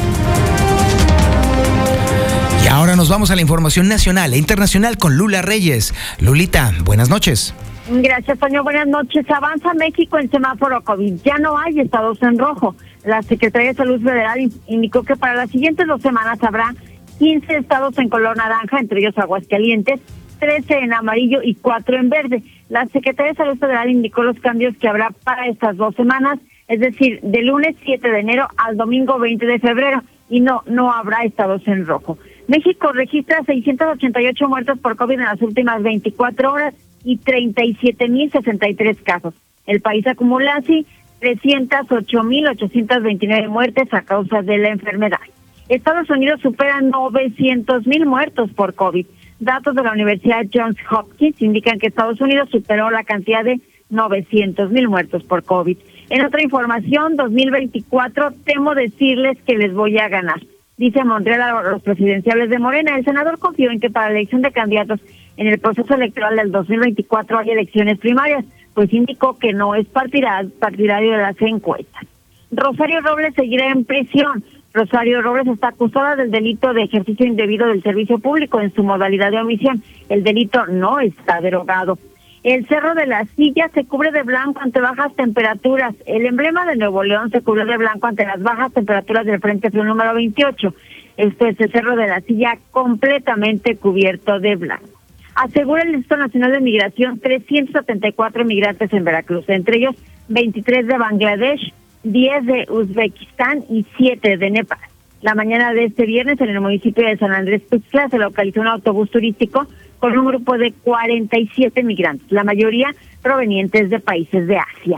Y 2.64 2.68
ahora 2.68 2.96
nos 2.96 3.10
vamos 3.10 3.32
a 3.32 3.36
la 3.36 3.42
información 3.42 3.88
nacional 3.88 4.34
e 4.34 4.38
internacional 4.38 4.98
con 4.98 5.18
Lula 5.18 5.42
Reyes. 5.42 5.96
Lulita, 6.20 6.72
buenas 6.84 7.10
noches. 7.10 7.56
Gracias, 7.90 8.38
Toño. 8.38 8.64
Buenas 8.64 8.88
noches. 8.88 9.26
Avanza 9.30 9.74
México 9.74 10.20
en 10.20 10.30
semáforo 10.30 10.84
COVID. 10.84 11.16
Ya 11.24 11.38
no 11.40 11.58
hay 11.58 11.80
estados 11.80 12.22
en 12.22 12.38
rojo. 12.38 12.76
La 13.04 13.22
Secretaría 13.24 13.70
de 13.70 13.76
Salud 13.76 14.02
Federal 14.02 14.52
indicó 14.68 15.04
que 15.04 15.16
para 15.16 15.34
las 15.34 15.50
siguientes 15.50 15.88
dos 15.88 16.02
semanas 16.02 16.38
habrá 16.44 16.76
15 17.18 17.58
estados 17.58 17.98
en 17.98 18.10
color 18.10 18.38
naranja, 18.38 18.80
entre 18.80 19.00
ellos 19.00 19.18
Aguascalientes, 19.18 20.00
13 20.40 20.74
en 20.80 20.94
amarillo 20.94 21.40
y 21.44 21.56
4 21.56 21.98
en 21.98 22.10
verde. 22.10 22.44
La 22.70 22.86
Secretaría 22.88 23.32
de 23.32 23.38
Salud 23.38 23.58
Federal 23.58 23.90
indicó 23.90 24.22
los 24.22 24.40
cambios 24.40 24.76
que 24.78 24.88
habrá 24.88 25.10
para 25.24 25.48
estas 25.48 25.76
dos 25.78 25.96
semanas 25.96 26.40
es 26.72 26.80
decir, 26.80 27.20
del 27.22 27.46
lunes 27.48 27.76
7 27.84 28.10
de 28.10 28.20
enero 28.20 28.48
al 28.58 28.78
domingo 28.78 29.20
20 29.20 29.46
de 29.46 29.60
febrero, 29.60 30.02
y 30.30 30.40
no, 30.40 30.64
no 30.66 30.94
habrá 30.94 31.26
estados 31.26 31.68
en 31.68 31.86
rojo. 31.86 32.18
México 32.48 32.94
registra 32.94 33.44
688 33.44 34.48
muertos 34.48 34.80
por 34.80 34.96
COVID 34.96 35.16
en 35.16 35.26
las 35.26 35.42
últimas 35.42 35.84
24 35.84 36.54
horas 36.54 36.74
y 37.04 37.20
37.063 37.20 39.04
casos. 39.04 39.34
El 39.68 39.82
país 39.82 40.08
acumula 40.08 40.56
así 40.56 40.86
308.829 41.20 43.50
muertes 43.50 43.94
a 43.94 44.04
causa 44.04 44.42
de 44.42 44.58
la 44.58 44.70
enfermedad. 44.70 45.20
Estados 45.68 46.10
Unidos 46.10 46.40
supera 46.42 46.80
900.000 46.80 48.06
muertos 48.06 48.50
por 48.54 48.74
COVID. 48.74 49.06
Datos 49.40 49.76
de 49.76 49.84
la 49.84 49.92
Universidad 49.92 50.46
Johns 50.54 50.78
Hopkins 50.90 51.42
indican 51.42 51.78
que 51.78 51.88
Estados 51.88 52.22
Unidos 52.22 52.48
superó 52.50 52.90
la 52.90 53.04
cantidad 53.04 53.44
de 53.44 53.60
900.000 53.92 54.88
muertos 54.88 55.24
por 55.24 55.44
COVID. 55.44 55.78
En 56.12 56.26
otra 56.26 56.44
información, 56.44 57.16
2024, 57.16 58.34
temo 58.44 58.76
decirles 58.76 59.38
que 59.48 59.56
les 59.56 59.74
voy 59.74 59.98
a 59.98 60.10
ganar. 60.10 60.42
Dice 60.76 61.06
Montreal 61.06 61.42
a 61.42 61.72
los 61.72 61.82
presidenciales 61.82 62.50
de 62.50 62.60
Morena. 62.60 62.98
El 62.98 63.06
senador 63.06 63.40
confió 63.40 63.72
en 63.72 63.80
que 63.80 63.90
para 63.90 64.10
la 64.10 64.20
elección 64.20 64.42
de 64.42 64.52
candidatos 64.52 65.00
en 65.38 65.48
el 65.48 65.58
proceso 65.58 65.94
electoral 65.94 66.36
del 66.36 66.52
2024 66.52 67.40
hay 67.40 67.52
elecciones 67.52 67.98
primarias, 67.98 68.44
pues 68.74 68.92
indicó 68.92 69.40
que 69.40 69.54
no 69.54 69.74
es 69.74 69.88
partidario 69.88 71.12
de 71.14 71.18
las 71.18 71.42
encuestas. 71.42 72.04
Rosario 72.52 73.00
Robles 73.00 73.34
seguirá 73.34 73.70
en 73.70 73.86
prisión. 73.86 74.44
Rosario 74.74 75.22
Robles 75.22 75.48
está 75.48 75.70
acusada 75.70 76.18
del 76.18 76.30
delito 76.30 76.74
de 76.74 76.84
ejercicio 76.84 77.26
indebido 77.26 77.68
del 77.68 77.84
servicio 77.84 78.20
público 78.20 78.60
en 78.60 78.74
su 78.74 78.84
modalidad 78.84 79.32
de 79.32 79.40
omisión. 79.40 79.82
El 80.10 80.26
delito 80.26 80.66
no 80.66 81.00
está 81.00 81.40
derogado. 81.40 81.98
El 82.44 82.68
Cerro 82.68 82.96
de 82.96 83.06
la 83.06 83.26
Silla 83.36 83.70
se 83.72 83.86
cubre 83.86 84.12
de 84.12 84.24
blanco 84.24 84.62
ante 84.62 84.82
bajas 84.82 85.16
temperaturas. 85.16 85.94
El 86.08 86.26
emblema 86.26 86.66
de 86.66 86.76
Nuevo 86.76 87.04
León 87.04 87.30
se 87.30 87.42
cubre 87.42 87.66
de 87.66 87.78
blanco 87.78 88.08
ante 88.08 88.26
las 88.26 88.42
bajas 88.42 88.74
temperaturas 88.74 89.28
del 89.28 89.40
Frente 89.40 89.70
Frío 89.70 89.84
número 89.84 90.16
28. 90.16 90.74
Este 91.18 91.50
es 91.50 91.60
el 91.60 91.72
Cerro 91.72 91.96
de 91.96 92.08
la 92.08 92.22
Silla 92.22 92.58
completamente 92.72 93.76
cubierto 93.76 94.40
de 94.40 94.56
blanco. 94.56 94.90
Asegura 95.36 95.84
el 95.84 95.90
Instituto 95.90 96.18
Nacional 96.18 96.52
de 96.54 96.62
Migración 96.62 97.20
374 97.20 98.44
migrantes 98.44 98.92
en 98.92 99.04
Veracruz, 99.04 99.48
entre 99.48 99.78
ellos 99.78 99.96
23 100.30 100.88
de 100.88 100.98
Bangladesh, 100.98 101.74
10 102.04 102.46
de 102.48 102.66
Uzbekistán 102.70 103.66
y 103.70 103.86
7 103.98 104.38
de 104.38 104.50
Nepal. 104.50 104.80
La 105.22 105.36
mañana 105.36 105.72
de 105.74 105.86
este 105.86 106.08
viernes 106.08 106.42
en 106.42 106.50
el 106.50 106.60
municipio 106.60 107.06
de 107.06 107.18
San 107.18 107.32
Andrés 107.32 107.62
Tuxtla 107.70 108.10
se 108.10 108.18
localizó 108.18 108.62
un 108.62 108.68
autobús 108.68 109.12
turístico 109.12 109.68
con 110.02 110.18
un 110.18 110.26
grupo 110.26 110.58
de 110.58 110.74
47 110.74 111.84
migrantes, 111.84 112.30
la 112.32 112.44
mayoría 112.44 112.90
provenientes 113.22 113.92
de 113.92 114.00
países 114.00 114.48
de 114.48 114.58
Asia. 114.58 114.98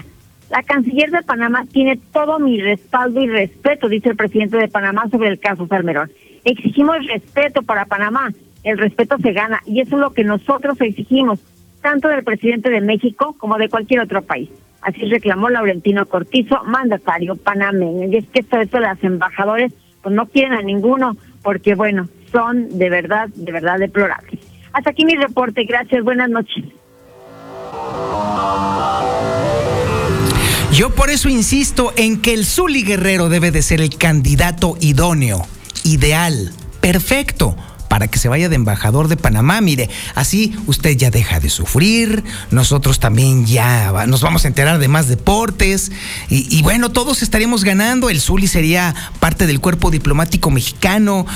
La 0.49 0.63
canciller 0.63 1.11
de 1.11 1.21
Panamá 1.23 1.65
tiene 1.69 1.99
todo 2.13 2.39
mi 2.39 2.61
respaldo 2.61 3.21
y 3.21 3.27
respeto, 3.27 3.89
dice 3.89 4.09
el 4.09 4.15
presidente 4.15 4.55
de 4.55 4.69
Panamá 4.69 5.09
sobre 5.11 5.27
el 5.27 5.39
caso 5.39 5.67
Salmerón. 5.67 6.09
Exigimos 6.45 7.05
respeto 7.05 7.63
para 7.63 7.85
Panamá. 7.85 8.31
El 8.63 8.77
respeto 8.77 9.17
se 9.17 9.33
gana 9.33 9.59
y 9.65 9.81
eso 9.81 9.97
es 9.97 10.01
lo 10.01 10.11
que 10.11 10.23
nosotros 10.23 10.79
exigimos, 10.79 11.39
tanto 11.81 12.07
del 12.07 12.23
presidente 12.23 12.69
de 12.69 12.79
México 12.79 13.35
como 13.37 13.57
de 13.57 13.67
cualquier 13.67 13.99
otro 13.99 14.21
país. 14.21 14.49
Así 14.81 15.01
reclamó 15.05 15.49
Laurentino 15.49 16.05
Cortizo, 16.05 16.63
mandatario 16.63 17.35
panameño. 17.35 18.07
Y 18.07 18.17
es 18.17 18.27
que 18.27 18.39
esto, 18.39 18.57
de 18.57 18.87
los 18.87 19.03
embajadores, 19.03 19.73
pues 20.01 20.15
no 20.15 20.27
quieren 20.27 20.53
a 20.53 20.61
ninguno, 20.61 21.17
porque 21.41 21.75
bueno, 21.75 22.07
son 22.31 22.77
de 22.77 22.89
verdad, 22.89 23.27
de 23.35 23.51
verdad 23.51 23.79
deplorables. 23.79 24.42
Hasta 24.73 24.89
aquí 24.89 25.05
mi 25.05 25.15
reporte. 25.15 25.63
Gracias. 25.63 26.03
Buenas 26.03 26.29
noches. 26.29 26.65
Yo 30.73 30.89
por 30.89 31.11
eso 31.11 31.29
insisto 31.29 31.93
en 31.95 32.19
que 32.19 32.33
el 32.33 32.45
Zuli 32.45 32.83
Guerrero 32.83 33.29
debe 33.29 33.51
de 33.51 33.61
ser 33.61 33.79
el 33.79 33.95
candidato 33.95 34.75
idóneo, 34.81 35.45
ideal, 35.83 36.51
perfecto 36.81 37.55
para 37.93 38.07
que 38.07 38.17
se 38.17 38.27
vaya 38.27 38.49
de 38.49 38.55
embajador 38.55 39.07
de 39.07 39.17
Panamá. 39.17 39.61
Mire, 39.61 39.87
así 40.15 40.55
usted 40.65 40.97
ya 40.97 41.11
deja 41.11 41.39
de 41.39 41.51
sufrir, 41.51 42.23
nosotros 42.49 42.99
también 42.99 43.45
ya 43.45 44.07
nos 44.07 44.21
vamos 44.21 44.45
a 44.45 44.47
enterar 44.47 44.79
de 44.79 44.87
más 44.87 45.07
deportes 45.07 45.91
y, 46.27 46.47
y 46.49 46.63
bueno, 46.63 46.89
todos 46.91 47.21
estaríamos 47.21 47.63
ganando. 47.63 48.09
El 48.09 48.19
Zuli 48.19 48.47
sería 48.47 48.95
parte 49.19 49.45
del 49.45 49.59
cuerpo 49.59 49.91
diplomático 49.91 50.49
mexicano 50.49 51.27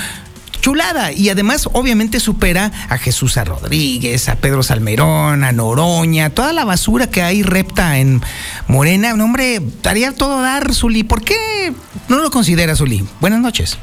chulada. 0.68 1.14
Y 1.14 1.30
además, 1.30 1.70
obviamente, 1.72 2.20
supera 2.20 2.74
a 2.90 2.98
Jesús 2.98 3.38
a 3.38 3.46
Rodríguez, 3.46 4.28
a 4.28 4.36
Pedro 4.36 4.64
Salmerón, 4.64 5.46
a 5.46 5.54
Noroña, 5.54 6.32
toda 6.32 6.52
la 6.52 6.66
basura 6.66 7.10
que 7.10 7.22
hay 7.22 7.42
repta 7.42 8.00
en 8.00 8.22
Morena. 8.68 9.14
No, 9.14 9.24
hombre, 9.24 9.62
daría 9.82 10.12
todo 10.12 10.40
a 10.40 10.42
dar, 10.42 10.74
Zuli. 10.74 11.04
¿Por 11.04 11.24
qué 11.24 11.72
no 12.10 12.20
lo 12.20 12.30
considera, 12.32 12.76
Zuli? 12.76 13.02
Buenas 13.22 13.40
noches. 13.40 13.78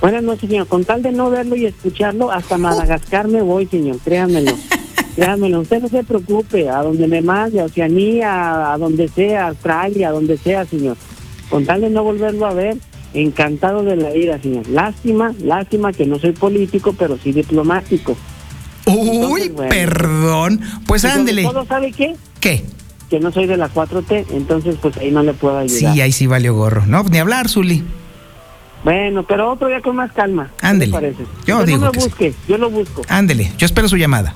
Buenas 0.00 0.22
noches, 0.22 0.48
señor. 0.48 0.66
Con 0.66 0.86
tal 0.86 1.02
de 1.02 1.12
no 1.12 1.28
verlo 1.28 1.56
y 1.56 1.66
escucharlo, 1.66 2.32
hasta 2.32 2.56
Madagascar 2.56 3.28
me 3.28 3.42
voy, 3.42 3.66
señor. 3.66 3.98
Créanmelo. 4.02 4.56
Créanmelo. 5.16 5.60
Usted 5.60 5.82
no 5.82 5.88
se 5.88 6.04
preocupe. 6.04 6.70
A 6.70 6.82
donde 6.82 7.06
me 7.06 7.20
mande, 7.20 7.60
a 7.60 7.64
Oceanía, 7.64 8.72
a 8.72 8.78
donde 8.78 9.08
sea, 9.08 9.48
Australia, 9.48 10.08
a 10.08 10.12
donde 10.12 10.38
sea, 10.38 10.64
señor. 10.64 10.96
Con 11.50 11.66
tal 11.66 11.82
de 11.82 11.90
no 11.90 12.02
volverlo 12.02 12.46
a 12.46 12.54
ver, 12.54 12.78
encantado 13.14 13.82
de 13.82 13.96
la 13.96 14.10
vida, 14.10 14.38
señor. 14.40 14.68
Lástima, 14.68 15.32
lástima 15.40 15.92
que 15.92 16.06
no 16.06 16.18
soy 16.18 16.32
político, 16.32 16.94
pero 16.98 17.16
sí 17.22 17.32
diplomático. 17.32 18.16
Uy, 18.86 19.52
perdón. 19.68 20.60
Pues 20.86 21.04
ándele. 21.04 21.44
¿Todo 21.44 21.64
sabe 21.64 21.92
qué? 21.92 22.16
¿Qué? 22.40 22.64
Que 23.08 23.20
no 23.20 23.32
soy 23.32 23.46
de 23.46 23.56
la 23.56 23.72
4T, 23.72 24.26
entonces 24.32 24.76
pues 24.80 24.96
ahí 24.98 25.10
no 25.10 25.22
le 25.22 25.32
puedo 25.32 25.58
ayudar. 25.58 25.94
Sí, 25.94 26.00
ahí 26.00 26.12
sí 26.12 26.26
valió 26.26 26.54
gorro. 26.54 26.84
No, 26.86 27.02
ni 27.04 27.18
hablar, 27.18 27.48
Zuli. 27.48 27.82
Bueno, 28.82 29.22
pero 29.22 29.50
otro 29.50 29.68
día 29.68 29.80
con 29.80 29.96
más 29.96 30.12
calma. 30.12 30.50
Ándele. 30.60 30.92
parece? 30.92 31.24
Yo 31.46 31.64
digo 31.64 31.78
no 31.86 31.92
sí. 31.92 32.32
lo 32.48 32.70
busco. 32.70 33.02
Ándele, 33.08 33.50
yo 33.56 33.64
espero 33.64 33.88
su 33.88 33.96
llamada. 33.96 34.34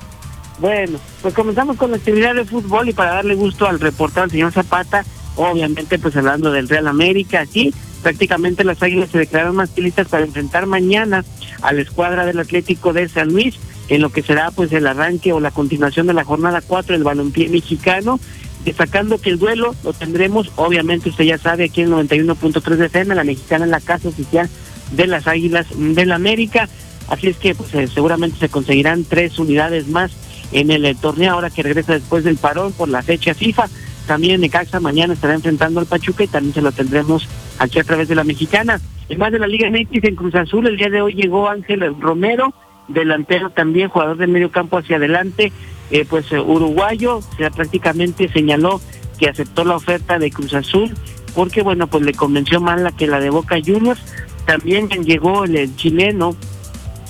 Bueno, 0.59 0.99
pues 1.21 1.33
comenzamos 1.33 1.77
con 1.77 1.91
la 1.91 1.97
actividad 1.97 2.35
de 2.35 2.45
fútbol 2.45 2.89
y 2.89 2.93
para 2.93 3.13
darle 3.13 3.35
gusto 3.35 3.67
al 3.67 3.79
reportero, 3.79 4.23
al 4.23 4.31
señor 4.31 4.51
Zapata, 4.51 5.05
obviamente 5.35 5.99
pues 5.99 6.15
hablando 6.17 6.51
del 6.51 6.67
Real 6.67 6.87
América, 6.87 7.41
aquí 7.41 7.73
prácticamente 8.01 8.63
las 8.63 8.81
Águilas 8.81 9.09
se 9.11 9.17
declararon 9.17 9.55
más 9.55 9.77
listas 9.77 10.07
para 10.07 10.25
enfrentar 10.25 10.65
mañana 10.65 11.23
a 11.61 11.73
la 11.73 11.81
escuadra 11.81 12.25
del 12.25 12.39
Atlético 12.39 12.93
de 12.93 13.09
San 13.09 13.29
Luis, 13.29 13.55
en 13.89 14.01
lo 14.01 14.11
que 14.11 14.21
será 14.21 14.51
pues 14.51 14.71
el 14.71 14.87
arranque 14.87 15.33
o 15.33 15.39
la 15.39 15.51
continuación 15.51 16.07
de 16.07 16.13
la 16.13 16.23
jornada 16.23 16.61
4 16.65 16.93
del 16.93 17.03
balompié 17.03 17.49
mexicano, 17.49 18.19
destacando 18.63 19.19
que 19.19 19.29
el 19.29 19.39
duelo 19.39 19.75
lo 19.83 19.93
tendremos, 19.93 20.51
obviamente 20.55 21.09
usted 21.09 21.25
ya 21.25 21.37
sabe, 21.37 21.65
aquí 21.65 21.81
en 21.81 21.91
91.3 21.91 22.75
de 22.75 22.85
FM, 22.85 23.15
la 23.15 23.23
mexicana 23.23 23.65
en 23.65 23.71
la 23.71 23.81
casa 23.81 24.09
oficial 24.09 24.49
de 24.91 25.07
las 25.07 25.27
Águilas 25.27 25.67
del 25.75 26.11
América, 26.11 26.69
así 27.07 27.27
es 27.27 27.37
que 27.37 27.55
pues 27.55 27.73
eh, 27.73 27.87
seguramente 27.87 28.39
se 28.39 28.49
conseguirán 28.49 29.03
tres 29.03 29.39
unidades 29.39 29.87
más 29.87 30.11
en 30.51 30.71
el, 30.71 30.85
eh, 30.85 30.95
torneo 30.95 31.33
ahora 31.33 31.49
que 31.49 31.63
regresa 31.63 31.93
después 31.93 32.23
del 32.23 32.37
parón 32.37 32.73
por 32.73 32.89
la 32.89 33.01
fecha 33.01 33.33
FIFA. 33.33 33.67
También 34.07 34.41
Necaxa 34.41 34.79
mañana 34.79 35.13
estará 35.13 35.35
enfrentando 35.35 35.79
al 35.79 35.85
Pachuca 35.85 36.23
y 36.23 36.27
también 36.27 36.53
se 36.53 36.61
lo 36.61 36.71
tendremos 36.71 37.27
aquí 37.59 37.79
a 37.79 37.83
través 37.83 38.07
de 38.07 38.15
la 38.15 38.23
mexicana. 38.23 38.79
En 39.07 39.19
más 39.19 39.31
de 39.31 39.39
la 39.39 39.47
Liga 39.47 39.69
MX 39.69 40.03
en 40.03 40.15
Cruz 40.15 40.35
Azul, 40.35 40.67
el 40.67 40.77
día 40.77 40.89
de 40.89 41.01
hoy 41.01 41.13
llegó 41.13 41.49
Ángel 41.49 41.95
Romero, 41.99 42.53
delantero 42.87 43.51
también, 43.51 43.89
jugador 43.89 44.17
de 44.17 44.27
medio 44.27 44.51
campo 44.51 44.77
hacia 44.77 44.97
adelante, 44.97 45.51
eh, 45.91 46.05
pues 46.09 46.31
eh, 46.31 46.39
uruguayo, 46.39 47.21
sea, 47.37 47.51
prácticamente 47.51 48.27
señaló 48.29 48.81
que 49.19 49.29
aceptó 49.29 49.65
la 49.65 49.75
oferta 49.75 50.17
de 50.17 50.31
Cruz 50.31 50.53
Azul 50.53 50.93
porque 51.35 51.61
bueno, 51.61 51.87
pues 51.87 52.03
le 52.03 52.13
convenció 52.13 52.59
más 52.59 52.81
la 52.81 52.91
que 52.91 53.07
la 53.07 53.19
de 53.19 53.29
Boca 53.29 53.57
Juniors. 53.63 54.01
También 54.45 54.89
llegó 54.89 55.45
el, 55.45 55.75
chileno 55.75 56.35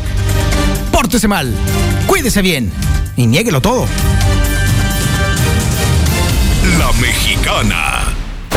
Pórtese 0.94 1.28
mal, 1.28 1.54
cuídese 2.08 2.42
bien 2.42 2.72
y 3.18 3.28
niéguelo 3.28 3.62
todo. 3.62 3.86
Mexicana 6.94 8.05